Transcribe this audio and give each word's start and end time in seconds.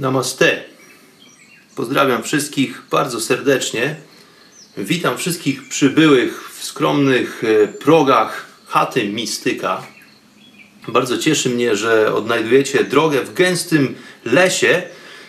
Namaste. 0.00 0.64
Pozdrawiam 1.76 2.22
wszystkich 2.22 2.82
bardzo 2.90 3.20
serdecznie. 3.20 3.96
Witam 4.76 5.18
wszystkich 5.18 5.68
przybyłych 5.68 6.50
w 6.58 6.64
skromnych 6.64 7.42
e, 7.44 7.68
progach 7.68 8.46
chaty 8.66 9.04
Mistyka. 9.04 9.82
Bardzo 10.88 11.18
cieszy 11.18 11.50
mnie, 11.50 11.76
że 11.76 12.14
odnajdujecie 12.14 12.84
drogę 12.84 13.24
w 13.24 13.34
gęstym 13.34 13.94
lesie 14.24 14.82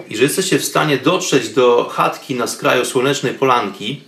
i 0.09 0.17
że 0.17 0.23
jesteście 0.23 0.59
w 0.59 0.65
stanie 0.65 0.97
dotrzeć 0.97 1.49
do 1.49 1.89
chatki 1.93 2.35
na 2.35 2.47
skraju 2.47 2.85
słonecznej 2.85 3.33
polanki. 3.33 4.03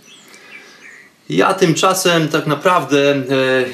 Ja 1.28 1.54
tymczasem 1.54 2.28
tak 2.28 2.46
naprawdę 2.46 3.14
e, 3.14 3.24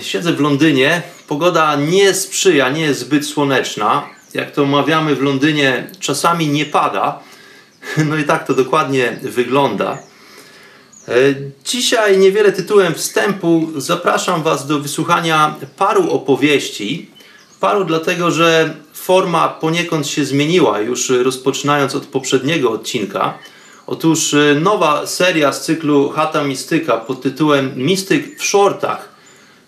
siedzę 0.05 0.33
w 0.33 0.41
Londynie. 0.41 1.03
Pogoda 1.29 1.77
nie 1.77 2.15
sprzyja, 2.15 2.69
nie 2.69 2.83
jest 2.83 3.01
zbyt 3.01 3.27
słoneczna. 3.27 4.20
Jak 4.35 4.51
to 4.51 4.67
mawiamy 4.67 5.15
w 5.15 5.23
Londynie, 5.23 5.87
czasami 6.01 6.49
nie 6.49 6.67
pada. 6.67 7.19
No 8.09 8.17
i 8.17 8.25
tak 8.25 8.47
to 8.47 8.55
dokładnie 8.55 9.19
wygląda. 9.23 9.99
E, 11.09 11.13
Dzisiaj 11.65 12.19
niewiele 12.19 12.53
tytułem 12.53 12.95
wstępu 12.95 13.69
zapraszam 13.77 14.43
Was 14.43 14.67
do 14.67 14.81
wysłuchania 14.81 15.55
paru 15.77 16.11
opowieści. 16.11 17.11
Paru 17.61 17.85
dlatego, 17.85 18.31
że 18.31 18.75
forma 18.93 19.49
poniekąd 19.49 20.07
się 20.07 20.25
zmieniła 20.25 20.81
już 20.81 21.11
rozpoczynając 21.11 21.95
od 21.95 22.07
poprzedniego 22.07 22.71
odcinka. 22.71 23.39
Otóż 23.87 24.35
e, 24.35 24.55
nowa 24.61 25.07
seria 25.07 25.53
z 25.53 25.65
cyklu 25.65 26.09
Chata 26.09 26.45
Mistyka 26.45 26.97
pod 26.97 27.23
tytułem 27.23 27.73
Mistyk 27.77 28.41
w 28.41 28.45
shortach. 28.45 29.09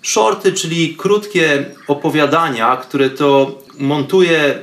Shorty, 0.03 0.53
czyli 0.53 0.97
krótkie 0.97 1.65
opowiadania, 1.87 2.77
które 2.77 3.11
to 3.11 3.59
montuje 3.83 4.59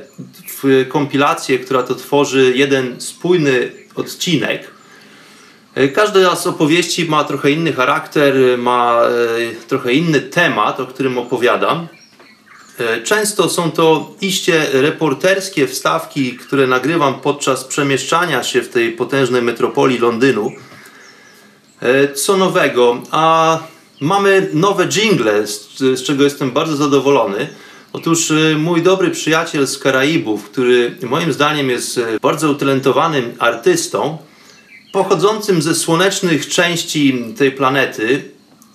w 0.46 0.86
kompilację, 0.88 1.58
która 1.58 1.82
to 1.82 1.94
tworzy 1.94 2.52
jeden 2.56 3.00
spójny 3.00 3.72
odcinek. 3.94 4.70
E, 5.74 5.88
Każda 5.88 6.36
z 6.36 6.46
opowieści 6.46 7.04
ma 7.04 7.24
trochę 7.24 7.50
inny 7.50 7.72
charakter, 7.72 8.34
ma 8.58 9.02
e, 9.02 9.66
trochę 9.68 9.92
inny 9.92 10.20
temat, 10.20 10.80
o 10.80 10.86
którym 10.86 11.18
opowiadam. 11.18 11.88
E, 12.78 13.02
Często 13.02 13.48
są 13.48 13.70
to 13.70 14.14
iście 14.20 14.66
reporterskie 14.72 15.66
wstawki, 15.66 16.32
które 16.36 16.66
nagrywam 16.66 17.20
podczas 17.20 17.64
przemieszczania 17.64 18.42
się 18.42 18.62
w 18.62 18.68
tej 18.68 18.92
potężnej 18.92 19.42
metropolii 19.42 19.98
Londynu. 19.98 20.52
E, 21.82 22.08
Co 22.14 22.36
nowego? 22.36 23.02
A 23.10 23.58
mamy 24.00 24.48
nowe 24.52 24.86
jingle, 24.86 25.46
z 25.46 26.02
czego 26.02 26.24
jestem 26.24 26.50
bardzo 26.50 26.76
zadowolony. 26.76 27.48
Otóż 27.92 28.30
e, 28.30 28.56
mój 28.58 28.82
dobry 28.82 29.10
przyjaciel 29.10 29.66
z 29.66 29.78
Karaibów, 29.78 30.50
który 30.50 30.96
moim 31.02 31.32
zdaniem 31.32 31.70
jest 31.70 31.98
e, 31.98 32.20
bardzo 32.22 32.50
utalentowanym 32.50 33.34
artystą, 33.38 34.18
pochodzącym 34.92 35.62
ze 35.62 35.74
słonecznych 35.74 36.48
części 36.48 37.24
tej 37.38 37.52
planety, 37.52 38.22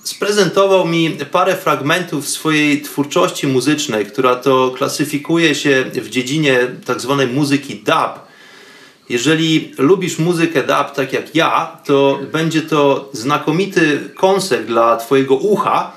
sprezentował 0.04 0.88
mi 0.88 1.18
parę 1.32 1.56
fragmentów 1.56 2.28
swojej 2.28 2.82
twórczości 2.82 3.48
muzycznej, 3.48 4.06
która 4.06 4.36
to 4.36 4.72
klasyfikuje 4.78 5.56
się 5.56 5.86
w 5.94 6.10
dziedzinie 6.10 6.60
tak 6.86 7.02
zwanej 7.02 7.28
muzyki 7.28 7.76
dub. 7.76 8.26
Jeżeli 9.10 9.72
lubisz 9.78 10.20
muzykę 10.20 10.64
dub 10.64 10.92
tak 10.96 11.14
jak 11.14 11.36
ja, 11.36 11.78
to 11.86 12.20
będzie 12.32 12.62
to 12.62 13.10
znakomity 13.14 14.10
koncert 14.16 14.66
dla 14.66 14.98
Twojego 14.98 15.36
ucha, 15.36 15.92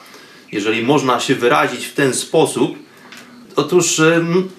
jeżeli 0.53 0.83
można 0.83 1.21
się 1.21 1.35
wyrazić 1.35 1.87
w 1.87 1.95
ten 1.95 2.15
sposób. 2.15 2.88
Otóż 3.59 4.01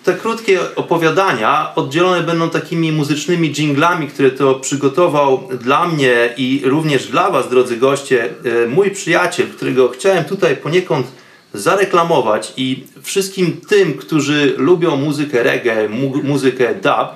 te 0.03 0.13
krótkie 0.13 0.59
opowiadania 0.75 1.71
oddzielone 1.75 2.21
będą 2.21 2.49
takimi 2.49 2.91
muzycznymi 2.91 3.53
jinglami, 3.57 4.07
które 4.07 4.31
to 4.31 4.55
przygotował 4.55 5.47
dla 5.61 5.87
mnie 5.87 6.33
i 6.37 6.61
również 6.65 7.07
dla 7.07 7.31
Was, 7.31 7.49
drodzy 7.49 7.77
goście, 7.77 8.29
e, 8.63 8.67
mój 8.67 8.91
przyjaciel, 8.91 9.47
którego 9.47 9.89
chciałem 9.89 10.23
tutaj 10.23 10.57
poniekąd 10.57 11.07
zareklamować 11.53 12.53
i 12.57 12.83
wszystkim 13.01 13.61
tym, 13.69 13.93
którzy 13.93 14.53
lubią 14.57 14.95
muzykę 14.95 15.43
reggae, 15.43 15.89
mu- 15.89 16.23
muzykę 16.23 16.75
dub, 16.75 17.07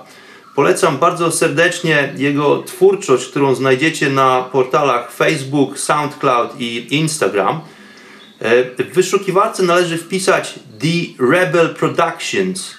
polecam 0.56 0.98
bardzo 0.98 1.32
serdecznie 1.32 2.14
jego 2.18 2.64
twórczość, 2.64 3.26
którą 3.28 3.56
znajdziecie 3.56 4.10
na 4.10 4.44
portalach 4.52 5.12
Facebook, 5.12 5.80
SoundCloud 5.80 6.50
i 6.60 6.88
Instagram. 6.96 7.60
E, 8.40 8.64
W 8.84 8.94
wyszukiwarce 8.94 9.64
należy 9.64 9.98
wpisać 9.98 10.54
The 10.80 11.26
Rebel 11.32 11.76
Productions. 11.76 12.74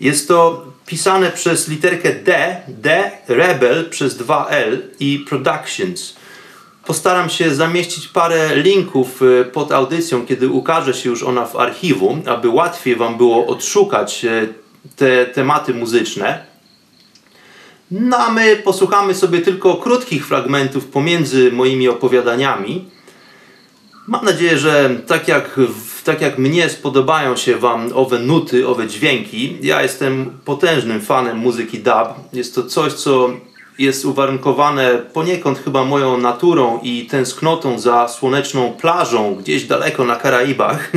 Jest 0.00 0.28
to 0.28 0.66
pisane 0.86 1.30
przez 1.30 1.68
literkę 1.68 2.14
D, 2.14 2.56
D, 2.68 3.10
Rebel 3.28 3.90
przez 3.90 4.18
2L 4.18 4.78
i 5.00 5.24
Productions. 5.28 6.16
Postaram 6.86 7.30
się 7.30 7.54
zamieścić 7.54 8.08
parę 8.08 8.56
linków 8.56 9.22
e, 9.22 9.44
pod 9.44 9.72
audycją, 9.72 10.26
kiedy 10.26 10.48
ukaże 10.48 10.94
się 10.94 11.10
już 11.10 11.22
ona 11.22 11.46
w 11.46 11.56
archiwum, 11.56 12.22
aby 12.26 12.48
łatwiej 12.48 12.96
Wam 12.96 13.16
było 13.16 13.46
odszukać 13.46 14.24
e, 14.24 14.46
te 14.96 15.26
tematy 15.26 15.74
muzyczne. 15.74 16.46
No 17.90 18.16
a 18.16 18.32
my 18.32 18.56
posłuchamy 18.56 19.14
sobie 19.14 19.40
tylko 19.40 19.74
krótkich 19.74 20.26
fragmentów 20.26 20.86
pomiędzy 20.86 21.52
moimi 21.52 21.88
opowiadaniami. 21.88 22.90
Mam 24.08 24.24
nadzieję, 24.24 24.58
że 24.58 24.90
tak 25.06 25.28
jak, 25.28 25.60
tak 26.04 26.20
jak 26.20 26.38
mnie 26.38 26.68
spodobają 26.68 27.36
się 27.36 27.56
Wam 27.56 27.90
owe 27.94 28.18
nuty, 28.18 28.68
owe 28.68 28.86
dźwięki. 28.86 29.58
Ja 29.62 29.82
jestem 29.82 30.30
potężnym 30.44 31.00
fanem 31.00 31.36
muzyki 31.36 31.78
dub. 31.78 32.08
Jest 32.32 32.54
to 32.54 32.62
coś, 32.62 32.92
co 32.92 33.30
jest 33.78 34.04
uwarunkowane 34.04 34.98
poniekąd 35.12 35.58
chyba 35.58 35.84
moją 35.84 36.18
naturą 36.18 36.80
i 36.82 37.06
tęsknotą 37.06 37.78
za 37.78 38.08
słoneczną 38.08 38.72
plażą 38.72 39.34
gdzieś 39.34 39.64
daleko 39.64 40.04
na 40.04 40.16
Karaibach. 40.16 40.92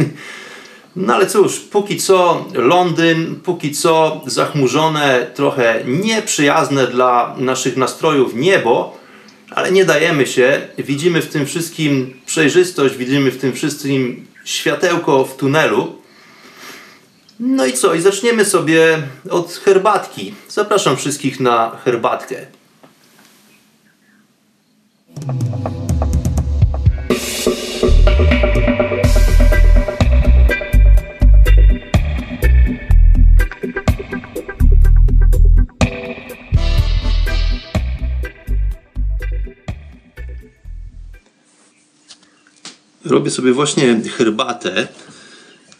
No 0.95 1.15
ale 1.15 1.27
cóż, 1.27 1.59
póki 1.59 1.97
co 1.97 2.45
Londyn, 2.53 3.35
póki 3.43 3.71
co 3.71 4.21
zachmurzone, 4.25 5.27
trochę 5.35 5.83
nieprzyjazne 5.85 6.87
dla 6.87 7.35
naszych 7.37 7.77
nastrojów 7.77 8.35
niebo, 8.35 8.98
ale 9.51 9.71
nie 9.71 9.85
dajemy 9.85 10.27
się. 10.27 10.61
Widzimy 10.77 11.21
w 11.21 11.29
tym 11.29 11.45
wszystkim 11.45 12.21
przejrzystość, 12.25 12.95
widzimy 12.95 13.31
w 13.31 13.37
tym 13.37 13.53
wszystkim 13.53 14.27
światełko 14.45 15.25
w 15.25 15.37
tunelu. 15.37 15.95
No 17.39 17.65
i 17.65 17.73
co? 17.73 17.93
I 17.93 18.01
zaczniemy 18.01 18.45
sobie 18.45 19.01
od 19.29 19.53
herbatki. 19.53 20.33
Zapraszam 20.49 20.97
wszystkich 20.97 21.39
na 21.39 21.79
herbatkę. 21.85 22.45
Robię 43.09 43.31
sobie 43.31 43.53
właśnie 43.53 44.01
herbatę. 44.17 44.87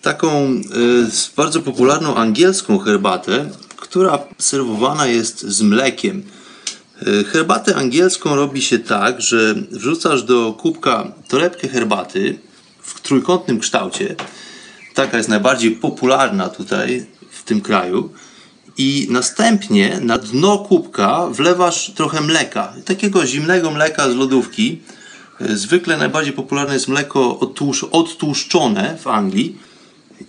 Taką 0.02 0.46
y, 0.48 1.36
bardzo 1.36 1.62
popularną 1.62 2.16
angielską 2.16 2.80
herbatę, 2.80 3.50
która 3.76 4.20
serwowana 4.38 5.08
jest 5.08 5.42
z 5.42 5.62
mlekiem. 5.62 6.24
E, 7.02 7.24
herbatę 7.24 7.76
angielską 7.76 8.36
robi 8.36 8.62
się 8.62 8.80
tak, 8.80 9.22
że 9.22 9.56
wrzucasz 9.72 10.24
do 10.24 10.54
kubka 10.54 11.12
torebkę 11.28 11.68
herbaty 11.68 12.40
w 12.82 13.02
trójkątnym 13.02 13.60
kształcie. 13.60 14.16
Taka 14.94 15.18
jest 15.18 15.30
najbardziej 15.30 15.72
popularna 15.72 16.50
tutaj 16.50 17.06
w 17.32 17.44
tym 17.44 17.62
kraju. 17.62 18.10
I 18.78 19.08
następnie 19.10 20.00
na 20.02 20.18
dno 20.18 20.58
kubka 20.58 21.28
wlewasz 21.32 21.92
trochę 21.96 22.22
mleka, 22.22 22.74
takiego 22.86 23.26
zimnego 23.26 23.72
mleka 23.72 24.12
z 24.12 24.16
lodówki. 24.16 24.82
Zwykle 25.40 25.98
najbardziej 25.98 26.34
popularne 26.34 26.74
jest 26.74 26.88
mleko 26.88 27.40
odtłusz, 27.40 27.84
odtłuszczone 27.84 28.98
w 29.02 29.08
Anglii. 29.08 29.58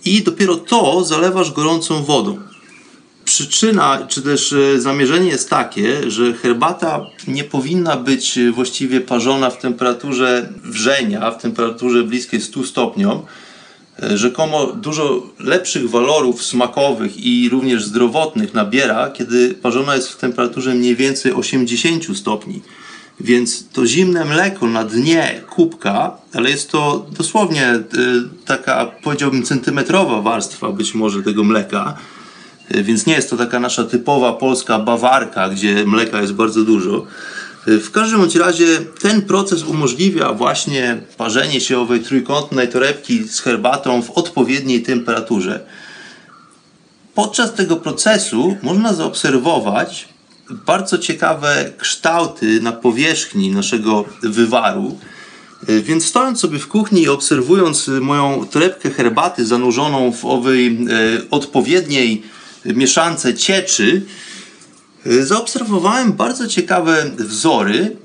I 0.05 0.21
dopiero 0.21 0.55
to 0.55 1.03
zalewasz 1.03 1.51
gorącą 1.51 2.03
wodą 2.03 2.37
przyczyna, 3.31 4.07
czy 4.07 4.21
też 4.21 4.53
e, 4.53 4.81
zamierzenie 4.81 5.29
jest 5.29 5.49
takie, 5.49 6.11
że 6.11 6.33
herbata 6.33 7.05
nie 7.27 7.43
powinna 7.43 7.97
być 7.97 8.39
właściwie 8.53 9.01
parzona 9.01 9.49
w 9.49 9.57
temperaturze 9.57 10.49
wrzenia, 10.63 11.31
w 11.31 11.41
temperaturze 11.41 12.03
bliskiej 12.03 12.41
100 12.41 12.63
stopniom. 12.63 13.21
E, 14.03 14.17
rzekomo 14.17 14.67
dużo 14.67 15.23
lepszych 15.39 15.89
walorów 15.89 16.43
smakowych 16.43 17.25
i 17.25 17.49
również 17.49 17.85
zdrowotnych 17.85 18.53
nabiera, 18.53 19.09
kiedy 19.09 19.53
parzona 19.53 19.95
jest 19.95 20.09
w 20.09 20.17
temperaturze 20.17 20.73
mniej 20.73 20.95
więcej 20.95 21.33
80 21.33 22.17
stopni. 22.17 22.61
Więc 23.23 23.69
to 23.73 23.85
zimne 23.85 24.25
mleko 24.25 24.67
na 24.67 24.83
dnie 24.83 25.41
kubka, 25.49 26.17
ale 26.33 26.49
jest 26.49 26.71
to 26.71 27.05
dosłownie 27.17 27.73
y, 27.75 27.83
taka, 28.45 28.91
powiedziałbym, 29.03 29.43
centymetrowa 29.43 30.21
warstwa 30.21 30.71
być 30.71 30.93
może 30.93 31.23
tego 31.23 31.43
mleka, 31.43 31.97
E, 32.73 32.83
więc 32.83 33.05
nie 33.05 33.13
jest 33.13 33.29
to 33.29 33.37
taka 33.37 33.59
nasza 33.59 33.83
typowa 33.83 34.33
polska 34.33 34.79
bawarka, 34.79 35.49
gdzie 35.49 35.85
mleka 35.85 36.21
jest 36.21 36.33
bardzo 36.33 36.63
dużo. 36.63 37.05
E, 37.67 37.77
w 37.77 37.91
każdym 37.91 38.27
razie 38.39 38.65
ten 39.01 39.21
proces 39.21 39.63
umożliwia 39.63 40.33
właśnie 40.33 41.01
parzenie 41.17 41.61
się 41.61 41.79
owej 41.79 41.99
trójkątnej 41.99 42.69
torebki 42.69 43.23
z 43.27 43.39
herbatą 43.39 44.01
w 44.01 44.11
odpowiedniej 44.11 44.83
temperaturze. 44.83 45.65
Podczas 47.15 47.53
tego 47.53 47.75
procesu 47.75 48.57
można 48.63 48.93
zaobserwować 48.93 50.09
bardzo 50.65 50.97
ciekawe 50.97 51.71
kształty 51.77 52.61
na 52.61 52.71
powierzchni 52.71 53.51
naszego 53.51 54.05
wywaru. 54.23 54.99
E, 55.67 55.81
więc 55.81 56.05
stojąc 56.05 56.39
sobie 56.39 56.59
w 56.59 56.67
kuchni 56.67 57.01
i 57.01 57.09
obserwując 57.09 57.87
moją 58.01 58.45
torebkę 58.51 58.89
herbaty 58.89 59.45
zanurzoną 59.45 60.11
w 60.11 60.25
owej 60.25 60.87
odpowiedniej 61.31 62.23
mieszance 62.65 63.33
cieczy, 63.33 64.01
y, 65.07 65.25
zaobserwowałem 65.25 66.13
bardzo 66.13 66.47
ciekawe 66.47 67.11
wzory. 67.17 67.97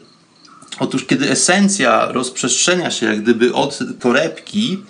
Otóż, 0.78 1.04
kiedy 1.04 1.30
esencja 1.30 2.12
rozprzestrzenia 2.12 2.90
się 2.90 3.06
jak 3.06 3.22
gdyby 3.22 3.54
od 3.54 3.78
torebki, 4.00 4.82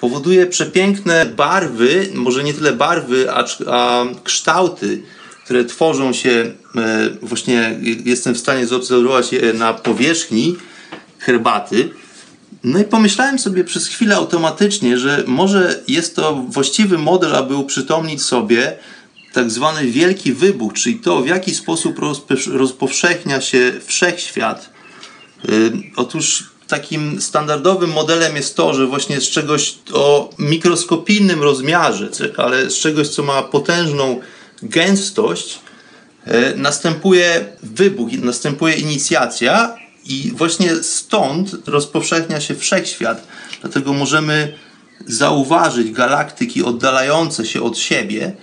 powoduje 0.00 0.46
przepiękne 0.46 1.26
barwy, 1.26 2.08
może 2.14 2.44
nie 2.44 2.54
tyle 2.54 2.72
barwy, 2.72 3.32
a, 3.32 3.44
a 3.66 4.04
kształty, 4.24 5.02
które 5.46 5.64
tworzą 5.64 6.12
się, 6.12 6.52
e, 6.76 7.10
właśnie 7.22 7.80
jestem 8.04 8.34
w 8.34 8.38
stanie 8.38 8.66
zaobserwować 8.66 9.32
je 9.32 9.52
na 9.52 9.74
powierzchni 9.74 10.56
herbaty. 11.18 11.90
No 12.64 12.78
i 12.78 12.84
pomyślałem 12.84 13.38
sobie 13.38 13.64
przez 13.64 13.86
chwilę 13.86 14.16
automatycznie, 14.16 14.98
że 14.98 15.24
może 15.26 15.82
jest 15.88 16.16
to 16.16 16.34
właściwy 16.34 16.98
model, 16.98 17.36
aby 17.36 17.54
uprzytomnić 17.54 18.22
sobie 18.22 18.76
tak 19.32 19.50
zwany 19.50 19.86
wielki 19.86 20.32
wybuch, 20.32 20.72
czyli 20.72 20.96
to, 20.96 21.22
w 21.22 21.26
jaki 21.26 21.54
sposób 21.54 21.98
rozpowszechnia 22.46 23.40
się 23.40 23.72
wszechświat. 23.86 24.70
Y, 25.48 25.72
otóż 25.96 26.50
takim 26.68 27.20
standardowym 27.20 27.90
modelem 27.90 28.36
jest 28.36 28.56
to, 28.56 28.74
że 28.74 28.86
właśnie 28.86 29.20
z 29.20 29.28
czegoś 29.30 29.74
o 29.92 30.30
mikroskopijnym 30.38 31.42
rozmiarze, 31.42 32.10
ale 32.36 32.70
z 32.70 32.74
czegoś, 32.74 33.08
co 33.08 33.22
ma 33.22 33.42
potężną 33.42 34.20
gęstość, 34.62 35.58
y, 36.26 36.56
następuje 36.56 37.44
wybuch, 37.62 38.12
następuje 38.12 38.74
inicjacja 38.74 39.76
i 40.04 40.32
właśnie 40.34 40.76
stąd 40.82 41.56
rozpowszechnia 41.66 42.40
się 42.40 42.54
wszechświat. 42.54 43.26
Dlatego 43.60 43.92
możemy 43.92 44.54
zauważyć 45.06 45.92
galaktyki 45.92 46.62
oddalające 46.62 47.46
się 47.46 47.62
od 47.62 47.78
siebie, 47.78 48.36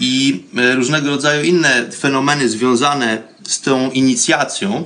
i 0.00 0.42
e, 0.56 0.74
różnego 0.74 1.10
rodzaju 1.10 1.44
inne 1.44 1.90
fenomeny 1.92 2.48
związane 2.48 3.22
z 3.48 3.60
tą 3.60 3.90
inicjacją. 3.90 4.84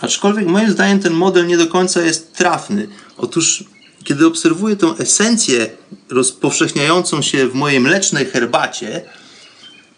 Aczkolwiek 0.00 0.46
moim 0.46 0.70
zdaniem 0.70 1.00
ten 1.00 1.12
model 1.12 1.46
nie 1.46 1.56
do 1.56 1.66
końca 1.66 2.02
jest 2.02 2.34
trafny. 2.34 2.88
Otóż, 3.16 3.64
kiedy 4.04 4.26
obserwuję 4.26 4.76
tą 4.76 4.96
esencję 4.96 5.70
rozpowszechniającą 6.10 7.22
się 7.22 7.48
w 7.48 7.54
mojej 7.54 7.80
mlecznej 7.80 8.26
herbacie, 8.26 9.02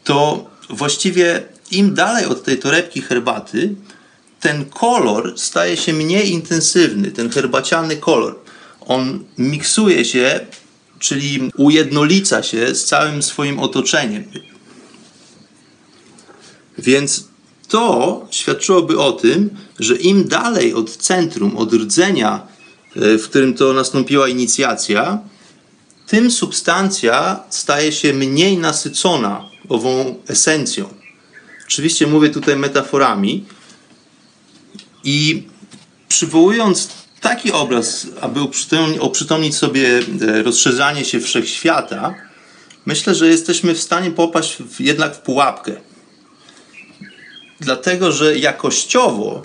to 0.06 0.50
właściwie 0.70 1.42
im 1.70 1.94
dalej 1.94 2.26
od 2.26 2.44
tej 2.44 2.58
torebki 2.58 3.02
herbaty, 3.02 3.74
ten 4.40 4.64
kolor 4.64 5.38
staje 5.38 5.76
się 5.76 5.92
mniej 5.92 6.30
intensywny, 6.30 7.10
ten 7.10 7.30
herbaciany 7.30 7.96
kolor. 7.96 8.38
On 8.80 9.24
miksuje 9.38 10.04
się 10.04 10.40
czyli 10.98 11.50
ujednolica 11.56 12.42
się 12.42 12.74
z 12.74 12.84
całym 12.84 13.22
swoim 13.22 13.58
otoczeniem. 13.58 14.24
Więc 16.78 17.28
to 17.68 18.26
świadczyłoby 18.30 18.98
o 19.00 19.12
tym, 19.12 19.50
że 19.78 19.96
im 19.96 20.28
dalej 20.28 20.74
od 20.74 20.96
centrum, 20.96 21.56
od 21.56 21.72
rdzenia, 21.72 22.46
e, 22.96 23.18
w 23.18 23.24
którym 23.28 23.54
to 23.54 23.72
nastąpiła 23.72 24.28
inicjacja, 24.28 25.18
tym 26.06 26.30
substancja 26.30 27.44
staje 27.50 27.92
się 27.92 28.12
mniej 28.12 28.58
nasycona 28.58 29.55
ową 29.68 30.14
esencją. 30.28 30.94
Oczywiście 31.66 32.06
mówię 32.06 32.30
tutaj 32.30 32.56
metaforami 32.56 33.44
i 35.04 35.42
przywołując 36.08 36.88
taki 37.20 37.52
obraz, 37.52 38.06
aby 38.20 38.40
oprzytomnić 39.00 39.56
sobie 39.56 40.00
e, 40.20 40.42
rozszerzanie 40.42 41.04
się 41.04 41.20
wszechświata, 41.20 42.14
myślę, 42.86 43.14
że 43.14 43.28
jesteśmy 43.28 43.74
w 43.74 43.80
stanie 43.80 44.10
popaść 44.10 44.56
w, 44.56 44.80
jednak 44.80 45.16
w 45.16 45.18
pułapkę. 45.18 45.72
Dlatego, 47.60 48.12
że 48.12 48.38
jakościowo 48.38 49.42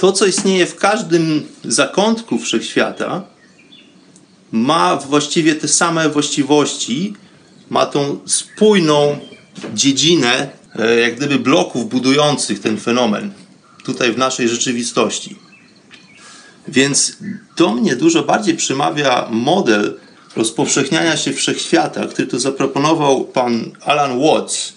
to, 0.00 0.12
co 0.12 0.26
istnieje 0.26 0.66
w 0.66 0.76
każdym 0.76 1.46
zakątku 1.64 2.38
wszechświata, 2.38 3.22
ma 4.52 4.96
właściwie 4.96 5.54
te 5.54 5.68
same 5.68 6.08
właściwości, 6.08 7.14
ma 7.70 7.86
tą 7.86 8.18
spójną 8.26 9.18
dziedzinę, 9.74 10.48
e, 10.76 11.00
jak 11.00 11.16
gdyby 11.16 11.38
bloków 11.38 11.88
budujących 11.88 12.60
ten 12.60 12.80
fenomen 12.80 13.32
tutaj 13.84 14.12
w 14.12 14.18
naszej 14.18 14.48
rzeczywistości. 14.48 15.36
Więc 16.68 17.16
do 17.56 17.74
mnie 17.74 17.96
dużo 17.96 18.22
bardziej 18.22 18.56
przemawia 18.56 19.28
model 19.30 19.98
rozpowszechniania 20.36 21.16
się 21.16 21.32
wszechświata, 21.32 22.06
który 22.06 22.28
tu 22.28 22.38
zaproponował 22.38 23.24
pan 23.24 23.70
Alan 23.84 24.20
Watts. 24.20 24.72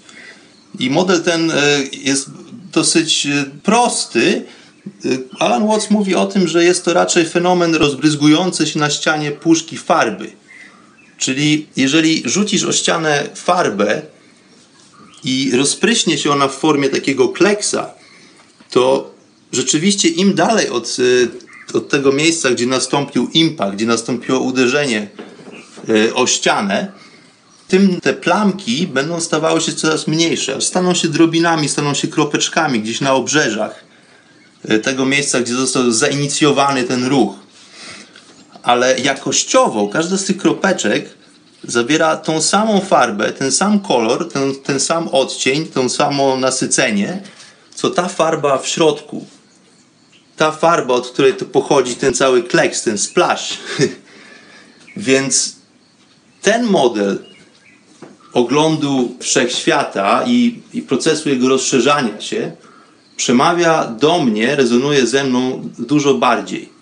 I 0.79 0.89
model 0.89 1.23
ten 1.23 1.51
e, 1.51 1.55
jest 1.91 2.29
dosyć 2.73 3.25
e, 3.25 3.45
prosty. 3.63 4.45
Alan 5.39 5.67
Watts 5.67 5.91
mówi 5.91 6.15
o 6.15 6.25
tym, 6.25 6.47
że 6.47 6.63
jest 6.63 6.85
to 6.85 6.93
raczej 6.93 7.25
fenomen 7.25 7.75
rozbryzgujący 7.75 8.67
się 8.67 8.79
na 8.79 8.89
ścianie 8.89 9.31
puszki 9.31 9.77
farby. 9.77 10.31
Czyli 11.17 11.67
jeżeli 11.75 12.23
rzucisz 12.25 12.63
o 12.63 12.73
ścianę 12.73 13.29
farbę 13.35 14.01
i 15.23 15.51
rozpryśnie 15.55 16.17
się 16.17 16.31
ona 16.31 16.47
w 16.47 16.55
formie 16.55 16.89
takiego 16.89 17.29
kleksa, 17.29 17.93
to 18.69 19.11
rzeczywiście 19.51 20.09
im 20.09 20.35
dalej 20.35 20.69
od 20.69 20.97
od 21.73 21.89
tego 21.89 22.11
miejsca, 22.11 22.51
gdzie 22.51 22.65
nastąpił 22.65 23.29
impact, 23.33 23.75
gdzie 23.75 23.85
nastąpiło 23.85 24.39
uderzenie 24.39 25.07
e, 25.89 26.13
o 26.13 26.27
ścianę, 26.27 26.91
tym 27.67 28.01
te 28.01 28.13
plamki 28.13 28.87
będą 28.87 29.21
stawały 29.21 29.61
się 29.61 29.73
coraz 29.73 30.07
mniejsze, 30.07 30.61
staną 30.61 30.93
się 30.93 31.07
drobinami, 31.07 31.69
staną 31.69 31.93
się 31.93 32.07
kropeczkami 32.07 32.79
gdzieś 32.79 33.01
na 33.01 33.13
obrzeżach 33.13 33.85
e, 34.65 34.79
tego 34.79 35.05
miejsca, 35.05 35.41
gdzie 35.41 35.53
został 35.53 35.91
zainicjowany 35.91 36.83
ten 36.83 37.05
ruch. 37.05 37.35
Ale 38.63 38.99
jakościowo 38.99 39.87
każda 39.87 40.17
z 40.17 40.25
tych 40.25 40.37
kropeczek 40.37 41.16
zawiera 41.63 42.17
tą 42.17 42.41
samą 42.41 42.81
farbę, 42.81 43.31
ten 43.31 43.51
sam 43.51 43.79
kolor, 43.79 44.29
ten, 44.31 44.55
ten 44.55 44.79
sam 44.79 45.07
odcień, 45.07 45.65
to 45.65 45.89
samo 45.89 46.37
nasycenie, 46.37 47.21
co 47.75 47.89
ta 47.89 48.07
farba 48.07 48.57
w 48.57 48.67
środku 48.67 49.25
ta 50.37 50.51
farba, 50.51 50.93
od 50.93 51.07
której 51.07 51.33
to 51.33 51.45
pochodzi 51.45 51.95
ten 51.95 52.13
cały 52.13 52.43
kleks, 52.43 52.83
ten 52.83 52.97
splash. 52.97 53.57
Więc 54.97 55.55
ten 56.41 56.63
model 56.63 57.19
oglądu 58.33 59.15
wszechświata 59.19 60.23
i, 60.27 60.61
i 60.73 60.81
procesu 60.81 61.29
jego 61.29 61.49
rozszerzania 61.49 62.21
się 62.21 62.51
przemawia 63.15 63.85
do 63.85 64.19
mnie, 64.19 64.55
rezonuje 64.55 65.07
ze 65.07 65.23
mną 65.23 65.69
dużo 65.79 66.13
bardziej. 66.13 66.76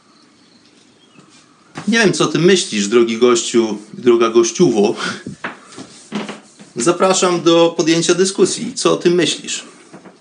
Nie 1.87 1.99
wiem, 1.99 2.13
co 2.13 2.25
ty 2.25 2.39
myślisz, 2.39 2.87
drogi 2.87 3.17
gościu, 3.17 3.77
droga 3.93 4.29
gościuwo. 4.29 4.95
Zapraszam 6.75 7.41
do 7.41 7.73
podjęcia 7.77 8.13
dyskusji. 8.13 8.73
Co 8.73 8.93
o 8.93 8.95
tym 8.95 9.13
myślisz? 9.13 9.63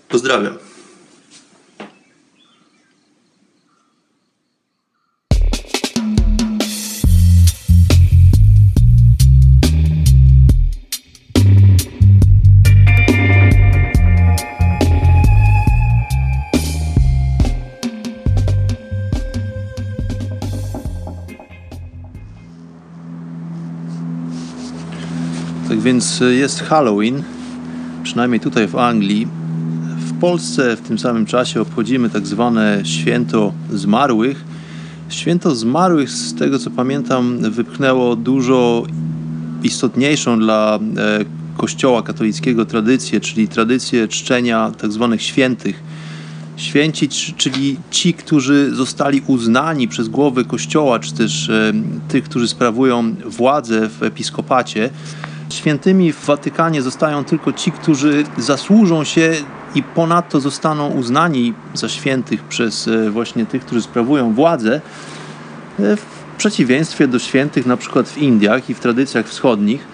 Pozdrawiam. 0.08 0.58
Więc 25.84 26.20
jest 26.30 26.62
Halloween, 26.62 27.22
przynajmniej 28.02 28.40
tutaj 28.40 28.68
w 28.68 28.76
Anglii. 28.76 29.28
W 29.98 30.20
Polsce 30.20 30.76
w 30.76 30.80
tym 30.80 30.98
samym 30.98 31.26
czasie 31.26 31.60
obchodzimy 31.60 32.10
tak 32.10 32.26
zwane 32.26 32.80
święto 32.84 33.52
zmarłych. 33.72 34.44
Święto 35.08 35.54
zmarłych, 35.54 36.10
z 36.10 36.34
tego 36.34 36.58
co 36.58 36.70
pamiętam, 36.70 37.38
wypchnęło 37.50 38.16
dużo 38.16 38.86
istotniejszą 39.62 40.38
dla 40.38 40.78
e, 40.96 41.24
Kościoła 41.56 42.02
katolickiego 42.02 42.64
tradycję, 42.64 43.20
czyli 43.20 43.48
tradycję 43.48 44.08
czczenia 44.08 44.72
tak 44.78 44.92
zwanych 44.92 45.22
świętych. 45.22 45.82
Święci, 46.56 47.08
czyli 47.36 47.76
ci, 47.90 48.14
którzy 48.14 48.74
zostali 48.74 49.22
uznani 49.26 49.88
przez 49.88 50.08
głowy 50.08 50.44
Kościoła, 50.44 50.98
czy 50.98 51.14
też 51.14 51.48
e, 51.48 51.72
tych, 52.08 52.24
którzy 52.24 52.48
sprawują 52.48 53.14
władzę 53.26 53.88
w 53.88 54.02
episkopacie. 54.02 54.90
Świętymi 55.54 56.12
w 56.12 56.24
Watykanie 56.24 56.82
zostają 56.82 57.24
tylko 57.24 57.52
ci, 57.52 57.72
którzy 57.72 58.24
zasłużą 58.38 59.04
się 59.04 59.32
i 59.74 59.82
ponadto 59.82 60.40
zostaną 60.40 60.88
uznani 60.88 61.54
za 61.74 61.88
świętych 61.88 62.42
przez 62.42 62.88
e, 62.88 63.10
właśnie 63.10 63.46
tych, 63.46 63.64
którzy 63.66 63.82
sprawują 63.82 64.34
władzę, 64.34 64.80
e, 65.80 65.96
w 65.96 66.06
przeciwieństwie 66.38 67.08
do 67.08 67.18
świętych 67.18 67.66
na 67.66 67.76
przykład 67.76 68.08
w 68.08 68.18
Indiach 68.18 68.70
i 68.70 68.74
w 68.74 68.80
tradycjach 68.80 69.28
wschodnich, 69.28 69.86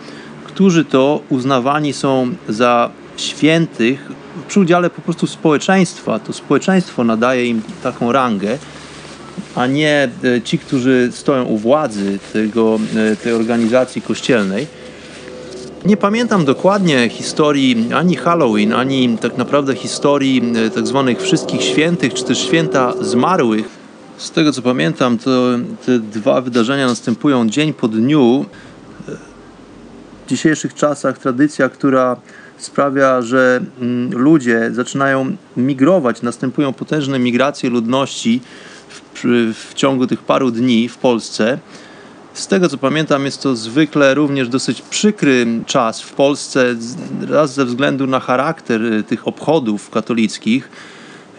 którzy 0.45 0.85
to 0.85 1.21
uznawani 1.29 1.93
są 1.93 2.31
za 2.49 2.91
świętych 3.17 4.09
przy 4.49 4.61
udziale 4.61 4.91
po 4.91 5.03
prostu 5.03 5.27
społeczeństwa. 5.27 6.19
To 6.19 6.33
społeczeństwo 6.33 7.05
nadaje 7.05 7.47
im 7.47 7.63
taką 7.83 8.13
rangę, 8.13 8.59
a 9.55 9.67
nie 9.67 10.09
e, 10.25 10.43
ci, 10.43 10.59
którzy 10.59 11.09
stoją 11.13 11.45
u 11.45 11.59
władzy 11.59 12.19
tego, 12.33 12.79
tej 13.23 13.33
organizacji 13.33 14.03
kościelnej. 14.03 14.80
Nie 15.85 15.97
pamiętam 15.97 16.45
dokładnie 16.45 17.09
historii 17.09 17.89
ani 17.95 18.17
Halloween, 18.17 18.73
ani 18.73 19.19
tak 19.19 19.37
naprawdę 19.37 19.75
historii 19.75 20.53
e, 20.67 20.71
tak 20.71 20.87
zwanych 20.87 21.23
wszystkich 21.23 21.63
świętych, 21.63 22.15
czy 22.15 22.25
też 22.25 22.39
święta 22.39 22.93
zmarłych. 23.01 23.69
Z 24.17 24.31
tego 24.31 24.53
co 24.53 24.63
pamiętam, 24.63 25.19
to 25.19 25.31
te 25.87 25.99
dwa 25.99 26.41
wydarzenia 26.41 26.87
następują 26.87 27.49
dzień 27.49 27.75
po 27.75 27.89
dniu. 27.89 28.47
W 30.27 30.29
dzisiejszych 30.29 30.75
czasach 30.75 31.19
tradycja, 31.19 31.69
która 31.69 32.17
sprawia, 32.59 33.23
że 33.23 33.61
mm, 33.81 34.11
ludzie 34.13 34.71
zaczynają 34.73 35.37
migrować, 35.57 36.23
następują 36.23 36.73
potężne 36.73 37.19
migracje 37.19 37.71
ludności 37.71 38.41
w, 38.89 39.25
w 39.55 39.75
ciągu 39.75 40.07
tych 40.07 40.23
paru 40.23 40.51
dni 40.51 40.89
w 40.89 40.97
Polsce. 40.97 41.59
Z 42.35 42.47
tego 42.47 42.69
co 42.69 42.79
pamiętam, 42.79 43.25
jest 43.25 43.43
to 43.43 43.57
zwykle 43.57 44.15
również 44.15 44.49
dosyć 44.49 44.83
przykry 44.83 45.47
czas 45.67 46.03
w 46.03 46.13
Polsce, 46.13 46.75
raz 47.29 47.55
ze 47.55 47.65
względu 47.65 48.07
na 48.07 48.21
charakter 48.21 48.83
y, 48.83 49.03
tych 49.03 49.29
obchodów 49.29 49.91
katolickich. 49.91 50.71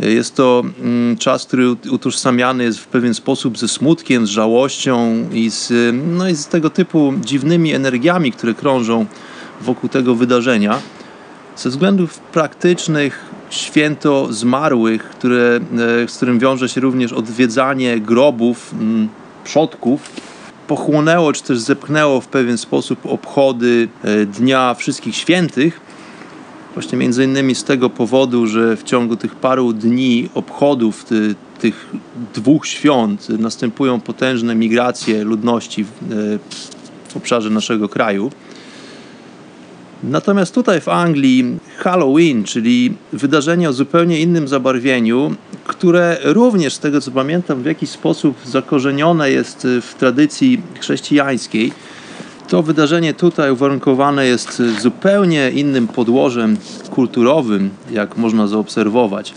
Y, 0.04 0.12
jest 0.12 0.36
to 0.36 0.64
mm, 0.80 1.18
czas, 1.18 1.46
który 1.46 1.72
utożsamiany 1.92 2.64
jest 2.64 2.80
w 2.80 2.88
pewien 2.88 3.14
sposób 3.14 3.58
ze 3.58 3.68
smutkiem, 3.68 4.28
z 4.28 4.30
żałością 4.30 5.26
i 5.34 5.50
z, 5.50 5.72
y, 5.72 5.94
no 5.94 6.30
i 6.30 6.36
z 6.36 6.48
tego 6.48 6.70
typu 6.70 7.14
dziwnymi 7.22 7.74
energiami, 7.74 8.32
które 8.32 8.54
krążą 8.54 9.06
wokół 9.62 9.90
tego 9.90 10.16
wydarzenia. 10.16 10.80
Ze 11.56 11.70
względów 11.70 12.20
praktycznych 12.20 13.26
święto 13.50 14.34
zmarłych, 14.34 15.04
które, 15.04 15.60
z 16.08 16.18
którym 16.18 16.40
wiąże 16.40 16.70
się 16.70 16.82
również 16.82 17.14
odwiedzanie 17.14 18.00
grobów 18.00 18.74
mm, 18.74 19.10
przodków, 19.44 20.31
pochłonęło 20.68 21.34
czy 21.34 21.44
też 21.44 21.60
zepchnęło 21.60 22.22
w 22.22 22.28
pewien 22.28 22.58
sposób 22.58 23.06
obchody 23.06 23.88
e, 24.04 24.26
Dnia 24.26 24.74
Wszystkich 24.74 25.16
Świętych. 25.16 25.80
Właśnie 26.74 26.98
między 26.98 27.24
innymi 27.24 27.56
z 27.56 27.64
tego 27.64 27.90
powodu, 27.90 28.48
że 28.48 28.78
w 28.78 28.84
ciągu 28.84 29.16
tych 29.16 29.36
paru 29.36 29.74
dni 29.74 30.30
obchodów 30.34 31.06
ty, 31.06 31.36
tych 31.60 31.90
dwóch 32.34 32.68
świąt 32.68 33.30
następują 33.30 34.02
potężne 34.02 34.56
migracje 34.56 35.24
ludności 35.24 35.84
w, 35.84 35.88
e, 35.90 36.16
w 37.10 37.18
obszarze 37.18 37.50
naszego 37.50 37.90
kraju. 37.90 38.32
Natomiast 40.04 40.56
tutaj 40.56 40.82
w 40.82 40.90
Anglii 40.90 41.58
Halloween, 41.78 42.44
czyli 42.44 42.94
wydarzenie 43.14 43.70
o 43.70 43.74
zupełnie 43.74 44.20
innym 44.20 44.48
zabarwieniu, 44.48 45.36
które 45.64 46.18
również 46.24 46.74
z 46.74 46.80
tego 46.80 47.02
co 47.02 47.12
pamiętam 47.12 47.64
w 47.64 47.66
jakiś 47.66 47.90
sposób 47.90 48.38
zakorzenione 48.46 49.32
jest 49.32 49.68
w 49.82 49.94
tradycji 49.94 50.62
chrześcijańskiej, 50.80 51.72
to 52.48 52.64
wydarzenie 52.64 53.14
tutaj 53.14 53.52
uwarunkowane 53.52 54.26
jest 54.26 54.62
zupełnie 54.82 55.52
innym 55.52 55.88
podłożem 55.88 56.58
kulturowym, 56.90 57.70
jak 57.92 58.18
można 58.18 58.48
zaobserwować. 58.48 59.34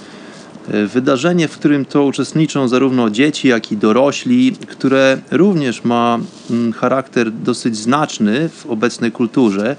Wydarzenie, 0.87 1.49
w 1.49 1.59
którym 1.59 1.85
to 1.85 2.04
uczestniczą 2.04 2.68
zarówno 2.68 3.11
dzieci, 3.11 3.49
jak 3.49 3.73
i 3.73 3.76
dorośli, 3.76 4.52
które 4.52 5.18
również 5.30 5.85
ma 5.85 6.18
mm, 6.50 6.73
charakter 6.73 7.33
dosyć 7.33 7.76
znaczny 7.76 8.49
w 8.49 8.66
obecnej 8.66 9.12
kulturze 9.12 9.76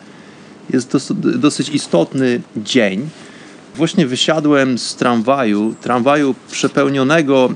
jest 0.69 1.13
dosyć 1.13 1.69
istotny 1.69 2.41
dzień. 2.57 3.09
Właśnie 3.75 4.07
wysiadłem 4.07 4.77
z 4.77 4.95
tramwaju, 4.95 5.75
tramwaju 5.81 6.35
przepełnionego 6.51 7.49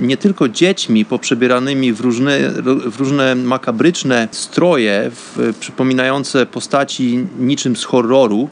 nie 0.00 0.16
tylko 0.16 0.48
dziećmi 0.48 1.04
poprzebieranymi 1.04 1.92
w 1.92 2.00
różne, 2.00 2.38
w 2.86 3.00
różne 3.00 3.34
makabryczne 3.34 4.28
stroje, 4.32 5.10
w, 5.14 5.54
przypominające 5.60 6.46
postaci 6.46 7.26
niczym 7.38 7.76
z 7.76 7.84
horroru, 7.84 8.48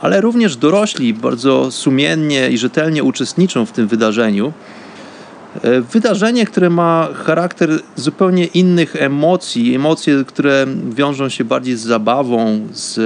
ale 0.00 0.20
również 0.20 0.56
dorośli 0.56 1.14
bardzo 1.14 1.70
sumiennie 1.70 2.50
i 2.50 2.58
rzetelnie 2.58 3.04
uczestniczą 3.04 3.66
w 3.66 3.72
tym 3.72 3.88
wydarzeniu. 3.88 4.52
E, 5.62 5.80
wydarzenie, 5.80 6.46
które 6.46 6.70
ma 6.70 7.08
charakter 7.14 7.70
zupełnie 7.96 8.44
innych 8.44 8.96
emocji, 8.96 9.74
emocje, 9.74 10.24
które 10.26 10.66
wiążą 10.90 11.28
się 11.28 11.44
bardziej 11.44 11.76
z 11.76 11.80
zabawą, 11.80 12.60
z 12.72 12.98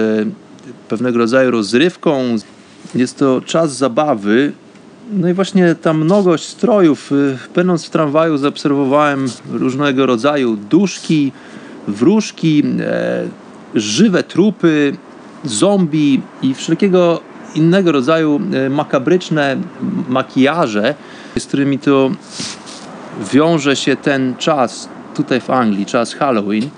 pewnego 0.89 1.19
rodzaju 1.19 1.51
rozrywką. 1.51 2.37
Jest 2.95 3.19
to 3.19 3.41
czas 3.41 3.77
zabawy. 3.77 4.53
No 5.13 5.29
i 5.29 5.35
właśnie 5.35 5.75
ta 5.75 5.93
mnogość 5.93 6.45
strojów. 6.45 7.13
E, 7.13 7.39
będąc 7.55 7.87
w 7.87 7.91
tramwaju, 7.91 8.37
zaobserwowałem 8.37 9.27
różnego 9.53 10.07
rodzaju 10.07 10.57
duszki, 10.57 11.33
wróżki, 11.89 12.63
e, 12.81 13.25
żywe 13.75 14.23
trupy, 14.23 14.97
zombie 15.45 16.21
i 16.43 16.55
wszelkiego 16.55 17.21
innego 17.55 17.93
rodzaju 17.93 18.41
makabryczne 18.71 19.57
makijaże 20.09 20.95
z 21.41 21.47
którymi 21.47 21.79
to 21.79 22.11
wiąże 23.33 23.77
się 23.77 23.97
ten 23.97 24.35
czas 24.37 24.89
tutaj 25.15 25.41
w 25.41 25.51
Anglii, 25.51 25.87
czas 25.87 26.15
Halloween. 26.15 26.71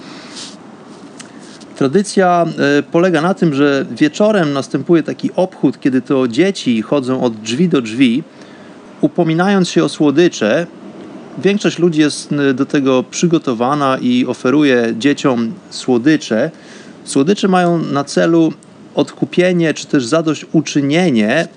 Tradycja 1.76 2.46
e, 2.78 2.82
polega 2.82 3.20
na 3.20 3.34
tym, 3.34 3.54
że 3.54 3.86
wieczorem 3.90 4.52
następuje 4.52 5.02
taki 5.02 5.30
obchód, 5.36 5.80
kiedy 5.80 6.02
to 6.02 6.28
dzieci 6.28 6.82
chodzą 6.82 7.22
od 7.22 7.36
drzwi 7.36 7.68
do 7.68 7.82
drzwi, 7.82 8.22
upominając 9.00 9.68
się 9.68 9.84
o 9.84 9.88
słodycze. 9.88 10.66
Większość 11.38 11.78
ludzi 11.78 12.00
jest 12.00 12.32
e, 12.32 12.54
do 12.54 12.66
tego 12.66 13.04
przygotowana 13.10 13.98
i 13.98 14.26
oferuje 14.26 14.94
dzieciom 14.98 15.52
słodycze. 15.70 16.50
Słodycze 17.04 17.48
mają 17.48 17.78
na 17.78 18.04
celu 18.04 18.52
odkupienie 18.94 19.74
czy 19.74 19.86
też 19.86 20.06
zadośćuczynienie 20.06 21.48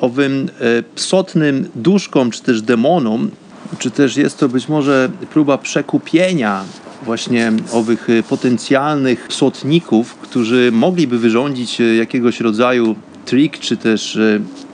owym 0.00 0.48
e, 0.60 0.82
psotnym 0.94 1.68
duszkom, 1.74 2.30
czy 2.30 2.42
też 2.42 2.62
demonom, 2.62 3.30
czy 3.78 3.90
też 3.90 4.16
jest 4.16 4.38
to 4.38 4.48
być 4.48 4.68
może 4.68 5.08
próba 5.30 5.58
przekupienia 5.58 6.64
właśnie 7.02 7.52
owych 7.72 8.10
e, 8.10 8.22
potencjalnych 8.22 9.28
psotników, 9.28 10.14
którzy 10.14 10.70
mogliby 10.72 11.18
wyrządzić 11.18 11.80
e, 11.80 11.84
jakiegoś 11.84 12.40
rodzaju 12.40 12.94
trik, 13.24 13.58
czy 13.58 13.76
też 13.76 14.18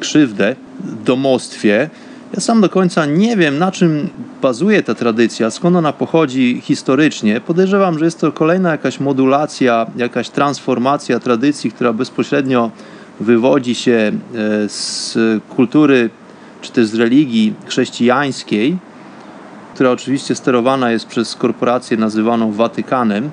krzywdę. 0.00 0.56
domostwie. 1.04 1.90
Ja 2.34 2.40
sam 2.40 2.60
do 2.60 2.68
końca 2.68 3.06
nie 3.06 3.36
wiem, 3.36 3.58
na 3.58 3.72
czym 3.72 4.08
bazuje 4.42 4.82
ta 4.82 4.94
tradycja, 4.94 5.50
skąd 5.50 5.76
ona 5.76 5.92
pochodzi 5.92 6.60
historycznie. 6.64 7.40
Podejrzewam, 7.40 7.98
że 7.98 8.04
jest 8.04 8.20
to 8.20 8.32
kolejna 8.32 8.70
jakaś 8.70 9.00
modulacja, 9.00 9.86
jakaś 9.96 10.28
transformacja 10.28 11.20
tradycji, 11.20 11.70
która 11.70 11.92
bezpośrednio 11.92 12.70
wywodzi 13.20 13.74
się 13.74 13.92
e, 13.92 14.68
z 14.68 15.18
kultury 15.56 16.10
czy 16.60 16.72
też 16.72 16.86
z 16.86 16.94
religii 16.94 17.54
chrześcijańskiej, 17.66 18.78
która 19.74 19.90
oczywiście 19.90 20.34
sterowana 20.34 20.90
jest 20.90 21.06
przez 21.06 21.34
korporację 21.34 21.96
nazywaną 21.96 22.52
Watykanem. 22.52 23.30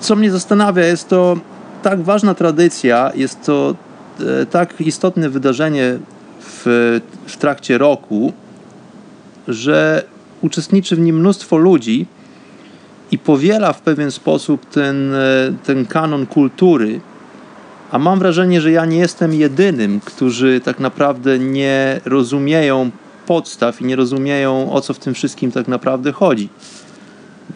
Co 0.00 0.16
mnie 0.16 0.30
zastanawia, 0.30 0.84
jest 0.84 1.08
to 1.08 1.36
tak 1.82 2.02
ważna 2.02 2.34
tradycja, 2.34 3.12
jest 3.14 3.44
to 3.44 3.74
e, 4.20 4.46
tak 4.46 4.80
istotne 4.80 5.30
wydarzenie 5.30 5.98
w, 6.40 7.00
w 7.26 7.36
trakcie 7.36 7.78
roku, 7.78 8.32
że 9.48 10.02
uczestniczy 10.42 10.96
w 10.96 11.00
nim 11.00 11.18
mnóstwo 11.18 11.56
ludzi 11.56 12.06
i 13.10 13.18
powiela 13.18 13.72
w 13.72 13.80
pewien 13.80 14.10
sposób 14.10 14.66
ten, 14.66 15.14
e, 15.14 15.18
ten 15.64 15.86
kanon 15.86 16.26
kultury. 16.26 17.00
A 17.94 17.98
mam 17.98 18.18
wrażenie, 18.18 18.60
że 18.60 18.70
ja 18.70 18.84
nie 18.84 18.98
jestem 18.98 19.34
jedynym, 19.34 20.00
którzy 20.00 20.60
tak 20.64 20.80
naprawdę 20.80 21.38
nie 21.38 22.00
rozumieją 22.04 22.90
podstaw 23.26 23.80
i 23.80 23.84
nie 23.84 23.96
rozumieją, 23.96 24.72
o 24.72 24.80
co 24.80 24.94
w 24.94 24.98
tym 24.98 25.14
wszystkim 25.14 25.52
tak 25.52 25.68
naprawdę 25.68 26.12
chodzi. 26.12 26.48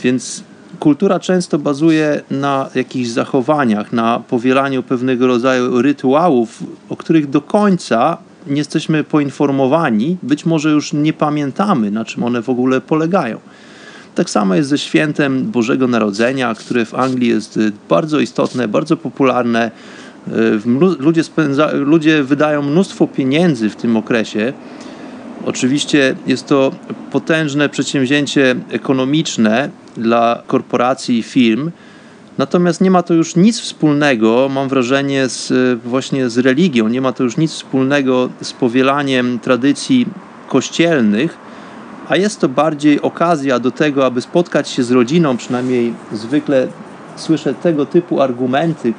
Więc 0.03 0.43
kultura 0.81 1.21
często 1.21 1.59
bazuje 1.59 2.23
na 2.31 2.71
jakichś 2.75 3.09
zachowaniach, 3.09 3.93
na 3.93 4.21
powielaniu 4.29 4.83
pewnego 4.83 5.27
rodzaju 5.27 5.83
rytuałów, 5.83 6.63
o 6.89 6.97
których 6.97 7.31
do 7.31 7.41
końca 7.41 8.17
nie 8.47 8.57
jesteśmy 8.59 9.05
poinformowani, 9.05 10.17
być 10.23 10.47
może 10.47 10.71
już 10.71 10.93
nie 10.93 11.13
pamiętamy, 11.13 11.91
na 11.91 12.05
czym 12.05 12.23
one 12.23 12.43
w 12.43 12.49
ogóle 12.49 12.81
polegają. 12.81 13.41
Tak 14.15 14.31
samo 14.31 14.55
jest 14.55 14.69
ze 14.69 14.79
świętem 14.79 15.51
Bożego 15.51 15.89
Narodzenia, 15.89 16.55
które 16.55 16.85
w 16.85 16.95
Anglii 16.95 17.29
jest 17.29 17.59
bardzo 17.89 18.21
istotne, 18.21 18.69
bardzo 18.69 18.97
popularne. 18.97 19.71
Ludzie, 20.99 21.25
spędza, 21.25 21.71
ludzie 21.73 22.23
wydają 22.23 22.63
mnóstwo 22.63 23.07
pieniędzy 23.07 23.71
w 23.71 23.77
tym 23.77 23.97
okresie. 23.97 24.53
Oczywiście 25.47 26.17
jest 26.27 26.47
to 26.47 26.73
potężne 27.13 27.69
przedsięwzięcie 27.69 28.57
ekonomiczne 28.71 29.71
dla 29.97 30.43
korporacji 30.47 31.19
i 31.19 31.23
firm, 31.23 31.71
Natomiast 32.39 32.81
nie 32.81 32.91
ma 32.91 33.03
to 33.03 33.15
już 33.15 33.37
nic 33.37 33.61
wspólnego, 33.61 34.49
mam 34.49 34.69
wrażenie, 34.69 35.29
z, 35.29 35.53
właśnie 35.85 36.31
z 36.31 36.39
religią, 36.39 36.89
nie 36.89 37.01
ma 37.01 37.13
to 37.13 37.25
już 37.25 37.37
nic 37.37 37.53
wspólnego 37.53 38.29
z 38.43 38.53
powielaniem 38.53 39.39
tradycji 39.39 40.07
kościelnych, 40.49 41.39
a 42.09 42.17
jest 42.17 42.41
to 42.41 42.49
bardziej 42.49 43.03
okazja 43.03 43.59
do 43.59 43.71
tego, 43.71 44.07
aby 44.07 44.21
spotkać 44.21 44.69
się 44.69 44.83
z 44.83 44.91
rodziną, 44.91 45.37
przynajmniej 45.37 45.95
zwykle 46.13 46.69
słyszę 47.17 47.55
tego 47.55 47.87
typu 47.87 48.21
argumenty, 48.21 48.93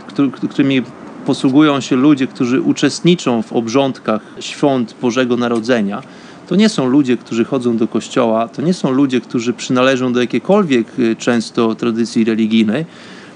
którymi 0.50 0.82
posługują 1.30 1.82
się 1.82 1.96
ludzie, 1.96 2.28
którzy 2.28 2.62
uczestniczą 2.62 3.42
w 3.42 3.54
obrządkach 3.54 4.22
świąt 4.40 4.96
Bożego 5.02 5.38
Narodzenia. 5.38 6.02
To 6.48 6.56
nie 6.56 6.70
są 6.70 6.86
ludzie, 6.86 7.18
którzy 7.18 7.46
chodzą 7.46 7.78
do 7.78 7.88
kościoła, 7.88 8.48
to 8.48 8.62
nie 8.62 8.74
są 8.74 8.92
ludzie, 8.92 9.22
którzy 9.22 9.54
przynależą 9.54 10.14
do 10.14 10.22
jakiejkolwiek 10.22 10.88
y, 11.00 11.16
często 11.16 11.76
tradycji 11.76 12.24
religijnej, 12.24 12.86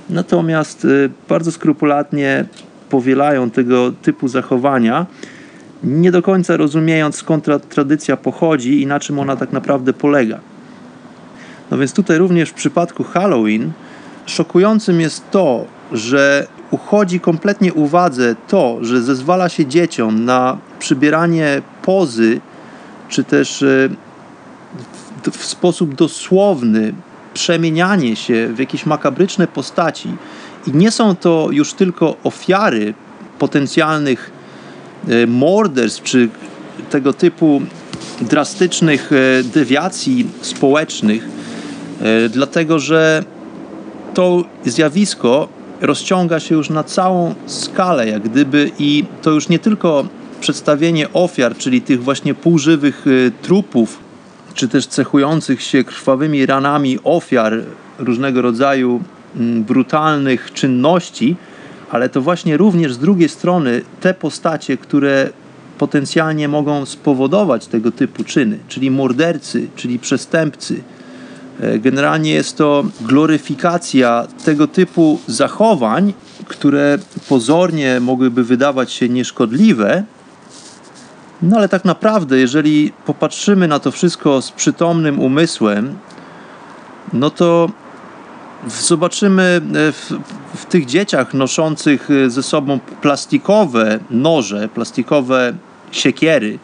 natomiast 0.09 0.85
y, 0.85 1.09
bardzo 1.29 1.51
skrupulatnie 1.51 2.45
powielają 2.89 3.49
tego 3.49 3.91
typu 4.01 4.27
zachowania, 4.27 5.05
nie 5.83 6.11
do 6.11 6.21
końca 6.21 6.57
rozumiejąc 6.57 7.15
skąd 7.15 7.45
ta 7.45 7.59
tradycja 7.59 8.17
pochodzi 8.17 8.81
i 8.81 8.87
na 8.87 8.99
czym 8.99 9.19
ona 9.19 9.35
tak 9.35 9.51
naprawdę 9.51 9.93
polega. 9.93 10.39
No 11.71 11.77
więc 11.77 11.93
tutaj 11.93 12.17
również 12.17 12.49
w 12.49 12.53
przypadku 12.53 13.03
Halloween 13.03 13.71
szokującym 14.25 15.01
jest 15.01 15.31
to, 15.31 15.65
że 15.93 16.47
uchodzi 16.71 17.19
kompletnie 17.19 17.73
uwadze 17.73 18.35
to, 18.47 18.77
że 18.81 19.01
zezwala 19.01 19.49
się 19.49 19.65
dzieciom 19.65 20.25
na 20.25 20.57
przybieranie 20.79 21.61
pozy, 21.81 22.41
czy 23.09 23.23
też 23.23 23.61
y, 23.61 23.89
w 25.31 25.45
sposób 25.45 25.95
dosłowny 25.95 26.93
przemienianie 27.33 28.15
się 28.15 28.47
w 28.53 28.59
jakieś 28.59 28.85
makabryczne 28.85 29.47
postaci. 29.47 30.09
I 30.67 30.71
nie 30.71 30.91
są 30.91 31.15
to 31.15 31.47
już 31.51 31.73
tylko 31.73 32.15
ofiary 32.23 32.93
potencjalnych 33.39 34.31
e, 35.07 35.27
morderstw 35.27 36.03
czy 36.03 36.29
tego 36.89 37.13
typu 37.13 37.61
drastycznych 38.21 39.11
e, 39.11 39.43
dewiacji 39.43 40.27
społecznych, 40.41 41.27
e, 42.01 42.29
dlatego 42.29 42.79
że 42.79 43.23
to 44.13 44.43
zjawisko 44.65 45.47
rozciąga 45.83 46.39
się 46.39 46.55
już 46.55 46.69
na 46.69 46.83
całą 46.83 47.35
skalę, 47.45 48.07
jak 48.07 48.21
gdyby, 48.21 48.71
i 48.79 49.05
to 49.21 49.31
już 49.31 49.49
nie 49.49 49.59
tylko 49.59 50.07
przedstawienie 50.41 51.13
ofiar, 51.13 51.57
czyli 51.57 51.81
tych 51.81 52.03
właśnie 52.03 52.33
półżywych 52.33 53.05
trupów 53.41 53.99
czy 54.53 54.67
też 54.67 54.87
cechujących 54.87 55.61
się 55.61 55.83
krwawymi 55.83 56.45
ranami 56.45 56.99
ofiar 57.03 57.61
różnego 57.99 58.41
rodzaju 58.41 59.01
mm, 59.35 59.63
brutalnych 59.63 60.53
czynności, 60.53 61.35
ale 61.91 62.09
to 62.09 62.21
właśnie 62.21 62.57
również 62.57 62.93
z 62.93 62.97
drugiej 62.97 63.29
strony 63.29 63.81
te 64.01 64.13
postacie, 64.13 64.77
które 64.77 65.29
potencjalnie 65.77 66.47
mogą 66.47 66.85
spowodować 66.85 67.67
tego 67.67 67.91
typu 67.91 68.23
czyny, 68.23 68.59
czyli 68.67 68.91
mordercy, 68.91 69.67
czyli 69.75 69.99
przestępcy. 69.99 70.81
E, 71.61 71.79
generalnie 71.79 72.31
jest 72.31 72.57
to 72.57 72.83
gloryfikacja 73.01 74.27
tego 74.45 74.67
typu 74.67 75.19
zachowań, 75.27 76.13
które 76.47 76.97
pozornie 77.29 77.99
mogłyby 77.99 78.43
wydawać 78.43 78.91
się 78.91 79.09
nieszkodliwe, 79.09 80.03
no 81.41 81.57
ale 81.57 81.69
tak 81.69 81.85
naprawdę, 81.85 82.37
jeżeli 82.37 82.91
popatrzymy 83.05 83.67
na 83.67 83.79
to 83.79 83.91
wszystko 83.91 84.41
z 84.41 84.51
przytomnym 84.51 85.19
umysłem, 85.19 85.97
no 87.13 87.29
to 87.29 87.69
zobaczymy 88.67 89.43
e, 89.43 89.91
w, 89.91 90.11
w, 90.55 90.65
tych 90.65 90.85
dzieciach 90.85 91.33
noszących 91.33 92.09
e, 92.11 92.29
ze 92.29 92.43
sobą 92.43 92.79
plastikowe 93.01 93.99
noże, 94.09 94.67
plastikowe 94.67 95.53
siekiery, 95.91 96.59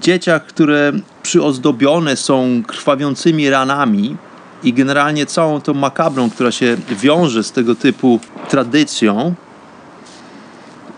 dzieciach, 0.00 0.46
które 0.46 0.92
przyozdobione 1.22 2.16
są 2.16 2.62
krwawiącymi 2.66 3.50
ranami 3.50 4.16
i 4.62 4.72
generalnie 4.72 5.26
całą 5.26 5.60
tą 5.60 5.74
makabrą, 5.74 6.30
która 6.30 6.50
się 6.50 6.76
wiąże 7.02 7.44
z 7.44 7.52
tego 7.52 7.74
typu 7.74 8.20
tradycją, 8.48 9.34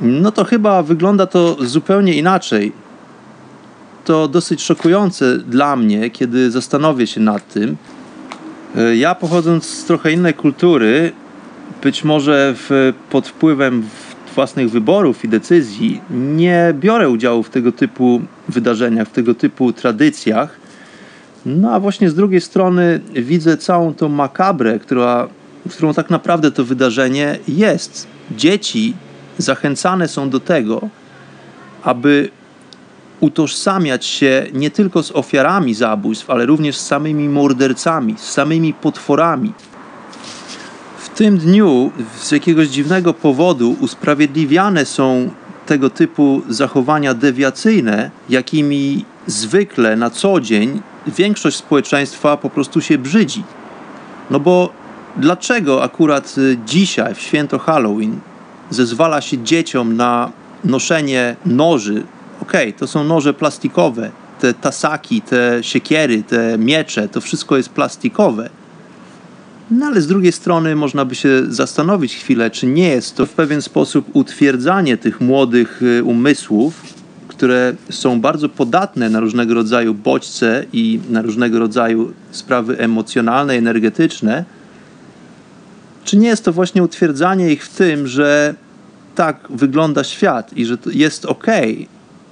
no 0.00 0.32
to 0.32 0.44
chyba 0.44 0.82
wygląda 0.82 1.26
to 1.26 1.56
zupełnie 1.60 2.14
inaczej 2.14 2.72
to 4.04 4.28
dosyć 4.28 4.62
szokujące 4.62 5.38
dla 5.38 5.76
mnie, 5.76 6.10
kiedy 6.10 6.50
zastanowię 6.50 7.06
się 7.06 7.20
nad 7.20 7.48
tym. 7.48 7.76
Ja 8.94 9.14
pochodząc 9.14 9.64
z 9.64 9.84
trochę 9.84 10.12
innej 10.12 10.34
kultury, 10.34 11.12
być 11.82 12.04
może 12.04 12.54
w, 12.56 12.92
pod 13.10 13.28
wpływem 13.28 13.88
własnych 14.34 14.70
wyborów 14.70 15.24
i 15.24 15.28
decyzji, 15.28 16.00
nie 16.10 16.74
biorę 16.74 17.08
udziału 17.10 17.42
w 17.42 17.50
tego 17.50 17.72
typu 17.72 18.20
wydarzeniach, 18.48 19.08
w 19.08 19.12
tego 19.12 19.34
typu 19.34 19.72
tradycjach. 19.72 20.56
No 21.46 21.72
a 21.72 21.80
właśnie 21.80 22.10
z 22.10 22.14
drugiej 22.14 22.40
strony 22.40 23.00
widzę 23.14 23.56
całą 23.56 23.94
tą 23.94 24.08
makabrę, 24.08 24.78
która, 24.78 25.28
którą 25.70 25.94
tak 25.94 26.10
naprawdę 26.10 26.50
to 26.50 26.64
wydarzenie 26.64 27.38
jest. 27.48 28.06
Dzieci 28.36 28.94
zachęcane 29.38 30.08
są 30.08 30.30
do 30.30 30.40
tego, 30.40 30.88
aby 31.82 32.28
utożsamiać 33.20 34.06
się 34.06 34.46
nie 34.52 34.70
tylko 34.70 35.02
z 35.02 35.12
ofiarami 35.12 35.74
zabójstw, 35.74 36.30
ale 36.30 36.46
również 36.46 36.76
z 36.76 36.86
samymi 36.86 37.28
mordercami, 37.28 38.14
z 38.18 38.30
samymi 38.30 38.74
potworami. 38.74 39.52
Tym 41.14 41.38
dniu 41.38 41.90
z 42.20 42.30
jakiegoś 42.30 42.68
dziwnego 42.68 43.14
powodu 43.14 43.76
usprawiedliwiane 43.80 44.84
są 44.84 45.30
tego 45.66 45.90
typu 45.90 46.42
zachowania 46.48 47.14
dewiacyjne, 47.14 48.10
jakimi 48.28 49.04
zwykle 49.26 49.96
na 49.96 50.10
co 50.10 50.40
dzień 50.40 50.80
większość 51.06 51.56
społeczeństwa 51.56 52.36
po 52.36 52.50
prostu 52.50 52.80
się 52.80 52.98
brzydzi. 52.98 53.44
No 54.30 54.40
bo 54.40 54.72
dlaczego 55.16 55.82
akurat 55.82 56.34
dzisiaj, 56.66 57.14
w 57.14 57.20
święto 57.20 57.58
Halloween, 57.58 58.20
zezwala 58.70 59.20
się 59.20 59.38
dzieciom 59.38 59.96
na 59.96 60.32
noszenie 60.64 61.36
noży 61.46 62.04
okej, 62.42 62.68
okay, 62.68 62.78
to 62.78 62.86
są 62.86 63.04
noże 63.04 63.34
plastikowe, 63.34 64.10
te 64.40 64.54
tasaki, 64.54 65.20
te 65.20 65.58
siekiery, 65.62 66.22
te 66.22 66.58
miecze, 66.58 67.08
to 67.08 67.20
wszystko 67.20 67.56
jest 67.56 67.68
plastikowe. 67.68 68.50
No 69.72 69.86
ale 69.86 70.00
z 70.00 70.06
drugiej 70.06 70.32
strony 70.32 70.76
można 70.76 71.04
by 71.04 71.14
się 71.14 71.42
zastanowić 71.48 72.16
chwilę, 72.16 72.50
czy 72.50 72.66
nie 72.66 72.88
jest 72.88 73.16
to 73.16 73.26
w 73.26 73.30
pewien 73.30 73.62
sposób 73.62 74.06
utwierdzanie 74.12 74.96
tych 74.96 75.20
młodych 75.20 75.82
y, 75.82 76.04
umysłów, 76.04 76.82
które 77.28 77.74
są 77.90 78.20
bardzo 78.20 78.48
podatne 78.48 79.10
na 79.10 79.20
różnego 79.20 79.54
rodzaju 79.54 79.94
bodźce 79.94 80.64
i 80.72 81.00
na 81.10 81.22
różnego 81.22 81.58
rodzaju 81.58 82.12
sprawy 82.30 82.78
emocjonalne, 82.78 83.54
energetyczne. 83.54 84.44
Czy 86.04 86.16
nie 86.16 86.28
jest 86.28 86.44
to 86.44 86.52
właśnie 86.52 86.82
utwierdzanie 86.82 87.52
ich 87.52 87.64
w 87.64 87.76
tym, 87.76 88.06
że 88.06 88.54
tak 89.14 89.36
wygląda 89.50 90.04
świat 90.04 90.56
i 90.56 90.64
że 90.64 90.78
jest 90.92 91.24
ok, 91.24 91.46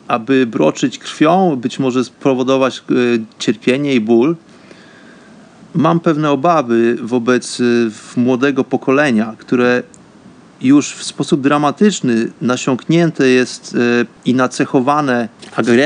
aby 0.08 0.46
broczyć 0.46 0.98
krwią, 0.98 1.56
być 1.56 1.78
może 1.78 2.04
spowodować 2.04 2.82
y, 2.90 3.20
cierpienie 3.38 3.94
i 3.94 4.00
ból? 4.00 4.36
Mam 5.74 6.00
pewne 6.00 6.30
obawy 6.30 6.96
wobec 7.02 7.60
y, 7.60 7.90
młodego 8.16 8.64
pokolenia, 8.64 9.34
które 9.38 9.82
już 10.62 10.94
w 10.94 11.04
sposób 11.04 11.40
dramatyczny 11.40 12.30
nasiąknięte 12.40 13.28
jest 13.28 13.74
y, 13.74 14.06
i 14.24 14.34
nacechowane 14.34 15.28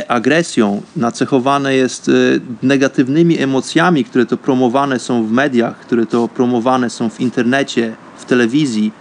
agresją, 0.09 0.83
nacechowane 0.97 1.75
jest 1.75 2.09
y, 2.09 2.41
negatywnymi 2.63 3.43
emocjami, 3.43 4.05
które 4.05 4.27
to 4.27 4.37
promowane 4.37 4.99
są 4.99 5.27
w 5.27 5.33
mediach, 5.33 5.79
które 5.79 6.07
to 6.07 6.29
promowane 6.29 6.91
są 6.91 7.11
w 7.11 7.21
internecie, 7.21 7.95
w 8.19 8.25
telewizji. 8.25 8.93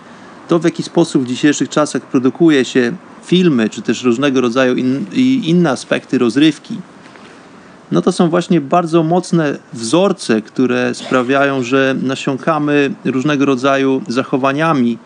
To, 0.47 0.59
w 0.59 0.63
jaki 0.63 0.83
sposób 0.83 1.23
w 1.23 1.27
dzisiejszych 1.27 1.69
czasach 1.69 2.01
produkuje 2.01 2.65
się 2.65 2.91
filmy, 3.25 3.69
czy 3.69 3.81
też 3.81 4.03
różnego 4.03 4.41
rodzaju 4.41 4.75
in, 4.75 5.05
inne 5.43 5.69
aspekty 5.69 6.17
rozrywki, 6.17 6.77
no 7.93 8.01
to 8.01 8.11
są 8.11 8.29
właśnie 8.29 8.61
bardzo 8.61 9.03
mocne 9.03 9.57
wzorce, 9.73 10.41
które 10.41 10.95
sprawiają, 10.95 11.63
że 11.63 11.95
nasiąkamy 12.01 12.91
różnego 13.05 13.45
rodzaju 13.45 14.01
zachowaniami, 14.07 14.97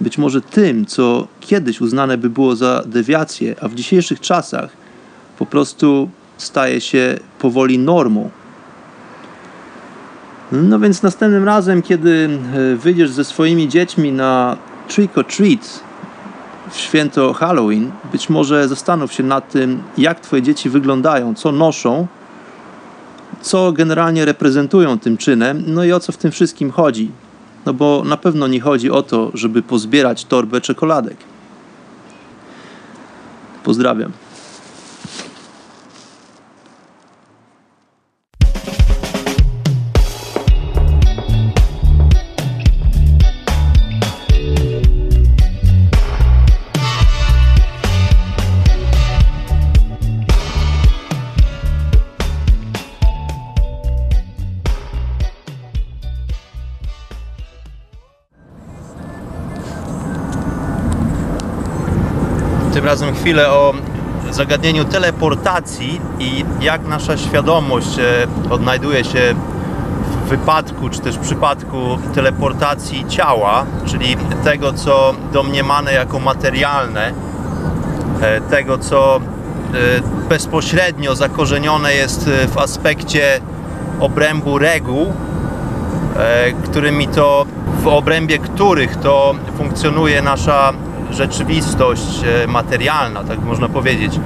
być 0.00 0.18
może 0.18 0.40
tym, 0.40 0.86
co 0.86 1.26
kiedyś 1.40 1.80
uznane 1.80 2.18
by 2.18 2.30
było 2.30 2.56
za 2.56 2.82
dewiację, 2.86 3.54
a 3.60 3.68
w 3.68 3.74
dzisiejszych 3.74 4.20
czasach 4.20 4.70
po 5.38 5.46
prostu 5.46 6.08
staje 6.38 6.80
się 6.80 7.18
powoli 7.38 7.78
normą. 7.78 8.30
No 10.52 10.78
więc 10.78 11.02
następnym 11.02 11.44
razem, 11.44 11.82
kiedy 11.82 12.28
e, 12.54 12.76
wyjdziesz 12.76 13.10
ze 13.10 13.24
swoimi 13.24 13.68
dziećmi 13.68 14.12
na 14.12 14.56
trick 14.88 15.18
or 15.18 15.24
treat, 15.24 15.80
w 16.70 16.76
święto 16.76 17.32
Halloween, 17.32 17.90
być 18.12 18.28
może 18.28 18.68
zastanów 18.68 19.12
się 19.12 19.22
nad 19.22 19.50
tym, 19.50 19.82
jak 19.98 20.20
Twoje 20.20 20.42
dzieci 20.42 20.70
wyglądają, 20.70 21.34
co 21.34 21.52
noszą, 21.52 22.06
co 23.40 23.72
generalnie 23.72 24.24
reprezentują 24.24 24.98
tym 24.98 25.16
czynem, 25.16 25.62
no 25.66 25.84
i 25.84 25.92
o 25.92 26.00
co 26.00 26.12
w 26.12 26.16
tym 26.16 26.30
wszystkim 26.30 26.70
chodzi. 26.70 27.10
No 27.66 27.74
bo 27.74 28.02
na 28.04 28.16
pewno 28.16 28.46
nie 28.46 28.60
chodzi 28.60 28.90
o 28.90 29.02
to, 29.02 29.30
żeby 29.34 29.62
pozbierać 29.62 30.24
torbę 30.24 30.60
czekoladek. 30.60 31.16
Pozdrawiam. 33.64 34.12
Razem 62.86 63.14
chwilę 63.14 63.50
o 63.50 63.74
zagadnieniu 64.30 64.84
teleportacji 64.84 66.00
i 66.18 66.44
jak 66.60 66.88
nasza 66.88 67.16
świadomość 67.16 67.98
e, 67.98 68.26
odnajduje 68.50 69.04
się 69.04 69.34
w 70.24 70.28
wypadku, 70.28 70.88
czy 70.88 71.00
też 71.00 71.18
przypadku 71.18 71.76
teleportacji 72.14 73.04
ciała, 73.08 73.64
czyli 73.86 74.16
tego, 74.44 74.72
co 74.72 75.14
domniemane 75.32 75.92
jako 75.92 76.18
materialne, 76.18 77.12
e, 78.20 78.40
tego, 78.40 78.78
co 78.78 79.16
e, 79.16 79.20
bezpośrednio 80.28 81.14
zakorzenione 81.14 81.94
jest 81.94 82.30
w 82.48 82.58
aspekcie 82.58 83.40
obrębu 84.00 84.58
reguł, 84.58 85.12
którymi 86.64 87.08
to, 87.08 87.46
w 87.82 87.86
obrębie 87.86 88.38
których 88.38 88.96
to 88.96 89.34
funkcjonuje 89.56 90.22
nasza 90.22 90.72
rzeczywistość 91.16 92.20
e, 92.24 92.46
materialna, 92.46 93.24
tak 93.24 93.42
można 93.42 93.68
powiedzieć. 93.68 94.20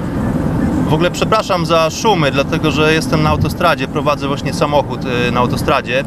W 0.89 0.95
ogóle 0.95 1.11
przepraszam 1.11 1.67
za 1.67 1.91
szumy, 1.91 2.31
dlatego 2.31 2.71
że 2.71 2.93
jestem 2.93 3.23
na 3.23 3.31
autostradzie, 3.31 3.89
prowadzę 3.89 4.29
właśnie 4.29 4.53
samochód 4.55 5.01
e, 5.05 5.31
na 5.31 5.41
autostradzie. 5.41 6.05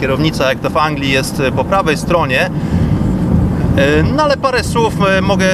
Kierownica, 0.00 0.48
jak 0.48 0.58
to 0.58 0.70
w 0.70 0.76
Anglii, 0.76 1.12
jest 1.12 1.40
e, 1.40 1.52
po 1.52 1.64
prawej 1.64 1.96
stronie. 1.96 2.50
No 4.16 4.22
ale 4.22 4.36
parę 4.36 4.64
słów 4.64 4.94
mogę 5.22 5.46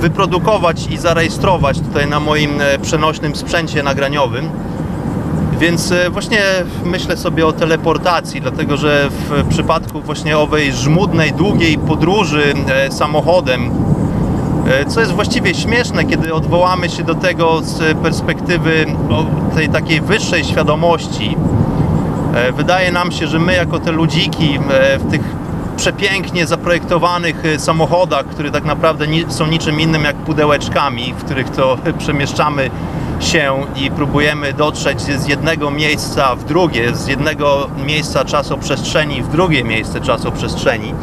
wyprodukować 0.00 0.86
i 0.90 0.96
zarejestrować 0.96 1.80
tutaj 1.80 2.08
na 2.08 2.20
moim 2.20 2.50
przenośnym 2.82 3.36
sprzęcie 3.36 3.82
nagraniowym. 3.82 4.50
Więc 5.60 5.92
właśnie 6.10 6.38
myślę 6.84 7.16
sobie 7.16 7.46
o 7.46 7.52
teleportacji, 7.52 8.40
dlatego 8.40 8.76
że 8.76 9.08
w 9.10 9.48
przypadku 9.48 10.00
właśnie 10.00 10.38
owej 10.38 10.72
żmudnej, 10.72 11.32
długiej 11.32 11.78
podróży 11.78 12.54
samochodem, 12.90 13.70
co 14.88 15.00
jest 15.00 15.12
właściwie 15.12 15.54
śmieszne, 15.54 16.04
kiedy 16.04 16.34
odwołamy 16.34 16.88
się 16.88 17.02
do 17.02 17.14
tego 17.14 17.60
z 17.62 17.98
perspektywy 17.98 18.86
tej 19.54 19.68
takiej 19.68 20.00
wyższej 20.00 20.44
świadomości. 20.44 21.36
Wydaje 22.56 22.92
nam 22.92 23.12
się, 23.12 23.26
że 23.26 23.38
my 23.38 23.54
jako 23.54 23.78
te 23.78 23.92
ludziki 23.92 24.58
w 24.98 25.10
tych 25.10 25.20
przepięknie 25.76 26.46
zaprojektowanych 26.46 27.42
samochodach, 27.58 28.26
które 28.26 28.50
tak 28.50 28.64
naprawdę 28.64 29.06
są 29.28 29.46
niczym 29.46 29.80
innym 29.80 30.04
jak 30.04 30.16
pudełeczkami, 30.16 31.14
w 31.18 31.24
których 31.24 31.50
to 31.50 31.78
przemieszczamy 31.98 32.70
się 33.20 33.54
i 33.76 33.90
próbujemy 33.90 34.52
dotrzeć 34.52 35.00
z 35.00 35.26
jednego 35.26 35.70
miejsca 35.70 36.36
w 36.36 36.44
drugie, 36.44 36.94
z 36.94 37.06
jednego 37.06 37.68
miejsca 37.86 38.24
czasoprzestrzeni 38.24 39.22
w 39.22 39.28
drugie 39.28 39.64
miejsce 39.64 40.00
czasoprzestrzeni. 40.00 40.94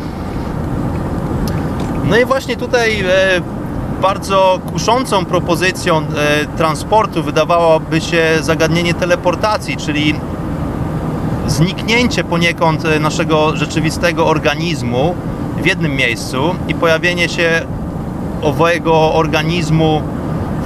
No 2.10 2.18
i 2.18 2.26
właśnie 2.26 2.58
tutaj 2.58 3.02
e, 3.02 3.42
bardzo 4.02 4.60
kuszącą 4.72 5.26
propozycją 5.26 5.98
e, 5.98 6.02
transportu 6.58 7.24
wydawałoby 7.24 8.02
się 8.02 8.24
zagadnienie 8.42 8.94
teleportacji, 8.94 9.78
czyli 9.78 10.16
zniknięcie 11.48 12.24
poniekąd 12.24 12.86
e, 12.86 13.00
naszego 13.00 13.56
rzeczywistego 13.56 14.28
organizmu 14.28 15.16
w 15.62 15.66
jednym 15.66 15.96
miejscu 15.96 16.56
i 16.68 16.76
pojawienie 16.76 17.30
się 17.30 17.62
owego 18.42 19.14
organizmu 19.14 20.02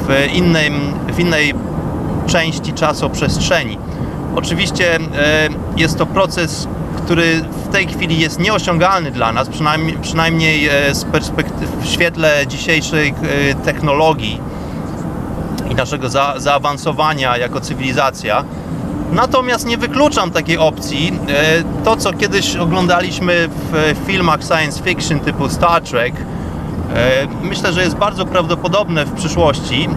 w, 0.07 0.33
innym, 0.33 0.73
w 1.13 1.19
innej 1.19 1.53
części 2.27 2.73
czasoprzestrzeni. 2.73 3.77
Oczywiście 4.35 4.95
e, 4.95 4.99
jest 5.77 5.97
to 5.97 6.05
proces, 6.05 6.67
który 6.97 7.41
w 7.41 7.67
tej 7.71 7.87
chwili 7.87 8.19
jest 8.19 8.39
nieosiągalny 8.39 9.11
dla 9.11 9.31
nas, 9.31 9.49
przynajmniej, 9.49 9.97
przynajmniej 10.01 10.67
e, 10.67 10.95
z 10.95 11.05
perspektyw, 11.05 11.69
w 11.81 11.85
świetle 11.85 12.47
dzisiejszej 12.47 13.09
e, 13.09 13.55
technologii 13.55 14.39
i 15.71 15.75
naszego 15.75 16.09
za, 16.09 16.33
zaawansowania 16.37 17.37
jako 17.37 17.61
cywilizacja. 17.61 18.43
Natomiast 19.11 19.65
nie 19.65 19.77
wykluczam 19.77 20.31
takiej 20.31 20.57
opcji. 20.57 21.19
To, 21.83 21.95
co 21.95 22.13
kiedyś 22.13 22.55
oglądaliśmy 22.55 23.49
w 23.71 23.95
filmach 24.07 24.39
science 24.43 24.83
fiction 24.83 25.19
typu 25.19 25.49
Star 25.49 25.81
Trek, 25.81 26.13
E, 26.15 26.36
myślę, 27.41 27.73
że 27.73 27.83
jest 27.83 27.95
bardzo 27.95 28.25
prawdopodobne 28.25 29.05
w 29.05 29.11
przyszłości. 29.11 29.89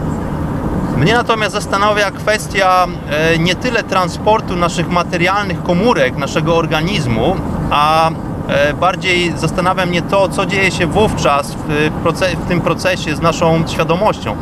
Mnie 0.97 1.13
natomiast 1.13 1.53
zastanawia 1.53 2.11
kwestia 2.11 2.87
e, 3.09 3.37
nie 3.37 3.55
tyle 3.55 3.83
transportu 3.83 4.55
naszych 4.55 4.89
materialnych 4.89 5.63
komórek, 5.63 6.17
naszego 6.17 6.55
organizmu, 6.55 7.35
a 7.71 8.09
e, 8.47 8.73
bardziej 8.73 9.33
zastanawia 9.37 9.85
mnie 9.85 10.01
to, 10.01 10.29
co 10.29 10.45
dzieje 10.45 10.71
się 10.71 10.87
wówczas 10.87 11.55
w, 11.55 12.47
tym 12.47 12.61
procesie 12.61 13.15
z 13.15 13.21
naszą 13.21 13.67
świadomością. 13.67 14.35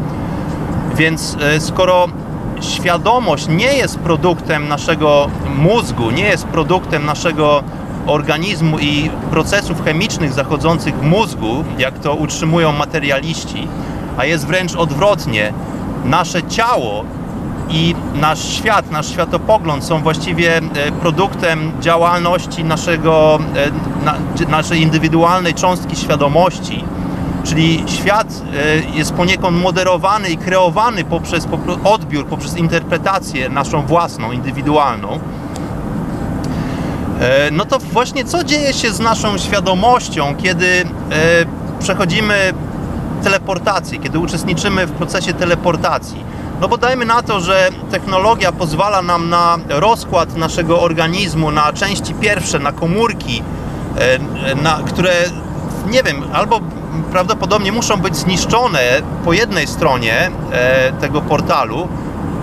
Więc 0.96 1.38
skoro 1.60 2.08
świadomość 2.62 3.48
nie 3.48 3.74
jest 3.74 4.00
produktem 4.00 4.68
naszego 4.68 5.28
mózgu, 5.58 6.12
nie 6.12 6.24
jest 6.24 6.48
produktem 6.48 7.06
naszego 7.06 7.64
organizmu 8.08 8.80
i 8.80 9.10
procesów 9.32 9.84
chemicznych 9.86 10.34
zachodzących 10.34 10.96
w 10.96 11.02
mózgu, 11.02 11.64
jak 11.78 12.00
to 12.00 12.16
utrzymują 12.16 12.72
materialiści, 12.72 13.68
a 14.18 14.26
jest 14.26 14.48
wręcz 14.48 14.76
odwrotnie. 14.76 15.54
Nasze 16.06 16.44
ciało 16.44 17.04
i 17.70 17.96
nasz 18.16 18.44
świat, 18.44 18.92
nasz 18.92 19.10
światopogląd 19.10 19.84
są 19.84 20.02
właściwie 20.02 20.58
e, 20.58 20.62
produktem 20.92 21.72
działalności 21.82 22.64
naszego, 22.64 23.40
e, 23.56 24.06
na, 24.06 24.16
naszej 24.50 24.82
indywidualnej 24.82 25.54
cząstki 25.54 25.96
świadomości. 25.96 26.84
Czyli 27.44 27.84
świat 27.88 28.42
jest 28.94 29.14
poniekąd 29.14 29.62
moderowany 29.62 30.30
i 30.30 30.38
kreowany 30.38 31.04
poprzez 31.04 31.48
odbiór, 31.84 32.26
poprzez 32.26 32.58
interpretację 32.58 33.50
naszą 33.50 33.82
własną, 33.82 34.32
indywidualną. 34.32 35.20
No 37.52 37.66
to 37.66 37.80
właśnie 37.80 38.26
co 38.26 38.44
dzieje 38.44 38.74
się 38.74 38.92
z 38.92 39.00
naszą 39.00 39.38
świadomością, 39.38 40.36
kiedy 40.36 40.86
przechodzimy 41.80 42.54
teleportację, 43.24 44.00
kiedy 44.00 44.20
uczestniczymy 44.20 44.86
w 44.86 44.92
procesie 44.92 45.34
teleportacji. 45.34 46.24
No 46.62 46.68
bo 46.68 46.78
dajmy 46.78 47.06
na 47.06 47.22
to, 47.22 47.40
że 47.40 47.70
technologia 47.92 48.52
pozwala 48.52 49.02
nam 49.02 49.30
na 49.30 49.58
rozkład 49.70 50.38
naszego 50.38 50.82
organizmu 50.82 51.52
na 51.52 51.74
części 51.74 52.14
pierwsze, 52.14 52.60
na 52.60 52.72
komórki, 52.72 53.44
e, 53.98 54.56
na, 54.56 54.80
które 54.88 55.12
nie 55.92 56.04
wiem, 56.04 56.24
albo 56.34 56.60
prawdopodobnie 57.12 57.72
muszą 57.72 57.98
być 57.98 58.16
zniszczone 58.16 58.80
po 59.26 59.34
jednej 59.34 59.68
stronie 59.68 60.32
e, 60.52 60.92
tego 60.92 61.22
portalu 61.22 61.88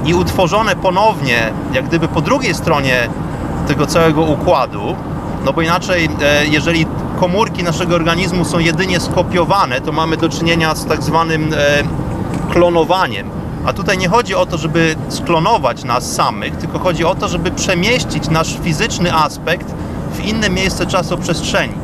i 0.05 0.15
utworzone 0.15 0.77
ponownie, 0.77 1.53
jak 1.73 1.85
gdyby 1.85 2.09
po 2.09 2.21
drugiej 2.21 2.55
stronie 2.55 3.09
tego 3.69 3.87
całego 3.87 4.23
układu. 4.23 4.97
No 5.45 5.53
bo 5.53 5.63
inaczej, 5.63 6.09
e, 6.23 6.47
jeżeli 6.47 6.87
komórki 7.21 7.63
naszego 7.63 7.95
organizmu 7.95 8.45
są 8.45 8.59
jedynie 8.59 9.01
skopiowane, 9.01 9.81
to 9.81 9.93
mamy 9.93 10.17
do 10.17 10.29
czynienia 10.29 10.75
z 10.75 10.87
tak 10.87 11.03
zwanym 11.03 11.55
klonowaniem 12.51 13.31
a 13.67 13.73
tutaj 13.73 13.99
nie 13.99 14.09
chodzi 14.09 14.35
o 14.35 14.47
to, 14.47 14.59
żeby 14.59 14.97
sklonować 15.09 15.85
nas 15.85 16.13
samych, 16.13 16.57
tylko 16.57 16.79
chodzi 16.79 17.05
o 17.05 17.15
to, 17.15 17.29
żeby 17.29 17.51
przemieścić 17.51 18.29
nasz 18.31 18.59
fizyczny 18.63 19.15
aspekt 19.15 19.75
w 20.13 20.25
inne 20.25 20.51
miejsce 20.51 20.87
czasoprzestrzeni. 20.87 21.75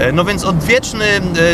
E, 0.00 0.12
no 0.12 0.24
więc 0.24 0.44
odwieczny 0.44 1.04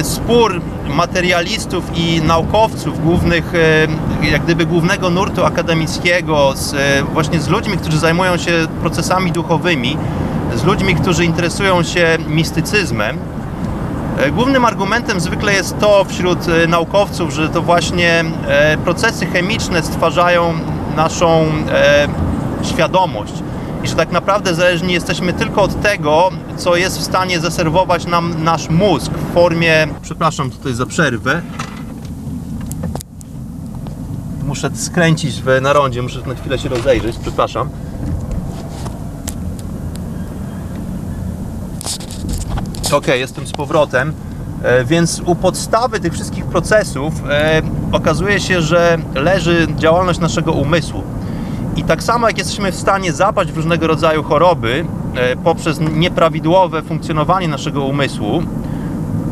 e, 0.00 0.04
spór 0.04 0.60
materialistów 0.88 1.84
i 1.94 2.20
naukowców, 2.22 3.02
głównych, 3.04 3.52
e, 3.54 4.26
jak 4.30 4.42
gdyby 4.44 4.66
głównego 4.66 5.10
nurtu 5.10 5.44
akademickiego, 5.44 6.52
z, 6.56 6.74
właśnie 7.12 7.40
z 7.40 7.48
ludźmi, 7.48 7.76
którzy 7.76 7.98
zajmują 7.98 8.36
się 8.36 8.52
procesami 8.80 9.32
duchowymi, 9.32 9.96
z 10.54 10.64
ludźmi, 10.64 10.94
którzy 10.94 11.24
interesują 11.24 11.82
się 11.82 12.18
mistycyzmem, 12.28 13.18
głównym 14.32 14.64
argumentem 14.64 15.20
zwykle 15.20 15.52
jest 15.52 15.78
to 15.78 16.04
wśród 16.04 16.38
naukowców, 16.68 17.32
że 17.32 17.48
to 17.48 17.62
właśnie 17.62 18.24
procesy 18.84 19.26
chemiczne 19.26 19.82
stwarzają 19.82 20.54
naszą 20.96 21.46
świadomość 22.62 23.32
i 23.84 23.88
że 23.88 23.94
tak 23.94 24.12
naprawdę 24.12 24.54
zależni 24.54 24.92
jesteśmy 24.92 25.32
tylko 25.32 25.62
od 25.62 25.82
tego, 25.82 26.30
co 26.56 26.76
jest 26.76 26.98
w 26.98 27.02
stanie 27.02 27.40
zaserwować 27.40 28.06
nam 28.06 28.44
nasz 28.44 28.68
mózg 28.68 29.12
w 29.12 29.34
formie. 29.34 29.88
Przepraszam 30.02 30.50
tutaj 30.50 30.74
za 30.74 30.86
przerwę. 30.86 31.42
Muszę 34.44 34.70
skręcić 34.74 35.42
w 35.42 35.60
narondzie, 35.60 36.02
muszę 36.02 36.20
na 36.26 36.34
chwilę 36.34 36.58
się 36.58 36.68
rozejrzeć, 36.68 37.16
przepraszam. 37.22 37.68
Ok, 42.92 43.06
jestem 43.06 43.46
z 43.46 43.52
powrotem. 43.52 44.12
E, 44.62 44.84
więc 44.84 45.22
u 45.26 45.34
podstawy 45.34 46.00
tych 46.00 46.12
wszystkich 46.12 46.44
procesów 46.44 47.14
e, 47.30 47.62
okazuje 47.92 48.40
się, 48.40 48.62
że 48.62 48.98
leży 49.14 49.66
działalność 49.76 50.18
naszego 50.18 50.52
umysłu. 50.52 51.02
I 51.76 51.84
tak 51.84 52.02
samo 52.02 52.26
jak 52.28 52.38
jesteśmy 52.38 52.72
w 52.72 52.76
stanie 52.76 53.12
zapaść 53.12 53.52
w 53.52 53.56
różnego 53.56 53.86
rodzaju 53.86 54.22
choroby 54.22 54.84
e, 55.14 55.36
poprzez 55.36 55.80
nieprawidłowe 55.80 56.82
funkcjonowanie 56.82 57.48
naszego 57.48 57.84
umysłu, 57.84 58.42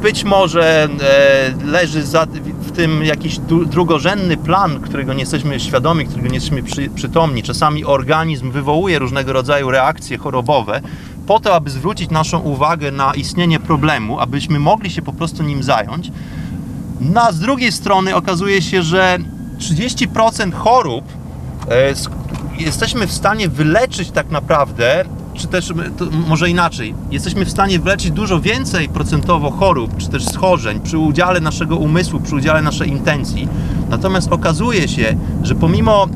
być 0.03 0.25
może 0.25 0.89
leży 1.65 2.03
w 2.61 2.73
tym 2.73 3.05
jakiś 3.05 3.39
drugorzędny 3.67 4.37
plan, 4.37 4.81
którego 4.81 5.13
nie 5.13 5.21
jesteśmy 5.21 5.61
świadomi, 5.61 6.07
którego 6.07 6.29
nie 6.29 6.35
jesteśmy 6.35 6.63
przytomni. 6.95 7.43
Czasami 7.43 7.85
organizm 7.85 8.51
wywołuje 8.51 8.99
różnego 8.99 9.33
rodzaju 9.33 9.71
reakcje 9.71 10.19
chorobowe, 10.19 10.81
po 11.27 11.41
to, 11.41 11.55
aby 11.55 11.71
zwrócić 11.71 12.11
naszą 12.11 12.39
uwagę 12.39 12.91
na 12.91 13.15
istnienie 13.15 13.61
problemu, 13.61 14.21
abyśmy 14.21 14.59
mogli 14.59 14.91
się 14.91 15.03
po 15.03 15.13
prostu 15.13 15.43
nim 15.43 15.63
zająć. 15.63 16.11
No, 17.01 17.23
a 17.23 17.33
z 17.33 17.39
drugiej 17.39 17.73
strony 17.73 18.15
okazuje 18.15 18.63
się, 18.63 18.83
że 18.83 19.19
30% 19.59 20.53
chorób 20.53 21.05
e, 21.05 21.24
jesteśmy 22.59 23.07
w 23.07 23.13
stanie 23.13 23.49
wyleczyć 23.49 24.11
tak 24.11 24.31
naprawdę 24.31 25.05
czy 25.35 25.47
też 25.47 25.73
może 26.27 26.51
inaczej, 26.51 26.95
jesteśmy 27.11 27.45
w 27.45 27.51
stanie 27.51 27.79
wyleczyć 27.79 28.11
dużo 28.11 28.41
więcej 28.41 28.89
procentowo 28.89 29.51
chorób, 29.51 29.97
czy 29.97 30.09
też 30.09 30.25
schorzeń 30.25 30.81
przy 30.81 30.99
udziale 30.99 31.41
naszego 31.41 31.77
umysłu, 31.77 32.21
przy 32.21 32.37
udziale 32.37 32.63
naszej 32.63 32.89
intencji. 32.89 33.49
Natomiast 33.91 34.33
okazuje 34.33 34.89
się, 34.89 35.17
że 35.43 35.55
pomimo, 35.55 36.07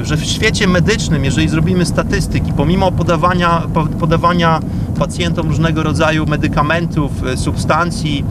e, 0.00 0.04
że 0.04 0.16
w 0.16 0.24
świecie 0.24 0.66
medycznym, 0.66 1.24
jeżeli 1.24 1.48
zrobimy 1.48 1.86
statystyki, 1.86 2.52
pomimo 2.52 2.92
podawania, 2.92 3.62
podawania 4.00 4.60
pacjentom 4.98 5.48
różnego 5.48 5.82
rodzaju 5.82 6.26
medykamentów, 6.26 7.12
e, 7.26 7.36
substancji 7.36 8.24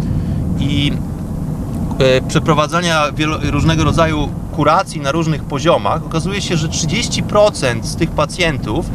i 0.60 0.92
e, 2.00 2.22
przeprowadzania 2.22 3.04
różnego 3.52 3.84
rodzaju 3.84 4.30
kuracji 4.60 5.02
na 5.02 5.12
różnych 5.12 5.44
poziomach, 5.44 6.06
okazuje 6.06 6.42
się, 6.42 6.58
że 6.58 6.68
30% 6.68 7.84
z 7.84 7.96
tych 7.96 8.12
pacjentów 8.12 8.86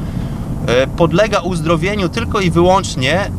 E, 0.66 0.86
podlega 0.86 1.40
uzdrowieniu 1.40 2.08
tylko 2.08 2.40
i 2.40 2.50
wyłącznie 2.50 3.30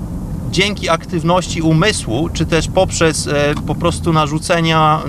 dzięki 0.52 0.90
aktywności 0.90 1.62
umysłu, 1.62 2.30
czy 2.34 2.46
też 2.46 2.68
poprzez 2.68 3.28
e, 3.28 3.54
po 3.68 3.76
prostu 3.76 4.14
narzucenia, 4.14 5.02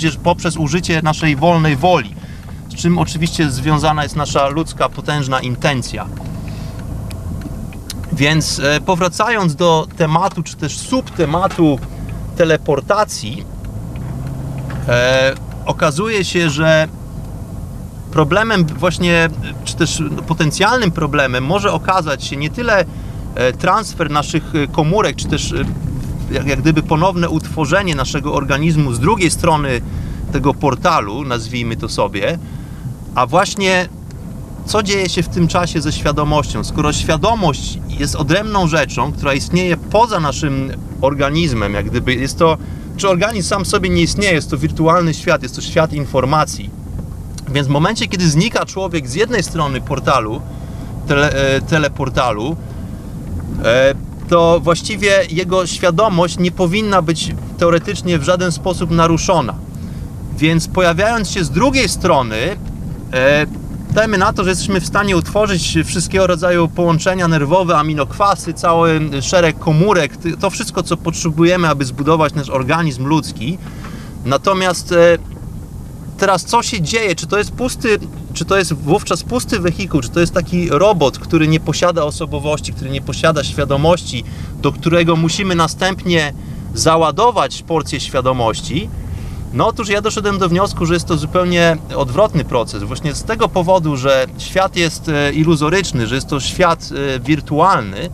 też 0.00 0.16
poprzez 0.16 0.56
użycie 0.56 1.02
naszej 1.02 1.36
wolnej 1.36 1.76
woli, 1.76 2.14
z 2.68 2.74
czym 2.74 2.98
oczywiście 2.98 3.50
związana 3.50 4.02
jest 4.02 4.16
nasza 4.16 4.48
ludzka 4.48 4.88
potężna 4.88 5.40
intencja. 5.40 6.06
Więc 8.12 8.58
e, 8.58 8.80
powracając 8.80 9.56
do 9.56 9.86
tematu, 9.96 10.42
czy 10.42 10.56
też 10.56 10.78
subtematu 10.78 11.78
teleportacji, 12.36 13.44
okazuje 15.66 16.24
się, 16.24 16.50
że 16.50 16.88
problemem 18.10 18.66
właśnie, 18.66 19.28
czy 19.64 19.76
też 19.76 20.02
potencjalnym 20.26 20.90
problemem 20.90 21.44
może 21.44 21.72
okazać 21.72 22.24
się 22.24 22.36
nie 22.36 22.50
tyle 22.50 22.84
e, 23.34 23.52
transfer 23.52 24.10
naszych 24.10 24.54
e, 24.54 24.66
komórek, 24.66 25.16
czy 25.16 25.28
też 25.28 25.52
e, 25.52 25.64
jak, 26.30 26.46
jak 26.46 26.60
gdyby 26.60 26.82
ponowne 26.82 27.28
utworzenie 27.28 27.94
naszego 27.94 28.34
organizmu 28.34 28.92
z 28.92 29.00
drugiej 29.00 29.30
strony 29.30 29.80
tego 30.32 30.54
portalu, 30.54 31.24
nazwijmy 31.24 31.76
to 31.76 31.88
sobie, 31.88 32.38
a 33.14 33.26
właśnie 33.26 33.88
co 34.66 34.82
dzieje 34.82 35.08
się 35.08 35.22
w 35.22 35.28
tym 35.28 35.48
czasie 35.48 35.80
ze 35.80 35.92
świadomością. 35.92 36.64
Skoro 36.64 36.92
świadomość 36.92 37.78
jest 37.88 38.16
odrębną 38.16 38.68
rzeczą, 38.68 39.12
która 39.12 39.34
istnieje 39.34 39.76
poza 39.76 40.20
naszym 40.20 40.70
organizmem, 41.00 41.74
jak 41.74 41.90
gdyby 41.90 42.14
jest 42.14 42.38
to, 42.38 42.58
czy 42.96 43.08
organizm 43.08 43.48
sam 43.48 43.64
sobie 43.64 43.88
nie 43.88 44.02
istnieje, 44.02 44.32
jest 44.32 44.50
to 44.50 44.58
wirtualny 44.58 45.14
świat, 45.14 45.42
jest 45.42 45.56
to 45.56 45.60
świat 45.60 45.92
informacji 45.92 46.82
więc 47.52 47.68
w 47.68 47.70
momencie, 47.70 48.08
kiedy 48.08 48.28
znika 48.28 48.66
człowiek 48.66 49.08
z 49.08 49.14
jednej 49.14 49.42
strony 49.42 49.80
portalu, 49.80 50.40
tele, 51.06 51.32
e, 51.32 51.60
teleportalu, 51.60 52.56
e, 53.64 53.94
to 54.28 54.60
właściwie 54.60 55.10
jego 55.30 55.66
świadomość 55.66 56.38
nie 56.38 56.50
powinna 56.50 57.02
być 57.02 57.34
teoretycznie 57.58 58.18
w 58.18 58.22
żaden 58.22 58.52
sposób 58.52 58.90
naruszona. 58.90 59.54
Więc 60.36 60.68
pojawiając 60.68 61.30
się 61.30 61.44
z 61.44 61.50
drugiej 61.50 61.88
strony, 61.88 62.36
e, 63.12 63.46
dajmy 63.92 64.18
na 64.18 64.32
to, 64.32 64.44
że 64.44 64.50
jesteśmy 64.50 64.80
w 64.80 64.86
stanie 64.86 65.16
utworzyć 65.16 65.78
wszystkiego 65.84 66.26
rodzaju 66.26 66.68
połączenia 66.68 67.28
nerwowe, 67.28 67.78
aminokwasy, 67.78 68.54
cały 68.54 69.00
szereg 69.22 69.58
komórek, 69.58 70.12
to 70.40 70.50
wszystko, 70.50 70.82
co 70.82 70.96
potrzebujemy, 70.96 71.68
aby 71.68 71.84
zbudować 71.84 72.34
nasz 72.34 72.50
organizm 72.50 73.06
ludzki. 73.06 73.58
Natomiast 74.24 74.94
teraz 76.18 76.44
co 76.44 76.62
się 76.62 76.80
dzieje? 76.80 77.14
Czy 77.14 77.26
to 77.26 77.38
jest 77.38 77.52
pusty, 77.52 77.98
czy 78.34 78.44
to 78.44 78.56
jest 78.56 78.72
wówczas 78.72 79.22
pusty 79.22 79.58
wehikuł, 79.58 80.00
czy 80.00 80.08
to 80.08 80.20
jest 80.20 80.34
taki 80.34 80.68
robot, 80.68 81.18
który 81.18 81.48
nie 81.48 81.60
posiada 81.60 82.04
osobowości, 82.04 82.72
który 82.72 82.90
nie 82.90 83.02
posiada 83.02 83.44
świadomości, 83.44 84.24
do 84.62 84.72
którego 84.72 85.16
musimy 85.16 85.54
następnie 85.54 86.32
załadować 86.74 87.62
porcję 87.62 88.00
świadomości? 88.00 88.88
No 89.52 89.66
otóż 89.66 89.88
ja 89.88 90.00
doszedłem 90.00 90.38
do 90.38 90.48
wniosku, 90.48 90.86
że 90.86 90.94
jest 90.94 91.06
to 91.06 91.16
zupełnie 91.16 91.76
odwrotny 91.96 92.44
proces. 92.44 92.82
Właśnie 92.82 93.14
z 93.14 93.24
tego 93.24 93.48
powodu, 93.48 93.96
że 93.96 94.26
świat 94.38 94.76
jest 94.76 95.08
e, 95.08 95.32
iluzoryczny, 95.32 96.06
że 96.06 96.14
jest 96.14 96.28
to 96.28 96.40
świat 96.40 96.88
e, 97.16 97.20
wirtualny, 97.20 98.10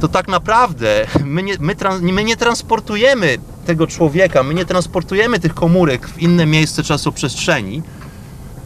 to 0.00 0.08
tak 0.08 0.28
naprawdę 0.28 1.06
my 1.24 1.42
nie, 1.42 1.54
my, 1.60 1.74
my 2.00 2.24
nie 2.24 2.36
transportujemy 2.36 3.38
tego 3.66 3.86
człowieka. 3.86 4.42
My 4.42 4.54
nie 4.54 4.64
transportujemy 4.64 5.40
tych 5.40 5.54
komórek 5.54 6.08
w 6.08 6.18
inne 6.18 6.46
miejsce 6.46 6.82
czasoprzestrzeni, 6.82 7.82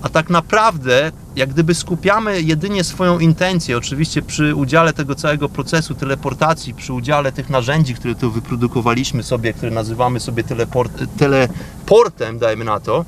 a 0.03 0.09
tak 0.09 0.31
naprawdę, 0.31 1.13
jak 1.37 1.51
gdyby 1.51 1.75
skupiamy 1.75 2.43
jedynie 2.43 2.85
swoją 2.85 3.19
intencję, 3.19 3.77
oczywiście 3.77 4.23
przy 4.23 4.55
udziale 4.55 4.93
tego 4.93 5.15
całego 5.15 5.49
procesu 5.49 5.95
teleportacji, 5.95 6.75
przy 6.75 6.93
udziale 6.93 7.33
tych 7.33 7.51
narzędzi, 7.51 7.95
które 7.95 8.15
tu 8.15 8.31
wyprodukowaliśmy 8.31 9.23
sobie, 9.23 9.53
które 9.53 9.71
nazywamy 9.71 10.21
sobie 10.21 10.45
teleport, 10.45 10.93
teleportem, 11.19 12.39
dajmy 12.39 12.65
na 12.65 12.81
to. 12.81 13.05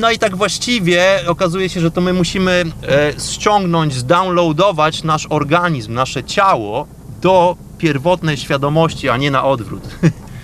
No 0.00 0.10
i 0.10 0.18
tak 0.18 0.36
właściwie 0.36 1.20
okazuje 1.26 1.68
się, 1.68 1.80
że 1.80 1.90
to 1.90 2.00
my 2.00 2.12
musimy 2.12 2.64
e, 2.88 3.12
ściągnąć, 3.20 3.94
zdownloadować 3.94 5.02
nasz 5.02 5.26
organizm, 5.30 5.94
nasze 5.94 6.24
ciało 6.24 6.86
do 7.20 7.56
pierwotnej 7.78 8.36
świadomości, 8.36 9.08
a 9.08 9.16
nie 9.16 9.30
na 9.30 9.44
odwrót. 9.44 9.82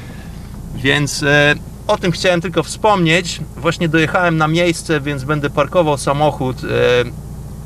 Więc 0.85 1.23
e, 1.23 1.55
o 1.89 1.97
tym 1.97 2.13
chciałem 2.13 2.41
tylko 2.41 2.63
wspomnieć. 2.63 3.41
Właśnie 3.57 3.89
dojechałem 3.89 4.37
na 4.37 4.49
miejsce, 4.49 5.01
więc 5.01 5.25
będę 5.25 5.51
parkował 5.51 5.99
samochód. 5.99 6.57
E, 6.65 6.69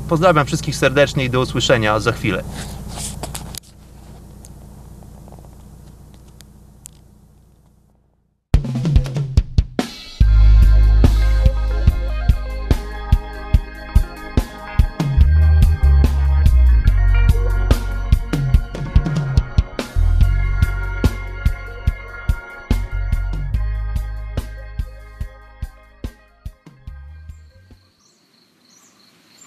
pozdrawiam 0.09 0.45
wszystkich 0.45 0.75
serdecznie 0.75 1.25
i 1.25 1.29
do 1.29 1.41
usłyszenia 1.41 1.99
za 1.99 2.11
chwilę. 2.11 2.43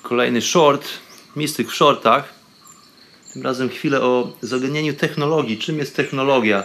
Kolejny 0.08 0.42
short, 0.42 0.88
mistyk 1.36 1.70
w 1.70 1.74
shortach. 1.74 2.34
Tym 3.32 3.42
razem 3.42 3.68
chwilę 3.68 4.00
o 4.00 4.32
zagadnieniu 4.42 4.94
technologii. 4.94 5.58
Czym 5.58 5.78
jest 5.78 5.96
technologia? 5.96 6.64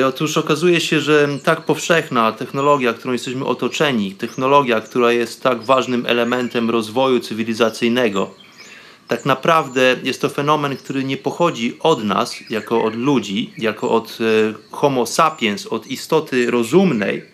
E, 0.00 0.06
otóż 0.06 0.36
okazuje 0.36 0.80
się, 0.80 1.00
że 1.00 1.28
tak 1.44 1.60
powszechna 1.60 2.32
technologia, 2.32 2.92
którą 2.92 3.12
jesteśmy 3.12 3.44
otoczeni, 3.44 4.14
technologia, 4.14 4.80
która 4.80 5.12
jest 5.12 5.42
tak 5.42 5.62
ważnym 5.62 6.06
elementem 6.06 6.70
rozwoju 6.70 7.20
cywilizacyjnego, 7.20 8.34
tak 9.08 9.24
naprawdę 9.24 9.96
jest 10.02 10.20
to 10.20 10.28
fenomen, 10.28 10.76
który 10.76 11.04
nie 11.04 11.16
pochodzi 11.16 11.78
od 11.80 12.04
nas, 12.04 12.34
jako 12.50 12.84
od 12.84 12.96
ludzi, 12.96 13.52
jako 13.58 13.90
od 13.90 14.18
e, 14.20 14.54
Homo 14.70 15.06
sapiens, 15.06 15.66
od 15.66 15.86
istoty 15.86 16.50
rozumnej, 16.50 17.33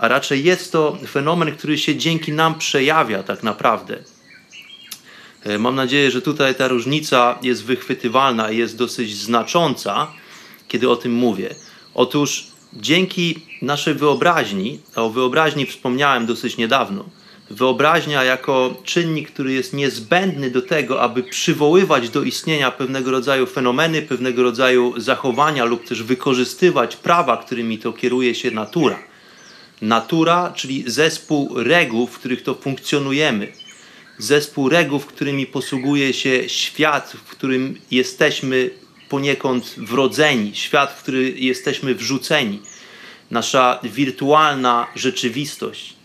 a 0.00 0.08
raczej 0.08 0.44
jest 0.44 0.72
to 0.72 0.98
fenomen, 1.06 1.56
który 1.56 1.78
się 1.78 1.96
dzięki 1.96 2.32
nam 2.32 2.58
przejawia 2.58 3.22
tak 3.22 3.42
naprawdę. 3.42 3.98
E, 5.44 5.58
mam 5.58 5.74
nadzieję, 5.74 6.10
że 6.10 6.22
tutaj 6.22 6.54
ta 6.54 6.68
różnica 6.68 7.38
jest 7.42 7.64
wychwytywalna 7.64 8.50
i 8.50 8.56
jest 8.56 8.76
dosyć 8.76 9.16
znacząca, 9.16 10.06
kiedy 10.68 10.90
o 10.90 10.96
tym 10.96 11.12
mówię. 11.12 11.54
Otóż 11.94 12.46
dzięki 12.72 13.46
naszej 13.62 13.94
wyobraźni, 13.94 14.80
a 14.94 15.02
o 15.02 15.10
wyobraźni 15.10 15.66
wspomniałem 15.66 16.26
dosyć 16.26 16.56
niedawno, 16.56 17.04
wyobraźnia 17.50 18.24
jako 18.24 18.76
czynnik, 18.84 19.30
który 19.30 19.52
jest 19.52 19.72
niezbędny 19.72 20.50
do 20.50 20.62
tego, 20.62 21.02
aby 21.02 21.22
przywoływać 21.22 22.10
do 22.10 22.22
istnienia 22.22 22.70
pewnego 22.70 23.10
rodzaju 23.10 23.46
fenomeny, 23.46 24.02
pewnego 24.02 24.42
rodzaju 24.42 24.94
zachowania 24.96 25.64
lub 25.64 25.84
też 25.84 26.02
wykorzystywać 26.02 26.96
prawa, 26.96 27.36
którymi 27.36 27.78
to 27.78 27.92
kieruje 27.92 28.34
się 28.34 28.50
natura 28.50 29.09
Natura, 29.80 30.52
czyli 30.56 30.84
zespół 30.86 31.50
reguł, 31.54 32.06
w 32.06 32.18
których 32.18 32.42
to 32.42 32.54
funkcjonujemy. 32.54 33.52
Zespół 34.18 34.68
reguł, 34.68 35.00
którymi 35.06 35.46
posługuje 35.46 36.12
się 36.12 36.48
świat, 36.48 37.12
w 37.24 37.30
którym 37.30 37.80
jesteśmy 37.90 38.70
poniekąd 39.08 39.74
wrodzeni, 39.76 40.50
świat, 40.54 40.92
w 40.92 41.02
który 41.02 41.30
jesteśmy 41.30 41.94
wrzuceni. 41.94 42.62
Nasza 43.30 43.80
wirtualna 43.82 44.86
rzeczywistość, 44.96 45.96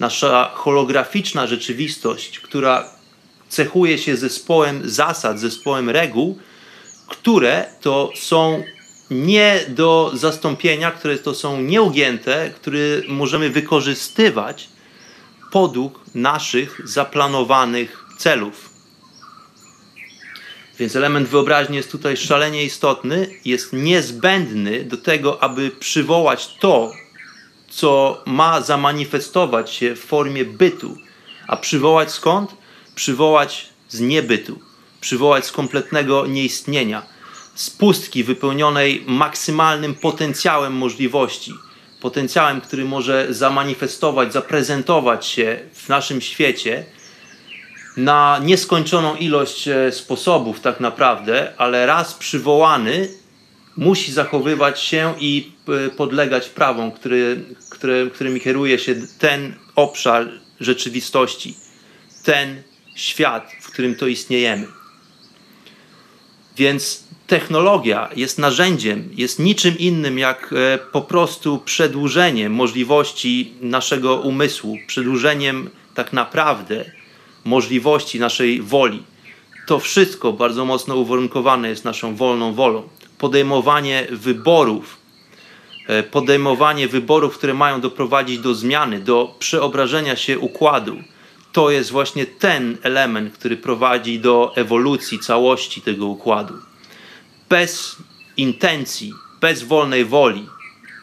nasza 0.00 0.50
holograficzna 0.54 1.46
rzeczywistość, 1.46 2.38
która 2.38 2.90
cechuje 3.48 3.98
się 3.98 4.16
zespołem 4.16 4.90
zasad, 4.90 5.40
zespołem 5.40 5.90
reguł, 5.90 6.38
które 7.08 7.66
to 7.80 8.10
są 8.16 8.64
nie 9.12 9.64
do 9.68 10.10
zastąpienia, 10.14 10.90
które 10.90 11.18
to 11.18 11.34
są 11.34 11.60
nieugięte, 11.60 12.50
które 12.56 12.78
możemy 13.08 13.50
wykorzystywać 13.50 14.68
podług 15.52 16.00
naszych 16.14 16.80
zaplanowanych 16.84 18.04
celów. 18.18 18.70
Więc 20.78 20.96
element 20.96 21.28
wyobraźni 21.28 21.76
jest 21.76 21.90
tutaj 21.90 22.16
szalenie 22.16 22.64
istotny, 22.64 23.28
jest 23.44 23.72
niezbędny 23.72 24.84
do 24.84 24.96
tego, 24.96 25.42
aby 25.42 25.70
przywołać 25.70 26.48
to, 26.60 26.92
co 27.68 28.22
ma 28.26 28.60
zamanifestować 28.60 29.72
się 29.72 29.96
w 29.96 30.00
formie 30.00 30.44
bytu. 30.44 30.98
A 31.46 31.56
przywołać 31.56 32.12
skąd? 32.12 32.50
Przywołać 32.94 33.68
z 33.88 34.00
niebytu, 34.00 34.58
przywołać 35.00 35.46
z 35.46 35.52
kompletnego 35.52 36.26
nieistnienia 36.26 37.11
z 37.54 37.70
pustki 37.70 38.24
wypełnionej 38.24 39.04
maksymalnym 39.06 39.94
potencjałem 39.94 40.72
możliwości. 40.72 41.54
Potencjałem, 42.00 42.60
który 42.60 42.84
może 42.84 43.26
zamanifestować, 43.30 44.32
zaprezentować 44.32 45.26
się 45.26 45.60
w 45.74 45.88
naszym 45.88 46.20
świecie 46.20 46.84
na 47.96 48.40
nieskończoną 48.44 49.16
ilość 49.16 49.68
e, 49.68 49.92
sposobów, 49.92 50.60
tak 50.60 50.80
naprawdę, 50.80 51.52
ale 51.56 51.86
raz 51.86 52.14
przywołany, 52.14 53.08
musi 53.76 54.12
zachowywać 54.12 54.80
się 54.80 55.14
i 55.20 55.52
e, 55.86 55.90
podlegać 55.90 56.48
prawom, 56.48 56.92
który, 56.92 57.44
który, 57.70 58.10
którymi 58.14 58.40
kieruje 58.40 58.78
się 58.78 58.94
ten 59.18 59.54
obszar 59.76 60.28
rzeczywistości, 60.60 61.56
ten 62.24 62.62
świat, 62.96 63.52
w 63.60 63.70
którym 63.70 63.94
to 63.94 64.06
istniejemy. 64.06 64.66
Więc 66.56 67.04
technologia 67.32 68.08
jest 68.16 68.38
narzędziem, 68.38 69.08
jest 69.16 69.38
niczym 69.38 69.78
innym 69.78 70.18
jak 70.18 70.52
e, 70.52 70.78
po 70.78 71.02
prostu 71.02 71.58
przedłużeniem 71.58 72.52
możliwości 72.52 73.52
naszego 73.60 74.16
umysłu, 74.16 74.78
przedłużeniem 74.86 75.70
tak 75.94 76.12
naprawdę 76.12 76.84
możliwości 77.44 78.20
naszej 78.20 78.62
woli. 78.62 79.02
To 79.66 79.78
wszystko 79.78 80.32
bardzo 80.32 80.64
mocno 80.64 80.96
uwarunkowane 80.96 81.68
jest 81.68 81.84
naszą 81.84 82.16
wolną 82.16 82.54
wolą. 82.54 82.82
Podejmowanie 83.18 84.06
wyborów, 84.10 84.96
e, 85.88 86.02
podejmowanie 86.02 86.88
wyborów, 86.88 87.38
które 87.38 87.54
mają 87.54 87.80
doprowadzić 87.80 88.38
do 88.38 88.54
zmiany, 88.54 89.00
do 89.00 89.34
przeobrażenia 89.38 90.16
się 90.16 90.38
układu, 90.38 90.96
to 91.52 91.70
jest 91.70 91.90
właśnie 91.90 92.26
ten 92.26 92.76
element, 92.82 93.34
który 93.34 93.56
prowadzi 93.56 94.18
do 94.20 94.52
ewolucji 94.56 95.18
całości 95.18 95.80
tego 95.80 96.06
układu 96.06 96.71
bez 97.52 97.96
intencji, 98.36 99.12
bez 99.40 99.62
wolnej 99.62 100.04
woli 100.04 100.46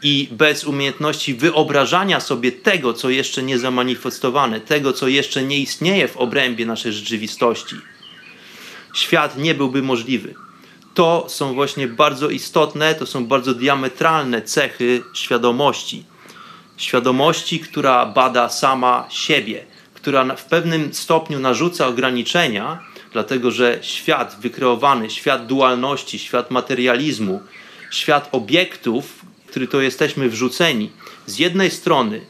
i 0.04 0.28
bez 0.32 0.64
umiejętności 0.64 1.34
wyobrażania 1.34 2.20
sobie 2.20 2.52
tego, 2.52 2.94
co 2.94 3.10
jeszcze 3.10 3.44
nie 3.44 3.60
zamanifestowane, 3.60 4.62
tego, 4.62 4.94
co 4.94 5.08
jeszcze 5.08 5.44
nie 5.44 5.60
istnieje 5.60 6.08
w 6.08 6.18
obrębie 6.18 6.66
naszej 6.66 6.94
rzeczywistości, 6.94 7.76
świat 8.96 9.38
nie 9.38 9.56
byłby 9.56 9.82
możliwy. 9.82 10.34
To 10.94 11.26
są 11.30 11.54
właśnie 11.54 11.88
bardzo 11.88 12.30
istotne, 12.30 12.96
to 12.96 13.06
są 13.06 13.26
bardzo 13.26 13.54
diametralne 13.54 14.42
cechy 14.42 15.02
świadomości. 15.14 16.04
Świadomości, 16.78 17.60
która 17.60 18.06
bada 18.06 18.50
sama 18.50 19.08
siebie, 19.10 19.66
która 19.94 20.36
w 20.36 20.46
pewnym 20.46 20.94
stopniu 20.94 21.40
narzuca 21.40 21.88
ograniczenia, 21.88 22.88
dlatego 23.12 23.52
że 23.52 23.80
świat 23.82 24.38
wykreowany, 24.41 25.10
świat 25.10 25.45
dualności, 25.45 26.20
świat 26.20 26.51
materializmu, 26.51 27.41
świat 27.91 28.30
obiektów, 28.32 29.05
w 29.45 29.49
który 29.49 29.68
to 29.68 29.82
jesteśmy 29.82 30.30
wrzuceni, 30.30 30.89
z 31.26 31.39
jednej 31.39 31.72
strony 31.72 32.22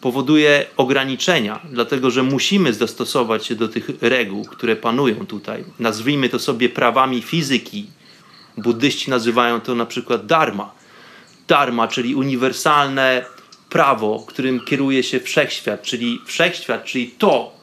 powoduje 0.00 0.66
ograniczenia, 0.76 1.60
dlatego 1.70 2.10
że 2.10 2.22
musimy 2.22 2.74
zastosować 2.74 3.46
się 3.46 3.54
do 3.54 3.68
tych 3.68 3.90
reguł, 4.00 4.44
które 4.44 4.76
panują 4.76 5.26
tutaj. 5.26 5.64
Nazwijmy 5.78 6.28
to 6.28 6.38
sobie 6.38 6.68
prawami 6.68 7.22
fizyki. 7.22 7.86
Buddyści 8.56 9.10
nazywają 9.10 9.60
to 9.60 9.74
na 9.74 9.86
przykład 9.86 10.26
dharma. 10.26 10.72
Dharma, 11.48 11.88
czyli 11.88 12.14
uniwersalne 12.14 13.24
prawo, 13.70 14.24
którym 14.28 14.60
kieruje 14.60 15.02
się 15.02 15.20
wszechświat, 15.20 15.82
czyli 15.82 16.20
wszechświat, 16.26 16.84
czyli 16.84 17.06
to, 17.18 17.53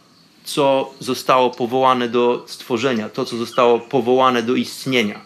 co 0.44 0.94
zostało 1.00 1.50
powołane 1.50 2.10
do 2.10 2.44
stworzenia, 2.48 3.10
to, 3.10 3.26
co 3.26 3.38
zostało 3.38 3.80
powołane 3.80 4.44
do 4.44 4.56
istnienia. 4.56 5.22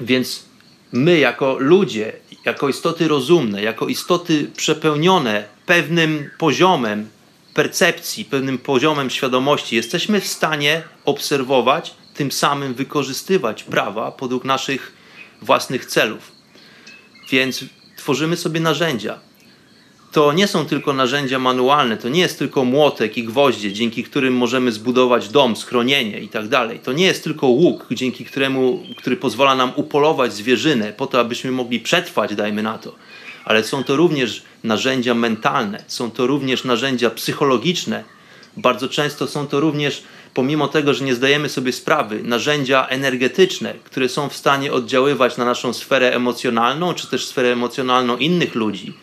Więc 0.00 0.44
my 0.92 1.18
jako 1.18 1.56
ludzie, 1.58 2.12
jako 2.44 2.68
istoty 2.68 3.08
rozumne, 3.08 3.62
jako 3.62 3.86
istoty 3.86 4.50
przepełnione 4.56 5.44
pewnym 5.66 6.30
poziomem 6.38 7.08
percepcji, 7.54 8.24
pewnym 8.24 8.58
poziomem 8.58 9.10
świadomości, 9.10 9.76
jesteśmy 9.76 10.20
w 10.20 10.26
stanie 10.26 10.82
obserwować, 11.04 11.94
tym 12.14 12.32
samym 12.32 12.74
wykorzystywać 12.74 13.62
prawa 13.62 14.12
podług 14.12 14.44
naszych 14.44 14.92
własnych 15.42 15.86
celów. 15.86 16.32
Więc 17.30 17.64
tworzymy 17.96 18.36
sobie 18.36 18.60
narzędzia. 18.60 19.18
To 20.14 20.32
nie 20.32 20.48
są 20.48 20.66
tylko 20.66 20.92
narzędzia 20.92 21.38
manualne, 21.38 21.96
to 21.96 22.08
nie 22.08 22.20
jest 22.20 22.38
tylko 22.38 22.64
młotek 22.64 23.18
i 23.18 23.24
gwoździe, 23.24 23.72
dzięki 23.72 24.04
którym 24.04 24.34
możemy 24.34 24.72
zbudować 24.72 25.28
dom, 25.28 25.56
schronienie 25.56 26.20
i 26.20 26.28
tak 26.28 26.48
dalej. 26.48 26.78
To 26.78 26.92
nie 26.92 27.04
jest 27.04 27.24
tylko 27.24 27.46
łuk, 27.46 27.86
dzięki 27.90 28.24
któremu, 28.24 28.82
który 28.96 29.16
pozwala 29.16 29.54
nam 29.54 29.72
upolować 29.76 30.34
zwierzynę 30.34 30.92
po 30.92 31.06
to, 31.06 31.20
abyśmy 31.20 31.50
mogli 31.50 31.80
przetrwać, 31.80 32.34
dajmy 32.34 32.62
na 32.62 32.78
to. 32.78 32.94
Ale 33.44 33.64
są 33.64 33.84
to 33.84 33.96
również 33.96 34.42
narzędzia 34.64 35.14
mentalne, 35.14 35.84
są 35.86 36.10
to 36.10 36.26
również 36.26 36.64
narzędzia 36.64 37.10
psychologiczne. 37.10 38.04
Bardzo 38.56 38.88
często 38.88 39.26
są 39.26 39.46
to 39.46 39.60
również, 39.60 40.02
pomimo 40.34 40.68
tego, 40.68 40.94
że 40.94 41.04
nie 41.04 41.14
zdajemy 41.14 41.48
sobie 41.48 41.72
sprawy, 41.72 42.22
narzędzia 42.22 42.86
energetyczne, 42.86 43.74
które 43.84 44.08
są 44.08 44.28
w 44.28 44.36
stanie 44.36 44.72
oddziaływać 44.72 45.36
na 45.36 45.44
naszą 45.44 45.72
sferę 45.72 46.14
emocjonalną, 46.14 46.94
czy 46.94 47.06
też 47.06 47.26
sferę 47.26 47.52
emocjonalną 47.52 48.16
innych 48.16 48.54
ludzi. 48.54 48.94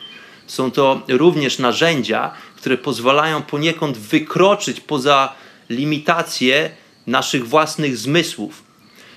Są 0.51 0.71
to 0.71 1.01
również 1.07 1.59
narzędzia, 1.59 2.31
które 2.55 2.77
pozwalają 2.77 3.41
poniekąd 3.41 3.97
wykroczyć 3.97 4.79
poza 4.79 5.33
limitacje 5.69 6.69
naszych 7.07 7.47
własnych 7.47 7.97
zmysłów. 7.97 8.63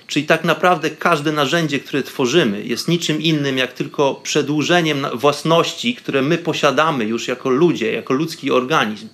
Czyli 0.07 0.25
tak 0.25 0.43
naprawdę 0.43 0.89
każde 0.89 1.31
narzędzie, 1.31 1.79
które 1.79 2.03
tworzymy, 2.03 2.63
jest 2.63 2.87
niczym 2.87 3.21
innym 3.21 3.57
jak 3.57 3.73
tylko 3.73 4.15
przedłużeniem 4.15 5.07
własności, 5.13 5.95
które 5.95 6.21
my 6.21 6.37
posiadamy 6.37 7.05
już 7.05 7.27
jako 7.27 7.49
ludzie, 7.49 7.91
jako 7.91 8.13
ludzki 8.13 8.51
organizm. 8.51 9.07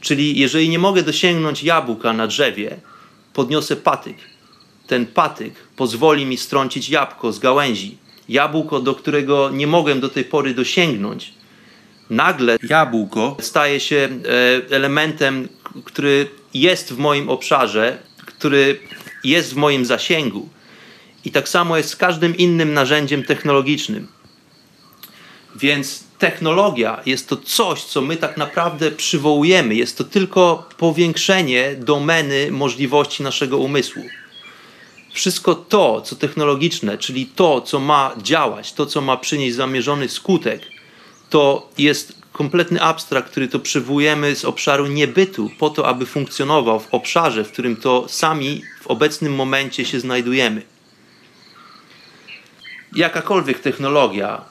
Czyli 0.00 0.38
jeżeli 0.38 0.68
nie 0.68 0.78
mogę 0.78 1.02
dosięgnąć 1.02 1.62
jabłka 1.62 2.12
na 2.12 2.26
drzewie, 2.26 2.76
podniosę 3.32 3.76
patyk. 3.76 4.16
Ten 4.86 5.06
patyk 5.06 5.54
pozwoli 5.76 6.26
mi 6.26 6.36
strącić 6.36 6.88
jabłko 6.88 7.32
z 7.32 7.38
gałęzi. 7.38 8.01
Jabłko, 8.32 8.80
do 8.80 8.94
którego 8.94 9.50
nie 9.50 9.66
mogłem 9.66 10.00
do 10.00 10.08
tej 10.08 10.24
pory 10.24 10.54
dosięgnąć. 10.54 11.34
Nagle 12.10 12.56
jabłko 12.68 13.36
staje 13.40 13.80
się 13.80 13.96
e, 13.96 14.74
elementem, 14.76 15.48
który 15.84 16.28
jest 16.54 16.92
w 16.92 16.98
moim 16.98 17.28
obszarze, 17.28 17.98
który 18.26 18.78
jest 19.24 19.54
w 19.54 19.56
moim 19.56 19.84
zasięgu. 19.84 20.48
I 21.24 21.30
tak 21.30 21.48
samo 21.48 21.76
jest 21.76 21.88
z 21.88 21.96
każdym 21.96 22.36
innym 22.36 22.74
narzędziem 22.74 23.22
technologicznym. 23.22 24.08
Więc 25.56 26.04
technologia 26.18 27.00
jest 27.06 27.28
to 27.28 27.36
coś, 27.36 27.84
co 27.84 28.00
my 28.00 28.16
tak 28.16 28.36
naprawdę 28.36 28.90
przywołujemy. 28.90 29.74
Jest 29.74 29.98
to 29.98 30.04
tylko 30.04 30.68
powiększenie 30.76 31.76
domeny 31.78 32.50
możliwości 32.50 33.22
naszego 33.22 33.58
umysłu. 33.58 34.02
Wszystko 35.12 35.54
to, 35.54 36.00
co 36.00 36.16
technologiczne, 36.16 36.98
czyli 36.98 37.26
to, 37.26 37.60
co 37.60 37.80
ma 37.80 38.14
działać, 38.22 38.72
to, 38.72 38.86
co 38.86 39.00
ma 39.00 39.16
przynieść 39.16 39.56
zamierzony 39.56 40.08
skutek, 40.08 40.62
to 41.30 41.70
jest 41.78 42.22
kompletny 42.32 42.82
abstrakt, 42.82 43.30
który 43.30 43.48
to 43.48 43.58
przywołujemy 43.58 44.36
z 44.36 44.44
obszaru 44.44 44.86
niebytu, 44.86 45.50
po 45.58 45.70
to, 45.70 45.88
aby 45.88 46.06
funkcjonował 46.06 46.80
w 46.80 46.94
obszarze, 46.94 47.44
w 47.44 47.52
którym 47.52 47.76
to 47.76 48.08
sami 48.08 48.62
w 48.80 48.86
obecnym 48.86 49.34
momencie 49.34 49.84
się 49.84 50.00
znajdujemy. 50.00 50.62
Jakakolwiek 52.96 53.60
technologia 53.60 54.44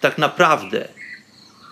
tak 0.00 0.18
naprawdę 0.18 0.88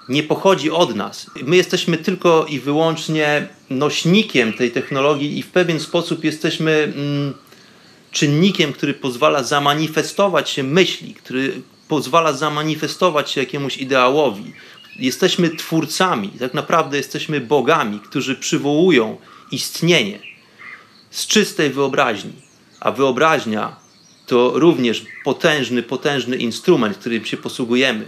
nie 0.09 0.23
pochodzi 0.23 0.71
od 0.71 0.97
nas. 0.97 1.31
My 1.43 1.57
jesteśmy 1.57 1.97
tylko 1.97 2.47
i 2.49 2.61
wyłącznie 2.61 3.49
nośnikiem 3.71 4.53
tej 4.53 4.71
technologii 4.71 5.39
i 5.39 5.43
w 5.43 5.51
pewien 5.51 5.81
sposób 5.81 6.25
jesteśmy 6.25 6.93
mm, 6.97 7.35
czynnikiem, 8.19 8.73
który 8.73 8.95
pozwala 8.95 9.43
zamanifestować 9.43 10.51
się 10.51 10.63
myśli, 10.63 11.15
który 11.15 11.63
pozwala 11.89 12.33
zamanifestować 12.33 13.31
się 13.31 13.41
jakiemuś 13.41 13.77
ideałowi, 13.77 14.53
jesteśmy 14.97 15.51
twórcami, 15.51 16.29
tak 16.29 16.55
naprawdę 16.55 16.97
jesteśmy 16.97 17.41
bogami, 17.41 18.01
którzy 18.01 18.35
przywołują 18.37 19.17
istnienie 19.53 20.19
z 21.11 21.27
czystej 21.27 21.71
wyobraźni. 21.71 22.33
A 22.81 22.93
wyobraźnia 22.93 23.77
to 24.27 24.53
również 24.55 25.05
potężny, 25.25 25.83
potężny 25.83 26.37
instrument, 26.37 26.97
którym 26.97 27.25
się 27.25 27.37
posługujemy. 27.37 28.05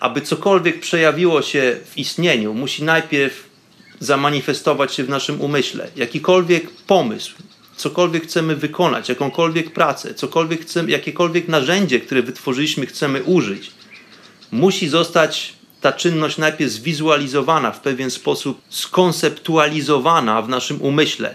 Aby 0.00 0.20
cokolwiek 0.20 0.80
przejawiło 0.80 1.42
się 1.42 1.76
w 1.84 1.98
istnieniu, 1.98 2.54
musi 2.54 2.84
najpierw 2.84 3.48
zamanifestować 4.00 4.94
się 4.94 5.04
w 5.04 5.08
naszym 5.08 5.40
umyśle. 5.40 5.88
Jakikolwiek 5.96 6.70
pomysł, 6.70 7.34
cokolwiek 7.82 8.22
chcemy 8.24 8.56
wykonać, 8.56 9.08
jakąkolwiek 9.08 9.72
pracę, 9.72 10.14
cokolwiek 10.14 10.62
chcemy, 10.62 10.90
jakiekolwiek 10.90 11.48
narzędzie, 11.48 12.00
które 12.00 12.22
wytworzyliśmy, 12.22 12.86
chcemy 12.86 13.22
użyć– 13.22 13.70
musi 14.52 14.88
zostać 14.88 15.54
ta 15.80 15.92
czynność 15.92 16.38
najpierw 16.38 16.72
zwizualizowana 16.72 17.70
w 17.72 17.80
pewien 17.80 18.10
sposób, 18.10 18.60
skonceptualizowana 18.68 20.42
w 20.42 20.48
naszym 20.48 20.82
umyśle, 20.82 21.34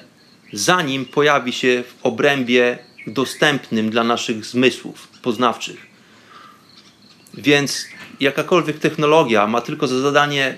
zanim 0.53 1.05
pojawi 1.05 1.53
się 1.53 1.83
w 1.87 2.05
obrębie 2.05 2.77
dostępnym 3.07 3.89
dla 3.89 4.03
naszych 4.03 4.45
zmysłów 4.45 5.07
poznawczych. 5.21 5.87
Więc 7.33 7.85
jakakolwiek 8.19 8.79
technologia 8.79 9.47
ma 9.47 9.61
tylko 9.61 9.87
za 9.87 9.99
zadanie 9.99 10.57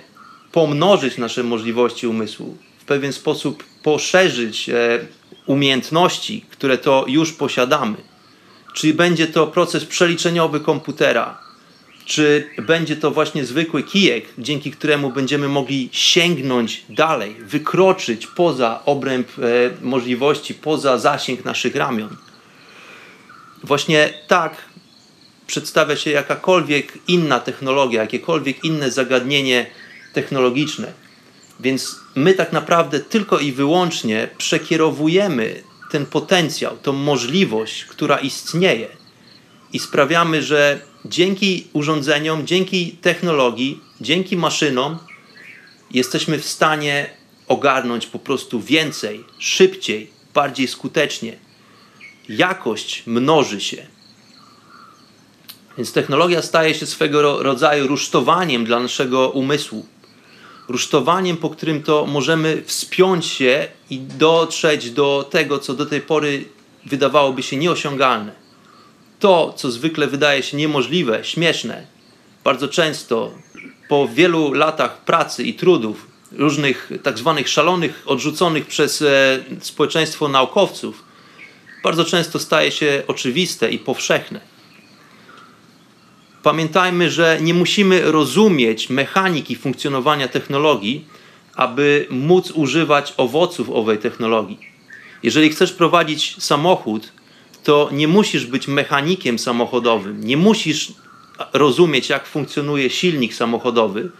pomnożyć 0.52 1.18
nasze 1.18 1.44
możliwości 1.44 2.08
umysłu, 2.08 2.58
w 2.80 2.86
pewien 2.86 3.14
sposób 3.14 3.64
poszerzyć 3.84 4.70
e, 4.70 5.00
umiejętności, 5.50 6.46
które 6.50 6.78
to 6.78 7.06
już 7.08 7.34
posiadamy. 7.34 7.98
Czyli 8.74 8.94
będzie 8.94 9.28
to 9.28 9.48
proces 9.48 9.86
przeliczeniowy 9.86 10.60
komputera, 10.60 11.38
czy 12.06 12.50
będzie 12.68 12.96
to 12.96 13.12
właśnie 13.12 13.46
zwykły 13.46 13.84
kijek, 13.84 14.26
dzięki 14.38 14.72
któremu 14.72 15.12
będziemy 15.12 15.48
mogli 15.48 15.90
sięgnąć 15.92 16.84
dalej, 16.90 17.36
wykroczyć 17.40 18.28
poza 18.28 18.80
obręb 18.86 19.28
e, 19.40 19.42
możliwości, 19.82 20.54
poza 20.54 20.98
zasięg 20.98 21.46
naszych 21.46 21.76
ramion. 21.76 22.16
Właśnie 23.64 24.14
tak 24.28 24.56
przedstawia 25.48 25.96
się 25.96 26.12
jakakolwiek 26.12 26.94
inna 27.08 27.40
technologia, 27.40 28.02
jakiekolwiek 28.02 28.64
inne 28.64 28.92
zagadnienie 28.92 29.66
technologiczne. 30.14 31.09
Więc 31.60 32.00
my 32.16 32.34
tak 32.34 32.54
naprawdę 32.54 33.00
tylko 33.00 33.40
i 33.40 33.52
wyłącznie 33.52 34.30
przekierowujemy 34.38 35.64
ten 35.92 36.06
potencjał, 36.06 36.78
tą 36.78 36.94
możliwość, 36.94 37.86
która 37.86 38.18
istnieje 38.18 38.88
i 39.74 39.80
sprawiamy, 39.80 40.44
że 40.44 40.80
dzięki 41.06 41.68
urządzeniom, 41.74 42.48
dzięki 42.48 42.92
technologii, 42.92 43.82
dzięki 44.02 44.38
maszynom 44.38 44.98
jesteśmy 45.92 46.40
w 46.40 46.46
stanie 46.46 47.10
ogarnąć 47.48 48.06
po 48.06 48.20
prostu 48.20 48.62
więcej, 48.62 49.24
szybciej, 49.40 50.10
bardziej 50.34 50.68
skutecznie. 50.68 51.38
Jakość 52.30 53.04
mnoży 53.06 53.62
się. 53.62 53.86
Więc 55.78 55.94
technologia 55.94 56.42
staje 56.42 56.76
się 56.76 56.86
swego 56.86 57.44
rodzaju 57.44 57.88
rusztowaniem 57.88 58.66
dla 58.66 58.80
naszego 58.80 59.30
umysłu. 59.30 59.86
Rusztowaniem, 60.70 61.38
po 61.38 61.50
którym 61.50 61.84
to 61.84 62.06
możemy 62.06 62.64
wspiąć 62.66 63.26
się 63.26 63.68
i 63.90 64.00
dotrzeć 64.00 64.92
do 64.92 65.28
tego, 65.32 65.60
co 65.60 65.74
do 65.74 65.86
tej 65.86 66.02
pory 66.02 66.46
wydawałoby 66.86 67.44
się 67.44 67.58
nieosiągalne 67.58 68.50
to, 69.20 69.54
co 69.58 69.72
zwykle 69.72 70.08
wydaje 70.08 70.44
się 70.44 70.58
niemożliwe, 70.58 71.24
śmieszne, 71.24 71.88
bardzo 72.44 72.68
często 72.68 73.32
po 73.90 74.08
wielu 74.08 74.54
latach 74.54 75.04
pracy 75.06 75.44
i 75.44 75.54
trudów, 75.54 76.08
różnych 76.32 76.92
tak 77.04 77.18
zwanych 77.18 77.50
szalonych, 77.50 78.04
odrzuconych 78.06 78.66
przez 78.66 79.02
e, 79.02 79.40
społeczeństwo 79.62 80.28
naukowców, 80.28 81.04
bardzo 81.84 82.06
często 82.06 82.40
staje 82.40 82.72
się 82.72 83.04
oczywiste 83.08 83.72
i 83.72 83.80
powszechne. 83.80 84.49
Pamiętajmy, 86.44 87.10
że 87.10 87.38
nie 87.42 87.54
musimy 87.54 88.12
rozumieć 88.12 88.90
mechaniki 88.90 89.56
funkcjonowania 89.56 90.28
technologii, 90.28 91.06
aby 91.56 92.08
móc 92.10 92.52
używać 92.52 93.14
owoców 93.18 93.70
owej 93.70 93.98
technologii. 93.98 94.60
Jeżeli 95.24 95.50
chcesz 95.50 95.74
prowadzić 95.74 96.44
samochód, 96.44 97.12
to 97.64 97.90
nie 97.92 98.08
musisz 98.08 98.46
być 98.46 98.68
mechanikiem 98.68 99.40
samochodowym, 99.40 100.24
nie 100.24 100.38
musisz 100.38 100.94
rozumieć, 101.54 102.10
jak 102.10 102.26
funkcjonuje 102.26 102.90
silnik 102.90 103.34
samochodowy, 103.34 104.12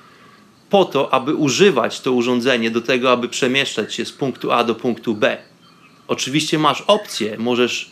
po 0.70 0.86
to, 0.86 1.14
aby 1.14 1.36
używać 1.36 2.02
to 2.02 2.12
urządzenie 2.12 2.72
do 2.72 2.82
tego, 2.82 3.12
aby 3.12 3.30
przemieszczać 3.30 3.96
się 3.96 4.06
z 4.06 4.12
punktu 4.12 4.52
A 4.52 4.64
do 4.64 4.76
punktu 4.76 5.16
B. 5.16 5.38
Oczywiście 6.08 6.60
masz 6.60 6.82
opcję, 6.88 7.38
możesz 7.38 7.92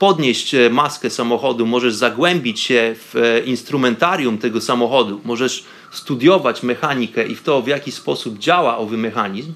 podnieść 0.00 0.54
e, 0.54 0.70
maskę 0.70 1.10
samochodu, 1.10 1.66
możesz 1.66 1.94
zagłębić 1.94 2.60
się 2.60 2.94
w 2.98 3.16
e, 3.16 3.40
instrumentarium 3.40 4.38
tego 4.38 4.60
samochodu, 4.60 5.20
możesz 5.24 5.64
studiować 5.90 6.62
mechanikę 6.62 7.26
i 7.26 7.34
w 7.34 7.42
to, 7.42 7.62
w 7.62 7.66
jaki 7.66 7.92
sposób 7.92 8.38
działa 8.38 8.78
owy 8.78 8.96
mechanizm, 8.96 9.52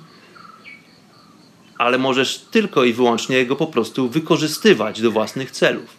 ale 1.78 1.98
możesz 1.98 2.38
tylko 2.38 2.84
i 2.84 2.92
wyłącznie 2.92 3.46
go 3.46 3.56
po 3.56 3.66
prostu 3.66 4.08
wykorzystywać 4.08 5.00
do 5.00 5.10
własnych 5.10 5.50
celów. 5.50 5.96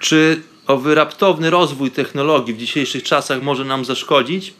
Czy 0.00 0.42
owy 0.66 0.94
raptowny 0.94 1.50
rozwój 1.50 1.90
technologii 1.90 2.54
w 2.54 2.58
dzisiejszych 2.58 3.02
czasach 3.02 3.42
może 3.42 3.64
nam 3.64 3.84
zaszkodzić? 3.84 4.54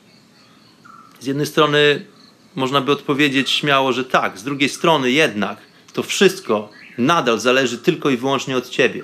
Z 1.21 1.27
jednej 1.27 1.47
strony 1.47 2.05
można 2.55 2.81
by 2.81 2.93
odpowiedzieć 2.93 3.51
śmiało, 3.51 3.93
że 3.93 4.05
tak, 4.05 4.39
z 4.39 4.45
drugiej 4.45 4.69
strony 4.69 5.11
jednak 5.11 5.74
to 5.95 6.03
wszystko 6.03 6.69
nadal 6.99 7.41
zależy 7.41 7.79
tylko 7.79 8.11
i 8.11 8.17
wyłącznie 8.17 8.57
od 8.57 8.69
Ciebie. 8.69 9.03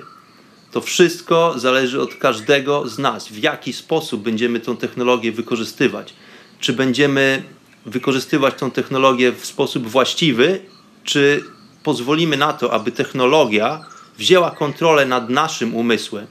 To 0.71 0.81
wszystko 0.81 1.53
zależy 1.55 2.01
od 2.01 2.15
każdego 2.15 2.87
z 2.87 2.99
nas, 2.99 3.27
w 3.27 3.37
jaki 3.37 3.73
sposób 3.73 4.21
będziemy 4.21 4.59
tą 4.59 4.77
technologię 4.77 5.31
wykorzystywać. 5.31 6.13
Czy 6.59 6.73
będziemy 6.73 7.43
wykorzystywać 7.85 8.55
tą 8.55 8.71
technologię 8.71 9.31
w 9.31 9.45
sposób 9.45 9.87
właściwy, 9.87 10.61
czy 11.03 11.43
pozwolimy 11.83 12.37
na 12.37 12.53
to, 12.53 12.73
aby 12.73 12.91
technologia 12.91 13.85
wzięła 14.17 14.51
kontrolę 14.51 15.05
nad 15.05 15.29
naszym 15.29 15.75
umysłem 15.75 16.27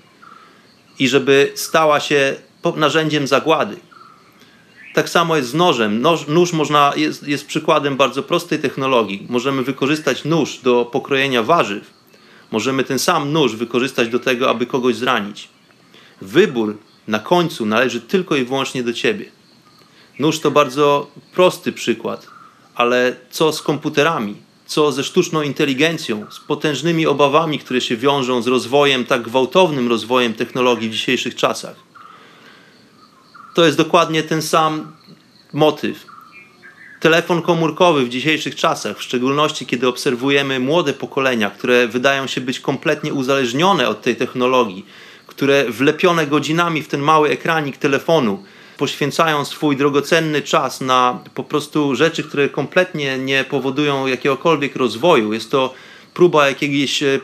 i 0.99 1.09
żeby 1.09 1.53
stała 1.55 2.01
się 2.01 2.37
narzędziem 2.77 3.27
zagłady. 3.27 3.77
Tak 4.95 5.09
samo 5.09 5.37
jest 5.37 5.49
z 5.49 5.55
nożem. 5.55 6.01
Noż, 6.01 6.27
nóż 6.27 6.53
można, 6.53 6.93
jest, 6.97 7.29
jest 7.29 7.47
przykładem 7.47 7.97
bardzo 7.97 8.23
prostej 8.23 8.59
technologii. 8.59 9.27
Możemy 9.29 9.63
wykorzystać 9.63 10.25
nóż 10.25 10.59
do 10.63 10.85
pokrojenia 10.85 11.43
warzyw. 11.43 11.91
Możemy 12.51 12.85
ten 12.85 12.99
sam 12.99 13.33
nóż 13.33 13.57
wykorzystać 13.57 14.09
do 14.09 14.19
tego, 14.19 14.51
aby 14.51 14.67
kogoś 14.67 14.97
zranić. 14.97 15.49
Wybór 16.23 16.77
na 17.09 17.19
końcu 17.19 17.67
należy 17.67 18.01
tylko 18.01 18.37
i 18.37 18.45
wyłącznie 18.45 18.83
do 18.83 18.93
ciebie. 18.93 19.25
Nóż 20.19 20.41
to 20.41 20.51
bardzo 20.51 21.11
prosty 21.35 21.73
przykład, 21.73 22.27
ale 22.75 23.17
co 23.31 23.53
z 23.53 23.63
komputerami? 23.63 24.37
Co 24.67 24.93
ze 24.93 25.05
sztuczną 25.05 25.43
inteligencją, 25.43 26.27
z 26.31 26.41
potężnymi 26.41 27.07
obawami, 27.07 27.59
które 27.59 27.81
się 27.81 27.97
wiążą 27.97 28.43
z 28.43 28.47
rozwojem, 28.47 29.05
tak 29.05 29.23
gwałtownym 29.23 29.89
rozwojem 29.89 30.35
technologii 30.35 30.89
w 30.89 30.93
dzisiejszych 30.93 31.35
czasach? 31.35 31.90
To 33.55 33.65
jest 33.65 33.79
dokładnie 33.79 34.23
ten 34.23 34.43
sam 34.43 34.93
motyw. 35.53 36.07
Telefon 37.01 37.43
komórkowy 37.43 38.05
w 38.05 38.09
dzisiejszych 38.09 38.57
czasach, 38.57 38.99
w 38.99 39.03
szczególności 39.03 39.67
kiedy 39.67 39.89
obserwujemy 39.89 40.61
młode 40.61 40.93
pokolenia, 40.93 41.51
które 41.51 41.89
wydają 41.89 42.27
się 42.27 42.41
być 42.41 42.61
kompletnie 42.61 43.15
uzależnione 43.15 43.89
od 43.89 44.03
tej 44.03 44.17
technologii, 44.17 44.87
które 45.27 45.65
wlepione 45.71 46.27
godzinami 46.27 46.83
w 46.83 46.89
ten 46.89 47.01
mały 47.01 47.29
ekranik 47.29 47.77
telefonu 47.77 48.43
poświęcają 48.81 49.45
swój 49.45 49.77
drogocenny 49.77 50.43
czas 50.43 50.81
na 50.81 51.19
po 51.35 51.45
prostu 51.45 51.95
rzeczy, 51.95 52.23
które 52.23 52.49
kompletnie 52.49 53.19
nie 53.19 53.45
powodują 53.45 54.07
jakiegokolwiek 54.07 54.77
rozwoju. 54.77 55.33
Jest 55.33 55.51
to 55.51 55.75
próba 56.15 56.49
jakiegoś 56.49 57.03
e, 57.03 57.21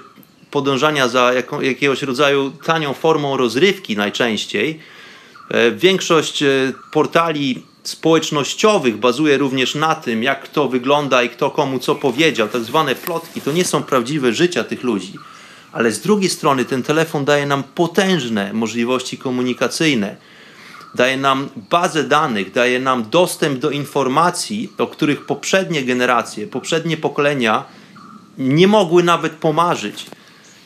podążania 0.50 1.08
za 1.08 1.32
jakiegoś 1.62 2.02
rodzaju 2.02 2.50
tanią 2.50 2.94
formą 2.94 3.36
rozrywki 3.36 3.96
najczęściej. 3.96 4.80
E, 5.50 5.70
większość 5.70 6.42
e, 6.42 6.72
portali 6.92 7.62
społecznościowych 7.82 8.96
bazuje 8.96 9.38
również 9.38 9.74
na 9.74 9.94
tym, 9.94 10.22
jak 10.22 10.42
kto 10.42 10.68
wygląda 10.68 11.22
i 11.22 11.28
kto 11.28 11.50
komu 11.50 11.78
co 11.78 11.94
powiedział. 11.94 12.48
Tak 12.48 12.62
zwane 12.62 12.94
plotki 12.94 13.40
to 13.40 13.52
nie 13.52 13.64
są 13.64 13.82
prawdziwe 13.82 14.32
życia 14.32 14.64
tych 14.64 14.82
ludzi. 14.82 15.12
Ale 15.72 15.92
z 15.92 16.00
drugiej 16.00 16.30
strony 16.30 16.64
ten 16.64 16.82
telefon 16.82 17.24
daje 17.24 17.46
nam 17.46 17.62
potężne 17.62 18.52
możliwości 18.52 19.18
komunikacyjne 19.18 20.16
daje 20.96 21.16
nam 21.16 21.48
bazę 21.70 22.04
danych, 22.04 22.52
daje 22.52 22.80
nam 22.80 23.10
dostęp 23.10 23.58
do 23.58 23.70
informacji, 23.70 24.72
o 24.78 24.86
których 24.86 25.26
poprzednie 25.26 25.82
generacje, 25.82 26.46
poprzednie 26.46 26.96
pokolenia 26.96 27.64
nie 28.38 28.68
mogły 28.68 29.02
nawet 29.02 29.32
pomarzyć. 29.32 30.06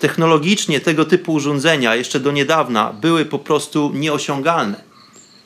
Technologicznie 0.00 0.80
tego 0.80 1.04
typu 1.04 1.32
urządzenia 1.32 1.94
jeszcze 1.94 2.20
do 2.20 2.32
niedawna 2.32 2.92
były 2.92 3.24
po 3.24 3.38
prostu 3.38 3.92
nieosiągalne. 3.94 4.84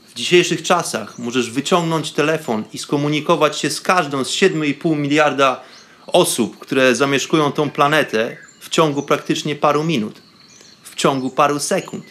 W 0.09 0.15
dzisiejszych 0.15 0.63
czasach 0.63 1.19
możesz 1.19 1.51
wyciągnąć 1.51 2.13
telefon 2.13 2.65
i 2.73 2.79
skomunikować 2.79 3.59
się 3.59 3.71
z 3.71 3.81
każdą 3.81 4.25
z 4.25 4.31
7,5 4.31 4.97
miliarda 4.97 5.61
osób, 6.07 6.59
które 6.59 6.95
zamieszkują 6.95 7.53
tą 7.53 7.71
planetę 7.71 8.37
w 8.61 8.69
ciągu 8.69 9.03
praktycznie 9.03 9.57
paru 9.57 9.85
minut, 9.85 10.23
w 10.83 10.95
ciągu 10.95 11.31
paru 11.31 11.59
sekund. 11.59 12.05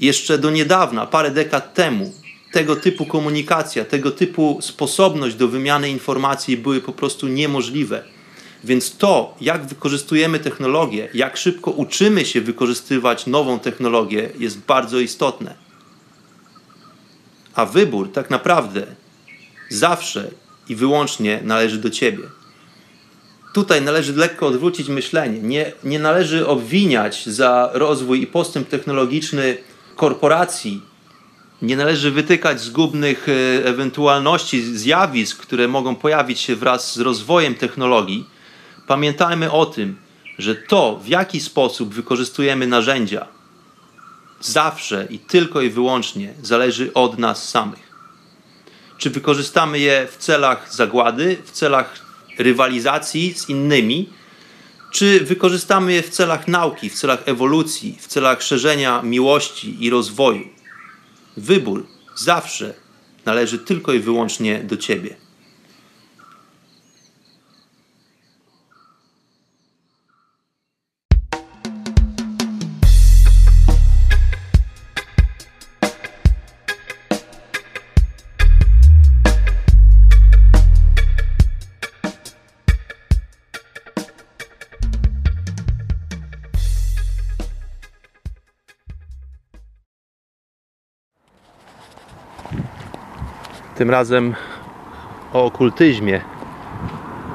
Jeszcze 0.00 0.38
do 0.38 0.50
niedawna, 0.50 1.06
parę 1.06 1.30
dekad 1.30 1.74
temu, 1.74 2.12
tego 2.52 2.76
typu 2.76 3.06
komunikacja, 3.06 3.84
tego 3.84 4.10
typu 4.10 4.58
sposobność 4.62 5.36
do 5.36 5.48
wymiany 5.48 5.90
informacji 5.90 6.56
były 6.56 6.80
po 6.80 6.92
prostu 6.92 7.28
niemożliwe. 7.28 8.15
Więc 8.66 8.96
to, 8.96 9.34
jak 9.40 9.66
wykorzystujemy 9.66 10.38
technologię, 10.38 11.08
jak 11.14 11.36
szybko 11.36 11.70
uczymy 11.70 12.24
się 12.24 12.40
wykorzystywać 12.40 13.26
nową 13.26 13.58
technologię, 13.58 14.30
jest 14.38 14.58
bardzo 14.58 14.98
istotne. 14.98 15.54
A 17.54 17.66
wybór 17.66 18.12
tak 18.12 18.30
naprawdę 18.30 18.86
zawsze 19.68 20.30
i 20.68 20.76
wyłącznie 20.76 21.40
należy 21.44 21.78
do 21.78 21.90
ciebie. 21.90 22.24
Tutaj 23.54 23.82
należy 23.82 24.12
lekko 24.12 24.46
odwrócić 24.46 24.88
myślenie. 24.88 25.38
Nie, 25.38 25.72
nie 25.84 25.98
należy 25.98 26.46
obwiniać 26.46 27.26
za 27.26 27.70
rozwój 27.72 28.22
i 28.22 28.26
postęp 28.26 28.68
technologiczny 28.68 29.56
korporacji 29.96 30.82
nie 31.62 31.76
należy 31.76 32.10
wytykać 32.10 32.60
zgubnych 32.60 33.28
e, 33.28 33.32
ewentualności, 33.64 34.62
zjawisk, 34.62 35.42
które 35.42 35.68
mogą 35.68 35.96
pojawić 35.96 36.40
się 36.40 36.56
wraz 36.56 36.94
z 36.94 37.00
rozwojem 37.00 37.54
technologii. 37.54 38.35
Pamiętajmy 38.86 39.52
o 39.52 39.66
tym, 39.66 39.96
że 40.38 40.54
to, 40.54 41.00
w 41.04 41.08
jaki 41.08 41.40
sposób 41.40 41.94
wykorzystujemy 41.94 42.66
narzędzia, 42.66 43.26
zawsze 44.40 45.06
i 45.10 45.18
tylko 45.18 45.60
i 45.60 45.70
wyłącznie 45.70 46.34
zależy 46.42 46.94
od 46.94 47.18
nas 47.18 47.48
samych. 47.48 47.86
Czy 48.98 49.10
wykorzystamy 49.10 49.78
je 49.78 50.08
w 50.10 50.16
celach 50.16 50.74
zagłady, 50.74 51.36
w 51.44 51.50
celach 51.50 52.06
rywalizacji 52.38 53.34
z 53.34 53.48
innymi, 53.48 54.08
czy 54.90 55.20
wykorzystamy 55.20 55.92
je 55.92 56.02
w 56.02 56.10
celach 56.10 56.48
nauki, 56.48 56.90
w 56.90 56.94
celach 56.94 57.22
ewolucji, 57.26 57.98
w 58.00 58.06
celach 58.06 58.42
szerzenia 58.42 59.02
miłości 59.02 59.84
i 59.84 59.90
rozwoju? 59.90 60.48
Wybór 61.36 61.86
zawsze 62.14 62.74
należy 63.24 63.58
tylko 63.58 63.92
i 63.92 63.98
wyłącznie 63.98 64.58
do 64.64 64.76
Ciebie. 64.76 65.25
Tym 93.86 93.90
razem 93.90 94.34
o 95.32 95.44
okultyzmie. 95.44 96.20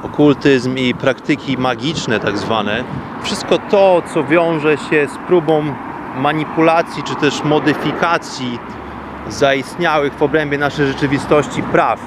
Okultyzm 0.03 0.77
i 0.77 0.93
praktyki 0.93 1.57
magiczne, 1.57 2.19
tak 2.19 2.37
zwane. 2.37 2.83
Wszystko 3.23 3.57
to, 3.57 4.01
co 4.13 4.23
wiąże 4.23 4.77
się 4.77 5.07
z 5.07 5.27
próbą 5.27 5.63
manipulacji 6.17 7.03
czy 7.03 7.15
też 7.15 7.43
modyfikacji 7.43 8.59
zaistniałych 9.29 10.13
w 10.13 10.21
obrębie 10.21 10.57
naszej 10.57 10.87
rzeczywistości 10.87 11.63
praw. 11.63 11.99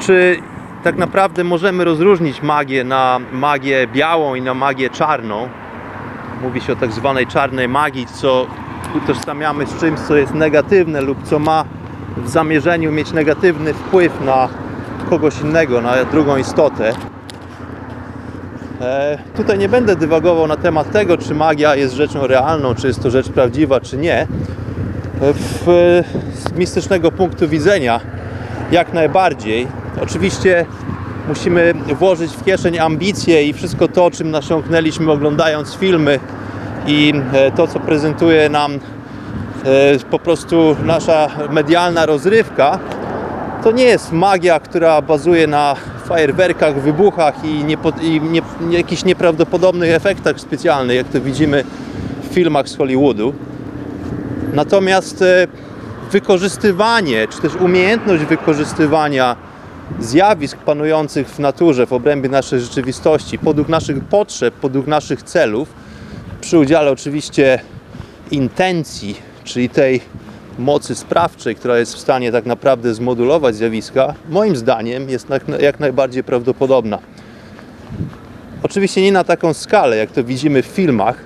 Czy 0.00 0.42
tak 0.82 0.96
naprawdę 0.96 1.44
możemy 1.44 1.84
rozróżnić 1.84 2.42
magię 2.42 2.84
na 2.84 3.20
magię 3.32 3.86
białą 3.86 4.34
i 4.34 4.42
na 4.42 4.54
magię 4.54 4.90
czarną? 4.90 5.48
Mówi 6.42 6.60
się 6.60 6.72
o 6.72 6.76
tak 6.76 6.92
zwanej 6.92 7.26
czarnej 7.26 7.68
magii, 7.68 8.06
co 8.06 8.46
utożsamiamy 8.94 9.66
z 9.66 9.80
czymś, 9.80 10.00
co 10.00 10.16
jest 10.16 10.34
negatywne 10.34 11.00
lub 11.00 11.22
co 11.22 11.38
ma 11.38 11.64
w 12.16 12.28
zamierzeniu 12.28 12.92
mieć 12.92 13.12
negatywny 13.12 13.74
wpływ 13.74 14.20
na 14.24 14.48
kogoś 15.10 15.40
innego, 15.40 15.80
na 15.80 16.04
drugą 16.04 16.36
istotę. 16.36 16.92
E, 18.80 19.18
tutaj 19.36 19.58
nie 19.58 19.68
będę 19.68 19.96
dywagował 19.96 20.46
na 20.46 20.56
temat 20.56 20.92
tego, 20.92 21.18
czy 21.18 21.34
magia 21.34 21.76
jest 21.76 21.94
rzeczą 21.94 22.26
realną, 22.26 22.74
czy 22.74 22.86
jest 22.86 23.02
to 23.02 23.10
rzecz 23.10 23.28
prawdziwa, 23.28 23.80
czy 23.80 23.96
nie. 23.96 24.20
E, 24.20 24.26
w, 25.32 25.64
z 26.34 26.52
mistycznego 26.52 27.12
punktu 27.12 27.48
widzenia, 27.48 28.00
jak 28.72 28.92
najbardziej. 28.92 29.66
Oczywiście 30.02 30.66
musimy 31.28 31.74
włożyć 31.98 32.32
w 32.32 32.44
kieszeń 32.44 32.78
ambicje 32.78 33.44
i 33.44 33.52
wszystko 33.52 33.88
to, 33.88 34.10
czym 34.10 34.30
nasiąknęliśmy 34.30 35.12
oglądając 35.12 35.74
filmy 35.74 36.20
i 36.86 37.12
e, 37.32 37.50
to, 37.50 37.66
co 37.66 37.80
prezentuje 37.80 38.48
nam 38.48 38.74
e, 38.74 38.78
po 40.10 40.18
prostu 40.18 40.76
nasza 40.84 41.28
medialna 41.50 42.06
rozrywka, 42.06 42.78
to 43.62 43.72
nie 43.72 43.84
jest 43.84 44.12
magia, 44.12 44.60
która 44.60 45.02
bazuje 45.02 45.46
na 45.46 45.76
fajerwerkach, 46.04 46.80
wybuchach 46.80 47.44
i, 47.44 47.64
niepo, 47.64 47.92
i 48.00 48.20
nie, 48.20 48.42
jakichś 48.70 49.04
nieprawdopodobnych 49.04 49.90
efektach 49.90 50.40
specjalnych, 50.40 50.96
jak 50.96 51.08
to 51.08 51.20
widzimy 51.20 51.64
w 52.30 52.34
filmach 52.34 52.68
z 52.68 52.76
Hollywoodu. 52.76 53.34
Natomiast 54.52 55.22
e, 55.22 55.46
wykorzystywanie, 56.12 57.28
czy 57.28 57.42
też 57.42 57.54
umiejętność 57.54 58.24
wykorzystywania 58.24 59.36
zjawisk 60.00 60.58
panujących 60.58 61.28
w 61.28 61.38
naturze, 61.38 61.86
w 61.86 61.92
obrębie 61.92 62.28
naszej 62.28 62.60
rzeczywistości, 62.60 63.38
podług 63.38 63.68
naszych 63.68 64.04
potrzeb, 64.04 64.54
podług 64.54 64.86
naszych 64.86 65.22
celów, 65.22 65.68
przy 66.40 66.58
udziale 66.58 66.90
oczywiście 66.90 67.58
intencji, 68.30 69.16
czyli 69.44 69.68
tej 69.68 70.00
mocy 70.58 70.94
sprawczej, 70.94 71.54
która 71.54 71.78
jest 71.78 71.94
w 71.94 71.98
stanie 71.98 72.32
tak 72.32 72.46
naprawdę 72.46 72.94
zmodulować 72.94 73.56
zjawiska, 73.56 74.14
moim 74.28 74.56
zdaniem 74.56 75.10
jest 75.10 75.28
jak 75.60 75.80
najbardziej 75.80 76.24
prawdopodobna. 76.24 76.98
Oczywiście 78.62 79.02
nie 79.02 79.12
na 79.12 79.24
taką 79.24 79.54
skalę, 79.54 79.96
jak 79.96 80.10
to 80.10 80.24
widzimy 80.24 80.62
w 80.62 80.66
filmach, 80.66 81.16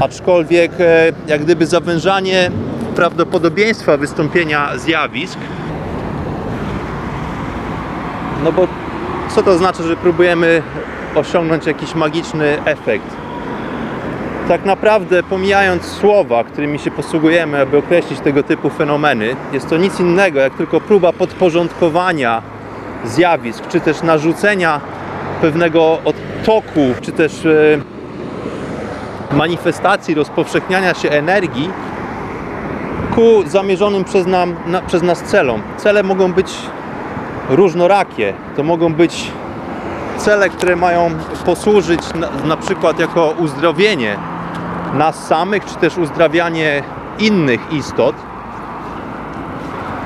aczkolwiek 0.00 0.72
e, 0.80 1.12
jak 1.26 1.44
gdyby 1.44 1.66
zawężanie 1.66 2.50
prawdopodobieństwa 2.94 3.96
wystąpienia 3.96 4.78
zjawisk 4.78 5.38
no 8.44 8.52
bo 8.52 8.68
co 9.28 9.42
to 9.42 9.58
znaczy, 9.58 9.82
że 9.82 9.96
próbujemy 9.96 10.62
osiągnąć 11.14 11.66
jakiś 11.66 11.94
magiczny 11.94 12.64
efekt? 12.64 13.27
Tak 14.48 14.64
naprawdę, 14.64 15.22
pomijając 15.22 15.84
słowa, 15.84 16.44
którymi 16.44 16.78
się 16.78 16.90
posługujemy, 16.90 17.60
aby 17.60 17.78
określić 17.78 18.20
tego 18.20 18.42
typu 18.42 18.70
fenomeny, 18.70 19.36
jest 19.52 19.68
to 19.68 19.76
nic 19.76 20.00
innego 20.00 20.40
jak 20.40 20.54
tylko 20.54 20.80
próba 20.80 21.12
podporządkowania 21.12 22.42
zjawisk, 23.04 23.68
czy 23.68 23.80
też 23.80 24.02
narzucenia 24.02 24.80
pewnego 25.40 25.98
odtoku, 26.04 26.80
czy 27.00 27.12
też 27.12 27.46
e, 27.46 27.78
manifestacji 29.36 30.14
rozpowszechniania 30.14 30.94
się 30.94 31.10
energii 31.10 31.70
ku 33.14 33.42
zamierzonym 33.46 34.04
przez, 34.04 34.26
nam, 34.26 34.56
na, 34.66 34.82
przez 34.82 35.02
nas 35.02 35.22
celom. 35.22 35.62
Cele 35.76 36.02
mogą 36.02 36.32
być 36.32 36.52
różnorakie. 37.50 38.34
To 38.56 38.62
mogą 38.62 38.94
być 38.94 39.30
cele, 40.16 40.48
które 40.48 40.76
mają 40.76 41.10
posłużyć 41.44 42.00
na, 42.14 42.30
na 42.46 42.56
przykład 42.56 42.98
jako 42.98 43.34
uzdrowienie 43.38 44.16
nas 44.94 45.26
samych, 45.26 45.64
czy 45.64 45.74
też 45.74 45.98
uzdrawianie 45.98 46.82
innych 47.18 47.72
istot. 47.72 48.16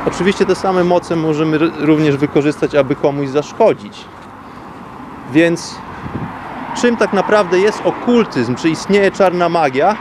Oczywiście 0.07 0.47
te 0.47 0.55
same 0.55 0.85
moce 0.85 1.17
możemy 1.17 1.59
również 1.79 2.17
wykorzystać, 2.17 2.75
aby 2.75 2.97
komuś 2.97 3.29
zaszkodzić. 3.29 4.05
Więc 5.33 5.79
czym 6.81 6.97
tak 6.97 7.13
naprawdę 7.13 7.59
jest 7.59 7.83
okultyzm? 7.85 8.55
Czy 8.55 8.69
istnieje 8.69 9.11
czarna 9.11 9.49
magia? 9.49 9.97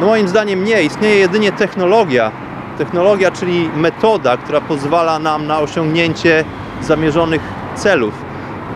No 0.00 0.06
moim 0.06 0.28
zdaniem 0.28 0.64
nie. 0.64 0.82
Istnieje 0.82 1.16
jedynie 1.16 1.52
technologia, 1.52 2.32
Technologia, 2.78 3.30
czyli 3.30 3.68
metoda, 3.76 4.36
która 4.36 4.60
pozwala 4.60 5.18
nam 5.18 5.46
na 5.46 5.58
osiągnięcie 5.58 6.44
zamierzonych 6.82 7.40
celów, 7.74 8.14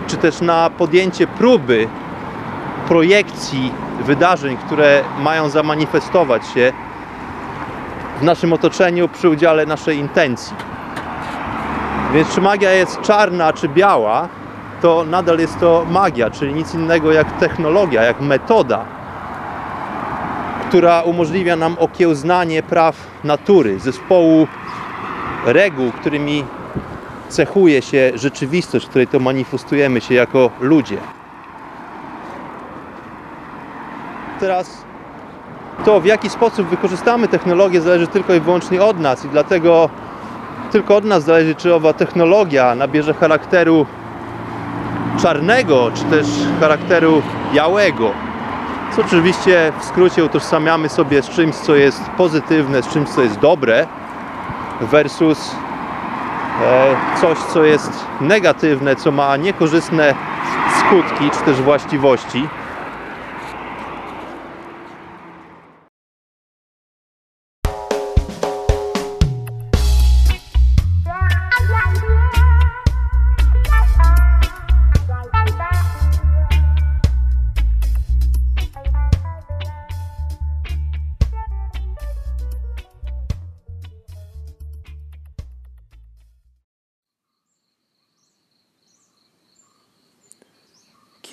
czy 0.06 0.16
też 0.16 0.40
na 0.40 0.70
podjęcie 0.70 1.26
próby 1.26 1.88
projekcji 2.88 3.72
wydarzeń, 4.00 4.56
które 4.56 5.02
mają 5.18 5.48
zamanifestować 5.48 6.42
się 6.54 6.72
w 8.20 8.22
naszym 8.22 8.52
otoczeniu 8.52 9.08
przy 9.08 9.28
udziale 9.28 9.66
naszej 9.66 9.98
intencji. 9.98 10.56
Więc 12.14 12.34
czy 12.34 12.40
magia 12.40 12.72
jest 12.72 13.00
czarna 13.00 13.52
czy 13.52 13.68
biała, 13.68 14.28
to 14.82 15.04
nadal 15.04 15.38
jest 15.38 15.60
to 15.60 15.86
magia, 15.90 16.30
czyli 16.30 16.54
nic 16.54 16.74
innego 16.74 17.12
jak 17.12 17.38
technologia, 17.38 18.02
jak 18.02 18.20
metoda, 18.20 18.84
która 20.68 21.02
umożliwia 21.02 21.56
nam 21.56 21.76
okiełznanie 21.78 22.62
praw 22.62 22.96
natury, 23.24 23.78
zespołu 23.78 24.46
reguł, 25.46 25.92
którymi 25.92 26.44
cechuje 27.28 27.82
się 27.82 28.12
rzeczywistość, 28.14 28.86
w 28.86 28.88
której 28.88 29.06
to 29.06 29.18
manifestujemy 29.18 30.00
się 30.00 30.14
jako 30.14 30.50
ludzie. 30.60 30.98
Teraz 34.40 34.84
to, 35.84 36.00
w 36.00 36.04
jaki 36.04 36.30
sposób 36.30 36.68
wykorzystamy 36.68 37.28
technologię, 37.28 37.80
zależy 37.80 38.06
tylko 38.06 38.34
i 38.34 38.40
wyłącznie 38.40 38.82
od 38.82 39.00
nas, 39.00 39.24
i 39.24 39.28
dlatego 39.28 39.88
tylko 40.72 40.96
od 40.96 41.04
nas 41.04 41.24
zależy, 41.24 41.54
czy 41.54 41.74
owa 41.74 41.92
technologia 41.92 42.74
nabierze 42.74 43.14
charakteru 43.14 43.86
czarnego, 45.22 45.90
czy 45.94 46.04
też 46.04 46.26
charakteru 46.60 47.22
białego 47.54 48.10
co 48.96 49.02
oczywiście 49.02 49.72
w 49.80 49.84
skrócie 49.84 50.24
utożsamiamy 50.24 50.88
sobie 50.88 51.22
z 51.22 51.28
czymś, 51.28 51.54
co 51.54 51.74
jest 51.74 52.10
pozytywne, 52.16 52.82
z 52.82 52.88
czymś, 52.88 53.08
co 53.08 53.22
jest 53.22 53.38
dobre, 53.38 53.86
versus 54.80 55.54
e, 56.64 57.20
coś, 57.20 57.38
co 57.38 57.64
jest 57.64 57.90
negatywne, 58.20 58.96
co 58.96 59.10
ma 59.12 59.36
niekorzystne 59.36 60.14
skutki 60.80 61.30
czy 61.30 61.44
też 61.44 61.62
właściwości. 61.62 62.48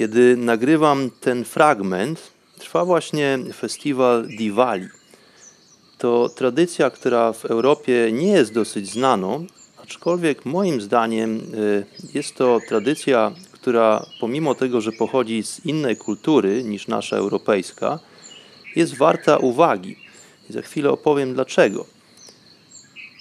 Kiedy 0.04 0.38
nagrywam 0.38 1.10
ten 1.20 1.46
fragment, 1.46 2.32
trwa 2.60 2.86
właśnie 2.86 3.40
festiwal 3.54 4.28
Diwali. 4.28 4.88
To 5.98 6.30
tradycja, 6.30 6.90
która 6.90 7.34
w 7.34 7.46
Europie 7.46 8.10
nie 8.12 8.32
jest 8.32 8.54
dosyć 8.54 8.90
znaną, 8.90 9.46
aczkolwiek 9.84 10.46
moim 10.46 10.82
zdaniem 10.82 11.38
y, 11.38 11.86
jest 12.14 12.36
to 12.36 12.60
tradycja, 12.70 13.32
która 13.52 14.06
pomimo 14.20 14.56
tego, 14.56 14.82
że 14.82 14.92
pochodzi 14.92 15.44
z 15.44 15.66
innej 15.66 15.98
kultury 15.98 16.64
niż 16.64 16.88
nasza 16.88 17.16
europejska, 17.18 18.00
jest 18.76 18.98
warta 18.98 19.38
uwagi. 19.38 19.98
I 20.50 20.54
za 20.54 20.62
chwilę 20.62 20.92
opowiem 20.92 21.34
dlaczego. 21.34 21.86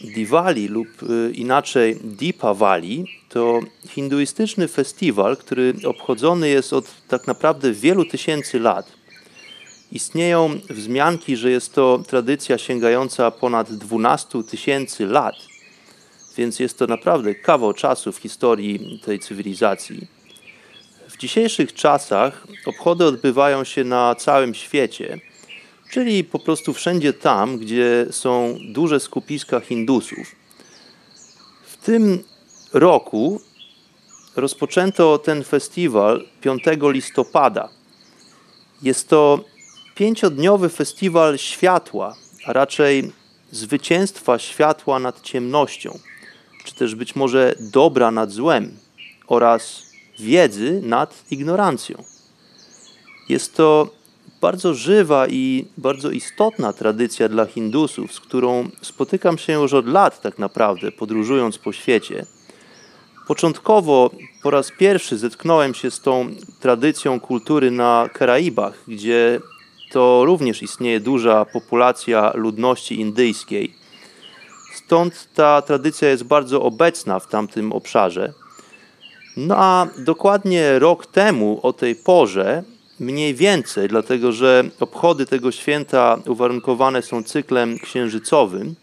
Diwali 0.02 0.68
lub 0.68 0.88
y, 1.02 1.32
inaczej 1.34 1.96
Deepavali 2.04 3.06
to 3.28 3.60
hinduistyczny 3.88 4.68
festiwal, 4.68 5.36
który 5.36 5.74
obchodzony 5.84 6.48
jest 6.48 6.72
od 6.72 6.90
tak 7.08 7.26
naprawdę 7.26 7.72
wielu 7.72 8.04
tysięcy 8.04 8.60
lat. 8.60 8.92
Istnieją 9.92 10.58
wzmianki, 10.70 11.36
że 11.36 11.50
jest 11.50 11.74
to 11.74 12.02
tradycja 12.06 12.58
sięgająca 12.58 13.30
ponad 13.30 13.72
12 13.72 14.42
tysięcy 14.42 15.06
lat, 15.06 15.34
więc 16.36 16.60
jest 16.60 16.78
to 16.78 16.86
naprawdę 16.86 17.34
kawał 17.34 17.72
czasu 17.72 18.12
w 18.12 18.16
historii 18.16 19.00
tej 19.04 19.20
cywilizacji. 19.20 20.06
W 21.08 21.16
dzisiejszych 21.16 21.74
czasach 21.74 22.46
obchody 22.66 23.04
odbywają 23.04 23.64
się 23.64 23.84
na 23.84 24.14
całym 24.14 24.54
świecie, 24.54 25.20
czyli 25.92 26.24
po 26.24 26.38
prostu 26.38 26.72
wszędzie 26.72 27.12
tam, 27.12 27.58
gdzie 27.58 28.06
są 28.10 28.58
duże 28.68 29.00
skupiska 29.00 29.60
Hindusów. 29.60 30.36
W 31.64 31.76
tym 31.76 32.24
roku 32.72 33.40
rozpoczęto 34.36 35.18
ten 35.18 35.44
festiwal 35.44 36.24
5 36.40 36.62
listopada. 36.82 37.68
Jest 38.82 39.08
to 39.08 39.44
pięciodniowy 39.94 40.68
festiwal 40.68 41.38
światła, 41.38 42.16
a 42.46 42.52
raczej 42.52 43.12
zwycięstwa 43.50 44.38
światła 44.38 44.98
nad 44.98 45.22
ciemnością, 45.22 45.98
czy 46.64 46.74
też 46.74 46.94
być 46.94 47.16
może 47.16 47.54
dobra 47.60 48.10
nad 48.10 48.30
złem 48.30 48.76
oraz 49.26 49.82
wiedzy 50.18 50.80
nad 50.84 51.24
ignorancją. 51.30 52.04
Jest 53.28 53.56
to 53.56 54.01
bardzo 54.42 54.74
żywa 54.74 55.26
i 55.28 55.64
bardzo 55.78 56.10
istotna 56.10 56.72
tradycja 56.72 57.28
dla 57.28 57.46
Hindusów, 57.46 58.12
z 58.12 58.20
którą 58.20 58.68
spotykam 58.82 59.38
się 59.38 59.52
już 59.52 59.72
od 59.72 59.86
lat 59.86 60.22
tak 60.22 60.38
naprawdę, 60.38 60.92
podróżując 60.92 61.58
po 61.58 61.72
świecie 61.72 62.26
Początkowo 63.26 64.10
po 64.42 64.50
raz 64.50 64.72
pierwszy 64.78 65.18
zetknąłem 65.18 65.74
się 65.74 65.90
z 65.90 66.00
tą 66.00 66.28
tradycją 66.60 67.20
kultury 67.20 67.70
na 67.70 68.08
Karaibach, 68.12 68.74
gdzie 68.88 69.40
to 69.92 70.24
również 70.24 70.62
istnieje 70.62 71.00
duża 71.00 71.44
populacja 71.44 72.32
ludności 72.34 73.00
indyjskiej. 73.00 73.74
Stąd 74.74 75.28
ta 75.34 75.62
tradycja 75.62 76.08
jest 76.08 76.24
bardzo 76.24 76.62
obecna 76.62 77.18
w 77.18 77.28
tamtym 77.28 77.72
obszarze. 77.72 78.32
No 79.36 79.54
a 79.58 79.86
dokładnie 79.98 80.78
rok 80.78 81.06
temu 81.06 81.60
o 81.62 81.72
tej 81.72 81.94
porze, 81.94 82.62
mniej 83.02 83.34
więcej, 83.34 83.88
dlatego 83.88 84.32
że 84.32 84.64
obchody 84.80 85.26
tego 85.26 85.52
święta 85.52 86.18
uwarunkowane 86.26 87.02
są 87.02 87.22
cyklem 87.22 87.78
księżycowym, 87.78 88.74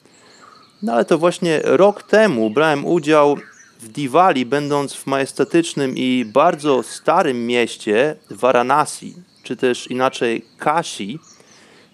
no 0.83 0.93
ale 0.93 1.05
to 1.05 1.17
właśnie 1.17 1.61
rok 1.63 2.03
temu 2.03 2.49
brałem 2.49 2.85
udział 2.85 3.37
w 3.79 3.87
Diwali, 3.87 4.45
będąc 4.45 4.93
w 4.93 5.07
majestatycznym 5.07 5.97
i 5.97 6.25
bardzo 6.33 6.83
starym 6.83 7.47
mieście 7.47 8.15
Varanasi, 8.29 9.13
czy 9.43 9.55
też 9.55 9.87
inaczej 9.87 10.45
Kashi, 10.57 11.19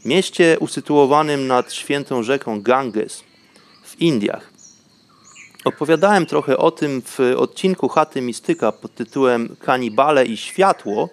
mieście 0.06 0.58
usytuowanym 0.60 1.48
nad 1.48 1.74
świętą 1.74 2.24
rzeką 2.24 2.62
Ganges 2.62 3.24
w 3.84 4.02
Indiach. 4.02 4.54
Opowiadałem 5.66 6.26
trochę 6.26 6.58
o 6.58 6.72
tym 6.72 7.02
w 7.02 7.20
odcinku 7.38 7.88
Chaty 7.88 8.22
Mistyka 8.22 8.72
pod 8.72 8.96
tytułem 8.96 9.56
Kanibale 9.60 10.26
i 10.26 10.38
światło, 10.38 11.10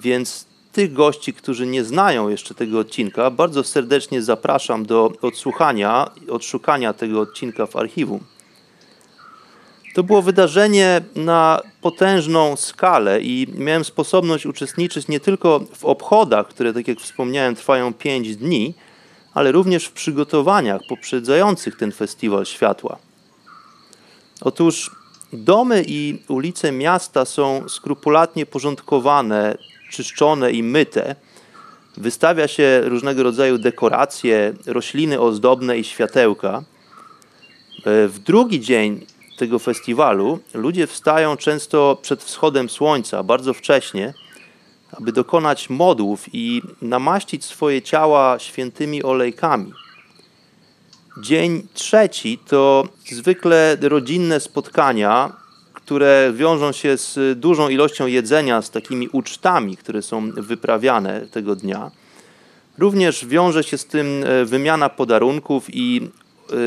więc 0.00 0.46
tych 0.72 0.92
gości, 0.92 1.32
którzy 1.32 1.66
nie 1.66 1.84
znają 1.84 2.28
jeszcze 2.28 2.54
tego 2.54 2.78
odcinka, 2.78 3.30
bardzo 3.30 3.64
serdecznie 3.64 4.22
zapraszam 4.22 4.86
do 4.86 5.12
odsłuchania, 5.22 6.10
odszukania 6.28 6.92
tego 6.92 7.20
odcinka 7.20 7.66
w 7.66 7.76
archiwum. 7.76 8.20
To 9.94 10.02
było 10.02 10.22
wydarzenie 10.22 11.00
na 11.16 11.60
potężną 11.80 12.56
skalę 12.56 13.20
i 13.22 13.46
miałem 13.54 13.84
sposobność 13.84 14.46
uczestniczyć 14.46 15.08
nie 15.08 15.20
tylko 15.20 15.60
w 15.74 15.84
obchodach, 15.84 16.48
które, 16.48 16.72
tak 16.72 16.88
jak 16.88 16.98
wspomniałem, 17.00 17.54
trwają 17.54 17.94
5 17.94 18.36
dni, 18.36 18.74
ale 19.34 19.52
również 19.52 19.84
w 19.84 19.92
przygotowaniach 19.92 20.80
poprzedzających 20.88 21.76
ten 21.76 21.92
festiwal 21.92 22.46
światła. 22.46 22.98
Otóż 24.40 24.90
domy 25.32 25.84
i 25.86 26.22
ulice 26.28 26.72
miasta 26.72 27.24
są 27.24 27.68
skrupulatnie 27.68 28.46
porządkowane, 28.46 29.58
czyszczone 29.90 30.52
i 30.52 30.62
myte. 30.62 31.14
Wystawia 31.96 32.48
się 32.48 32.80
różnego 32.84 33.22
rodzaju 33.22 33.58
dekoracje, 33.58 34.54
rośliny 34.66 35.20
ozdobne 35.20 35.78
i 35.78 35.84
światełka. 35.84 36.64
W 37.86 38.18
drugi 38.18 38.60
dzień 38.60 39.06
tego 39.38 39.58
festiwalu 39.58 40.38
ludzie 40.54 40.86
wstają 40.86 41.36
często 41.36 41.98
przed 42.02 42.24
wschodem 42.24 42.68
słońca, 42.68 43.22
bardzo 43.22 43.54
wcześnie, 43.54 44.14
aby 44.92 45.12
dokonać 45.12 45.70
modłów 45.70 46.26
i 46.32 46.62
namaścić 46.82 47.44
swoje 47.44 47.82
ciała 47.82 48.38
świętymi 48.38 49.02
olejkami. 49.02 49.72
Dzień 51.22 51.66
trzeci 51.74 52.38
to 52.38 52.88
zwykle 53.12 53.76
rodzinne 53.80 54.40
spotkania, 54.40 55.32
które 55.88 56.32
wiążą 56.34 56.72
się 56.72 56.96
z 56.96 57.38
dużą 57.38 57.68
ilością 57.68 58.06
jedzenia, 58.06 58.62
z 58.62 58.70
takimi 58.70 59.08
ucztami, 59.08 59.76
które 59.76 60.02
są 60.02 60.30
wyprawiane 60.30 61.26
tego 61.26 61.56
dnia. 61.56 61.90
Również 62.78 63.26
wiąże 63.26 63.64
się 63.64 63.78
z 63.78 63.86
tym 63.86 64.24
e, 64.24 64.44
wymiana 64.44 64.88
podarunków 64.88 65.66
i 65.72 66.10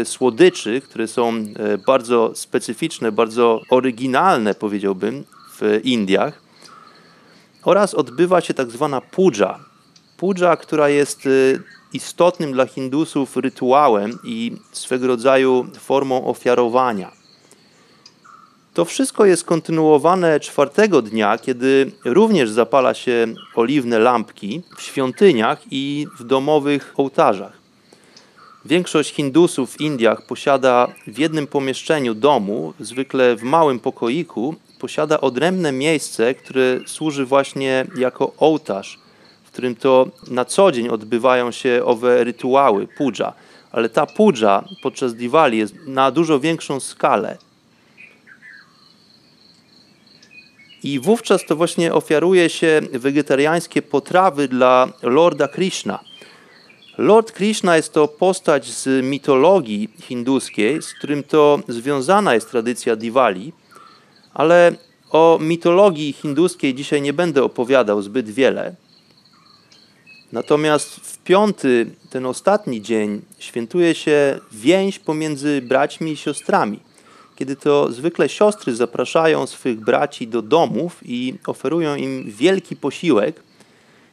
e, 0.01 0.05
słodyczy, 0.05 0.81
które 0.81 1.07
są 1.07 1.29
e, 1.29 1.77
bardzo 1.77 2.31
specyficzne, 2.35 3.11
bardzo 3.11 3.61
oryginalne, 3.69 4.55
powiedziałbym, 4.55 5.23
w 5.59 5.79
Indiach. 5.83 6.41
Oraz 7.63 7.93
odbywa 7.93 8.41
się 8.41 8.53
tak 8.53 8.71
zwana 8.71 9.01
puja. 9.01 9.59
Puja, 10.17 10.55
która 10.55 10.89
jest 10.89 11.29
istotnym 11.93 12.51
dla 12.51 12.65
Hindusów 12.65 13.37
rytuałem 13.37 14.19
i 14.23 14.51
swego 14.71 15.07
rodzaju 15.07 15.67
formą 15.79 16.25
ofiarowania. 16.25 17.20
To 18.73 18.85
wszystko 18.85 19.25
jest 19.25 19.43
kontynuowane 19.43 20.39
czwartego 20.39 21.01
dnia, 21.01 21.37
kiedy 21.37 21.91
również 22.05 22.49
zapala 22.49 22.93
się 22.93 23.27
oliwne 23.55 23.99
lampki 23.99 24.61
w 24.77 24.81
świątyniach 24.81 25.59
i 25.71 26.07
w 26.19 26.23
domowych 26.23 26.93
ołtarzach. 26.97 27.53
Większość 28.65 29.13
Hindusów 29.13 29.71
w 29.71 29.81
Indiach 29.81 30.25
posiada 30.25 30.87
w 31.07 31.17
jednym 31.17 31.47
pomieszczeniu 31.47 32.13
domu, 32.13 32.73
zwykle 32.79 33.35
w 33.35 33.43
małym 33.43 33.79
pokoiku, 33.79 34.55
posiada 34.79 35.21
odrębne 35.21 35.71
miejsce, 35.71 36.33
które 36.35 36.79
służy 36.85 37.25
właśnie 37.25 37.85
jako 37.95 38.33
ołtarz 38.37 38.99
w 39.51 39.53
którym 39.53 39.75
to 39.75 40.07
na 40.27 40.45
co 40.45 40.71
dzień 40.71 40.89
odbywają 40.89 41.51
się 41.51 41.81
owe 41.85 42.23
rytuały, 42.23 42.87
puja. 42.87 43.33
Ale 43.71 43.89
ta 43.89 44.05
puja 44.05 44.63
podczas 44.83 45.15
Diwali 45.15 45.57
jest 45.57 45.75
na 45.87 46.11
dużo 46.11 46.39
większą 46.39 46.79
skalę. 46.79 47.37
I 50.83 50.99
wówczas 50.99 51.45
to 51.45 51.55
właśnie 51.55 51.93
ofiaruje 51.93 52.49
się 52.49 52.81
wegetariańskie 52.91 53.81
potrawy 53.81 54.47
dla 54.47 54.93
Lorda 55.01 55.47
Krishna. 55.47 55.99
Lord 56.97 57.31
Krishna 57.31 57.75
jest 57.75 57.93
to 57.93 58.07
postać 58.07 58.65
z 58.71 59.05
mitologii 59.05 59.89
hinduskiej, 60.01 60.81
z 60.81 60.93
którym 60.93 61.23
to 61.23 61.59
związana 61.67 62.33
jest 62.33 62.51
tradycja 62.51 62.95
Diwali, 62.95 63.53
ale 64.33 64.75
o 65.11 65.39
mitologii 65.41 66.13
hinduskiej 66.13 66.75
dzisiaj 66.75 67.01
nie 67.01 67.13
będę 67.13 67.43
opowiadał 67.43 68.01
zbyt 68.01 68.29
wiele. 68.29 68.75
Natomiast 70.31 70.95
w 70.95 71.17
piąty, 71.17 71.91
ten 72.09 72.25
ostatni 72.25 72.81
dzień, 72.81 73.21
świętuje 73.39 73.95
się 73.95 74.39
więź 74.51 74.99
pomiędzy 74.99 75.61
braćmi 75.61 76.11
i 76.11 76.17
siostrami. 76.17 76.79
Kiedy 77.41 77.55
to 77.55 77.91
zwykle 77.91 78.29
siostry 78.29 78.75
zapraszają 78.75 79.47
swych 79.47 79.79
braci 79.79 80.27
do 80.27 80.41
domów 80.41 80.99
i 81.05 81.33
oferują 81.47 81.95
im 81.95 82.31
wielki 82.31 82.75
posiłek, 82.75 83.43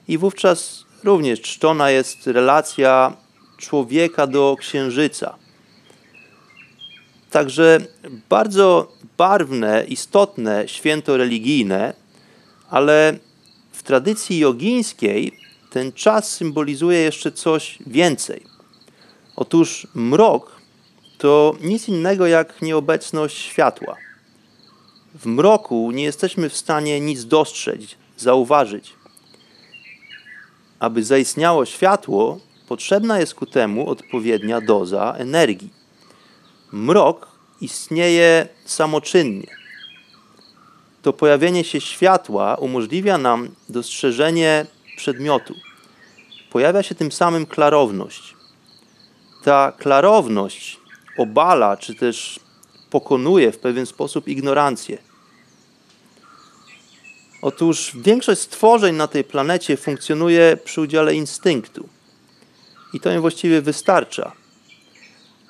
i 0.08 0.18
wówczas 0.18 0.84
również 1.04 1.40
czczona 1.40 1.90
jest 1.90 2.26
relacja 2.26 3.16
człowieka 3.56 4.26
do 4.26 4.56
księżyca. 4.58 5.34
Także 7.30 7.80
bardzo 8.28 8.92
barwne, 9.18 9.84
istotne 9.88 10.68
święto 10.68 11.16
religijne, 11.16 11.94
ale 12.70 13.18
w 13.72 13.82
tradycji 13.82 14.38
jogińskiej 14.38 15.32
ten 15.70 15.92
czas 15.92 16.30
symbolizuje 16.32 16.98
jeszcze 16.98 17.32
coś 17.32 17.78
więcej. 17.86 18.42
Otóż 19.36 19.86
mrok 19.94 20.57
to 21.18 21.56
nic 21.60 21.88
innego 21.88 22.26
jak 22.26 22.62
nieobecność 22.62 23.38
światła. 23.38 23.96
W 25.14 25.26
mroku 25.26 25.90
nie 25.90 26.04
jesteśmy 26.04 26.48
w 26.48 26.56
stanie 26.56 27.00
nic 27.00 27.24
dostrzec, 27.24 27.80
zauważyć. 28.16 28.92
Aby 30.78 31.04
zaistniało 31.04 31.66
światło, 31.66 32.40
potrzebna 32.68 33.20
jest 33.20 33.34
ku 33.34 33.46
temu 33.46 33.90
odpowiednia 33.90 34.60
doza 34.60 35.14
energii. 35.18 35.70
Mrok 36.72 37.28
istnieje 37.60 38.48
samoczynnie. 38.64 39.46
To 41.02 41.12
pojawienie 41.12 41.64
się 41.64 41.80
światła 41.80 42.54
umożliwia 42.54 43.18
nam 43.18 43.48
dostrzeżenie 43.68 44.66
przedmiotu. 44.96 45.54
Pojawia 46.50 46.82
się 46.82 46.94
tym 46.94 47.12
samym 47.12 47.46
klarowność. 47.46 48.34
Ta 49.44 49.72
klarowność 49.78 50.78
obala, 51.18 51.76
czy 51.76 51.94
też 51.94 52.40
pokonuje 52.90 53.52
w 53.52 53.58
pewien 53.58 53.86
sposób 53.86 54.28
ignorancję. 54.28 54.98
Otóż 57.42 57.92
większość 57.94 58.40
stworzeń 58.40 58.96
na 58.96 59.06
tej 59.06 59.24
planecie 59.24 59.76
funkcjonuje 59.76 60.56
przy 60.64 60.80
udziale 60.80 61.14
instynktu. 61.14 61.88
I 62.94 63.00
to 63.00 63.12
im 63.12 63.20
właściwie 63.20 63.62
wystarcza. 63.62 64.32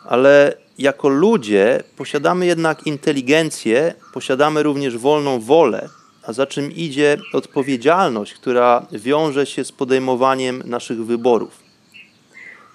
Ale 0.05 0.57
jako 0.79 1.09
ludzie 1.09 1.83
posiadamy 1.97 2.47
jednak 2.47 2.87
inteligencję, 2.87 3.95
posiadamy 4.13 4.63
również 4.63 4.99
wolną 4.99 5.41
wolę 5.41 5.89
a 6.23 6.33
za 6.33 6.47
czym 6.47 6.73
idzie 6.73 7.17
odpowiedzialność, 7.33 8.35
która 8.35 8.87
wiąże 8.93 9.47
się 9.47 9.65
z 9.65 9.73
podejmowaniem 9.73 10.63
naszych 10.67 11.05
wyborów. 11.05 11.61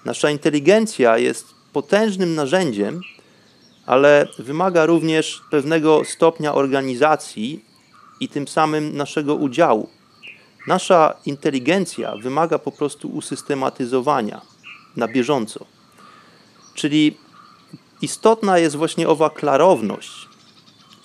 Nasza 0.04 0.30
inteligencja 0.30 1.18
jest 1.18 1.53
potężnym 1.74 2.34
narzędziem, 2.34 3.00
ale 3.86 4.28
wymaga 4.38 4.86
również 4.86 5.42
pewnego 5.50 6.04
stopnia 6.04 6.54
organizacji 6.54 7.64
i 8.20 8.28
tym 8.28 8.48
samym 8.48 8.96
naszego 8.96 9.34
udziału. 9.34 9.88
Nasza 10.66 11.14
inteligencja 11.26 12.16
wymaga 12.16 12.58
po 12.58 12.72
prostu 12.72 13.08
usystematyzowania 13.08 14.40
na 14.96 15.08
bieżąco. 15.08 15.64
Czyli 16.74 17.16
istotna 18.02 18.58
jest 18.58 18.76
właśnie 18.76 19.08
owa 19.08 19.30
klarowność, 19.30 20.28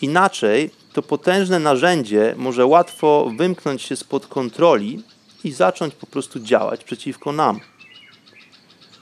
Inaczej 0.01 0.70
to 0.93 1.01
potężne 1.01 1.59
narzędzie 1.59 2.36
może 2.38 2.65
łatwo 2.65 3.32
wymknąć 3.38 3.82
się 3.82 3.95
spod 3.95 4.28
kontroli 4.28 5.03
i 5.43 5.51
zacząć 5.51 5.95
po 5.95 6.07
prostu 6.07 6.39
działać 6.39 6.84
przeciwko 6.84 7.32
nam. 7.32 7.59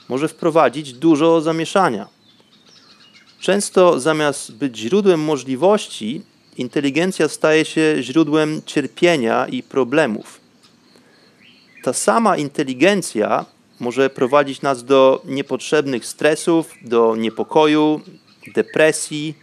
Może 0.09 0.27
wprowadzić 0.27 0.93
dużo 0.93 1.41
zamieszania. 1.41 2.07
Często 3.39 3.99
zamiast 3.99 4.55
być 4.55 4.77
źródłem 4.77 5.19
możliwości, 5.19 6.21
inteligencja 6.57 7.27
staje 7.27 7.65
się 7.65 7.95
źródłem 8.01 8.61
cierpienia 8.65 9.47
i 9.47 9.63
problemów. 9.63 10.39
Ta 11.83 11.93
sama 11.93 12.37
inteligencja 12.37 13.45
może 13.79 14.09
prowadzić 14.09 14.61
nas 14.61 14.83
do 14.83 15.21
niepotrzebnych 15.25 16.05
stresów, 16.05 16.73
do 16.81 17.15
niepokoju, 17.15 18.01
depresji, 18.55 19.35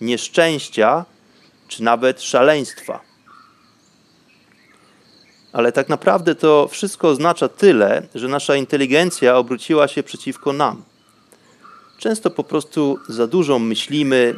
nieszczęścia 0.00 1.04
czy 1.68 1.82
nawet 1.82 2.22
szaleństwa. 2.22 3.11
Ale 5.52 5.72
tak 5.72 5.88
naprawdę 5.88 6.34
to 6.34 6.68
wszystko 6.68 7.08
oznacza 7.08 7.48
tyle, 7.48 8.02
że 8.14 8.28
nasza 8.28 8.56
inteligencja 8.56 9.36
obróciła 9.36 9.88
się 9.88 10.02
przeciwko 10.02 10.52
nam. 10.52 10.82
Często 11.98 12.30
po 12.30 12.44
prostu 12.44 12.98
za 13.08 13.26
dużo 13.26 13.58
myślimy, 13.58 14.34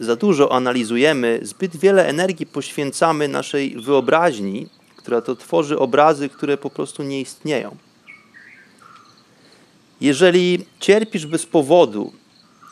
za 0.00 0.16
dużo 0.16 0.52
analizujemy, 0.52 1.40
zbyt 1.42 1.76
wiele 1.76 2.06
energii 2.06 2.46
poświęcamy 2.46 3.28
naszej 3.28 3.80
wyobraźni, 3.80 4.68
która 4.96 5.20
to 5.20 5.36
tworzy 5.36 5.78
obrazy, 5.78 6.28
które 6.28 6.56
po 6.56 6.70
prostu 6.70 7.02
nie 7.02 7.20
istnieją. 7.20 7.76
Jeżeli 10.00 10.66
cierpisz 10.80 11.26
bez 11.26 11.46
powodu, 11.46 12.12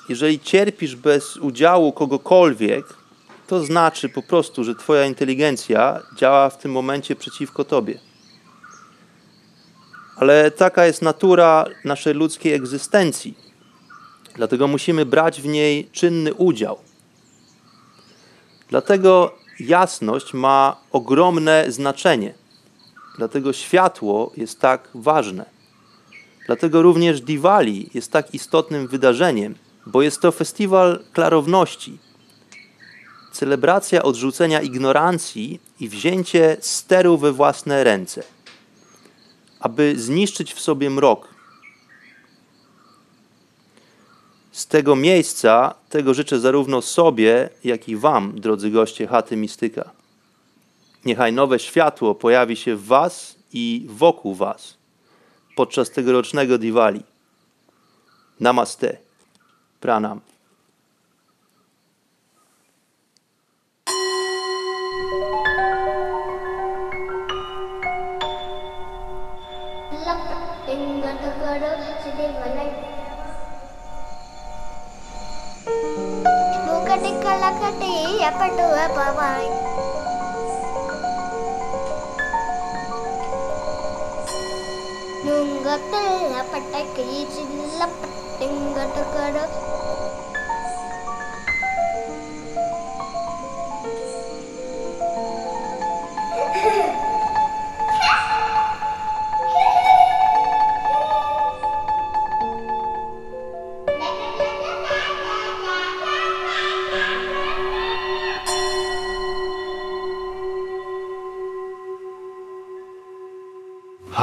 jeżeli 0.08 0.40
cierpisz 0.40 0.96
bez 0.96 1.36
udziału 1.36 1.92
kogokolwiek, 1.92 2.86
to 3.46 3.64
znaczy 3.64 4.08
po 4.08 4.22
prostu, 4.22 4.64
że 4.64 4.74
Twoja 4.74 5.06
inteligencja 5.06 6.02
działa 6.16 6.50
w 6.50 6.58
tym 6.58 6.72
momencie 6.72 7.16
przeciwko 7.16 7.64
Tobie. 7.64 7.98
Ale 10.16 10.50
taka 10.50 10.86
jest 10.86 11.02
natura 11.02 11.64
naszej 11.84 12.14
ludzkiej 12.14 12.52
egzystencji. 12.52 13.38
Dlatego 14.34 14.68
musimy 14.68 15.06
brać 15.06 15.42
w 15.42 15.46
niej 15.46 15.88
czynny 15.92 16.34
udział. 16.34 16.78
Dlatego 18.68 19.34
jasność 19.60 20.34
ma 20.34 20.76
ogromne 20.92 21.64
znaczenie. 21.68 22.34
Dlatego 23.18 23.52
światło 23.52 24.32
jest 24.36 24.60
tak 24.60 24.88
ważne. 24.94 25.44
Dlatego 26.46 26.82
również 26.82 27.20
Diwali 27.20 27.90
jest 27.94 28.12
tak 28.12 28.34
istotnym 28.34 28.88
wydarzeniem, 28.88 29.54
bo 29.86 30.02
jest 30.02 30.20
to 30.20 30.32
festiwal 30.32 31.04
klarowności. 31.12 31.98
Celebracja 33.36 34.02
odrzucenia 34.02 34.60
ignorancji 34.60 35.60
i 35.80 35.88
wzięcie 35.88 36.56
steru 36.60 37.18
we 37.18 37.32
własne 37.32 37.84
ręce, 37.84 38.22
aby 39.60 39.94
zniszczyć 39.96 40.54
w 40.54 40.60
sobie 40.60 40.90
mrok. 40.90 41.28
Z 44.52 44.66
tego 44.66 44.96
miejsca 44.96 45.74
tego 45.88 46.14
życzę 46.14 46.40
zarówno 46.40 46.82
sobie, 46.82 47.50
jak 47.64 47.88
i 47.88 47.96
Wam, 47.96 48.40
drodzy 48.40 48.70
goście 48.70 49.06
chaty 49.06 49.36
Mistyka. 49.36 49.90
Niechaj 51.04 51.32
nowe 51.32 51.58
światło 51.58 52.14
pojawi 52.14 52.56
się 52.56 52.76
w 52.76 52.86
Was 52.86 53.36
i 53.52 53.86
wokół 53.88 54.34
Was 54.34 54.76
podczas 55.56 55.90
tegorocznego 55.90 56.58
Diwali. 56.58 57.02
Namaste. 58.40 58.96
Pranam. 59.80 60.35
chapter 78.26 78.50
2 78.58 78.82
á 78.84 78.86
bye 78.96 79.12
bye 79.18 79.48
nunga 85.24 85.76
pilla 85.90 86.40
patakki 86.50 87.04
chilla 87.34 87.86
pattinga 88.00 88.84
takadu 88.96 89.44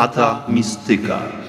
Chata 0.04 0.44
Mistyka. 0.50 1.43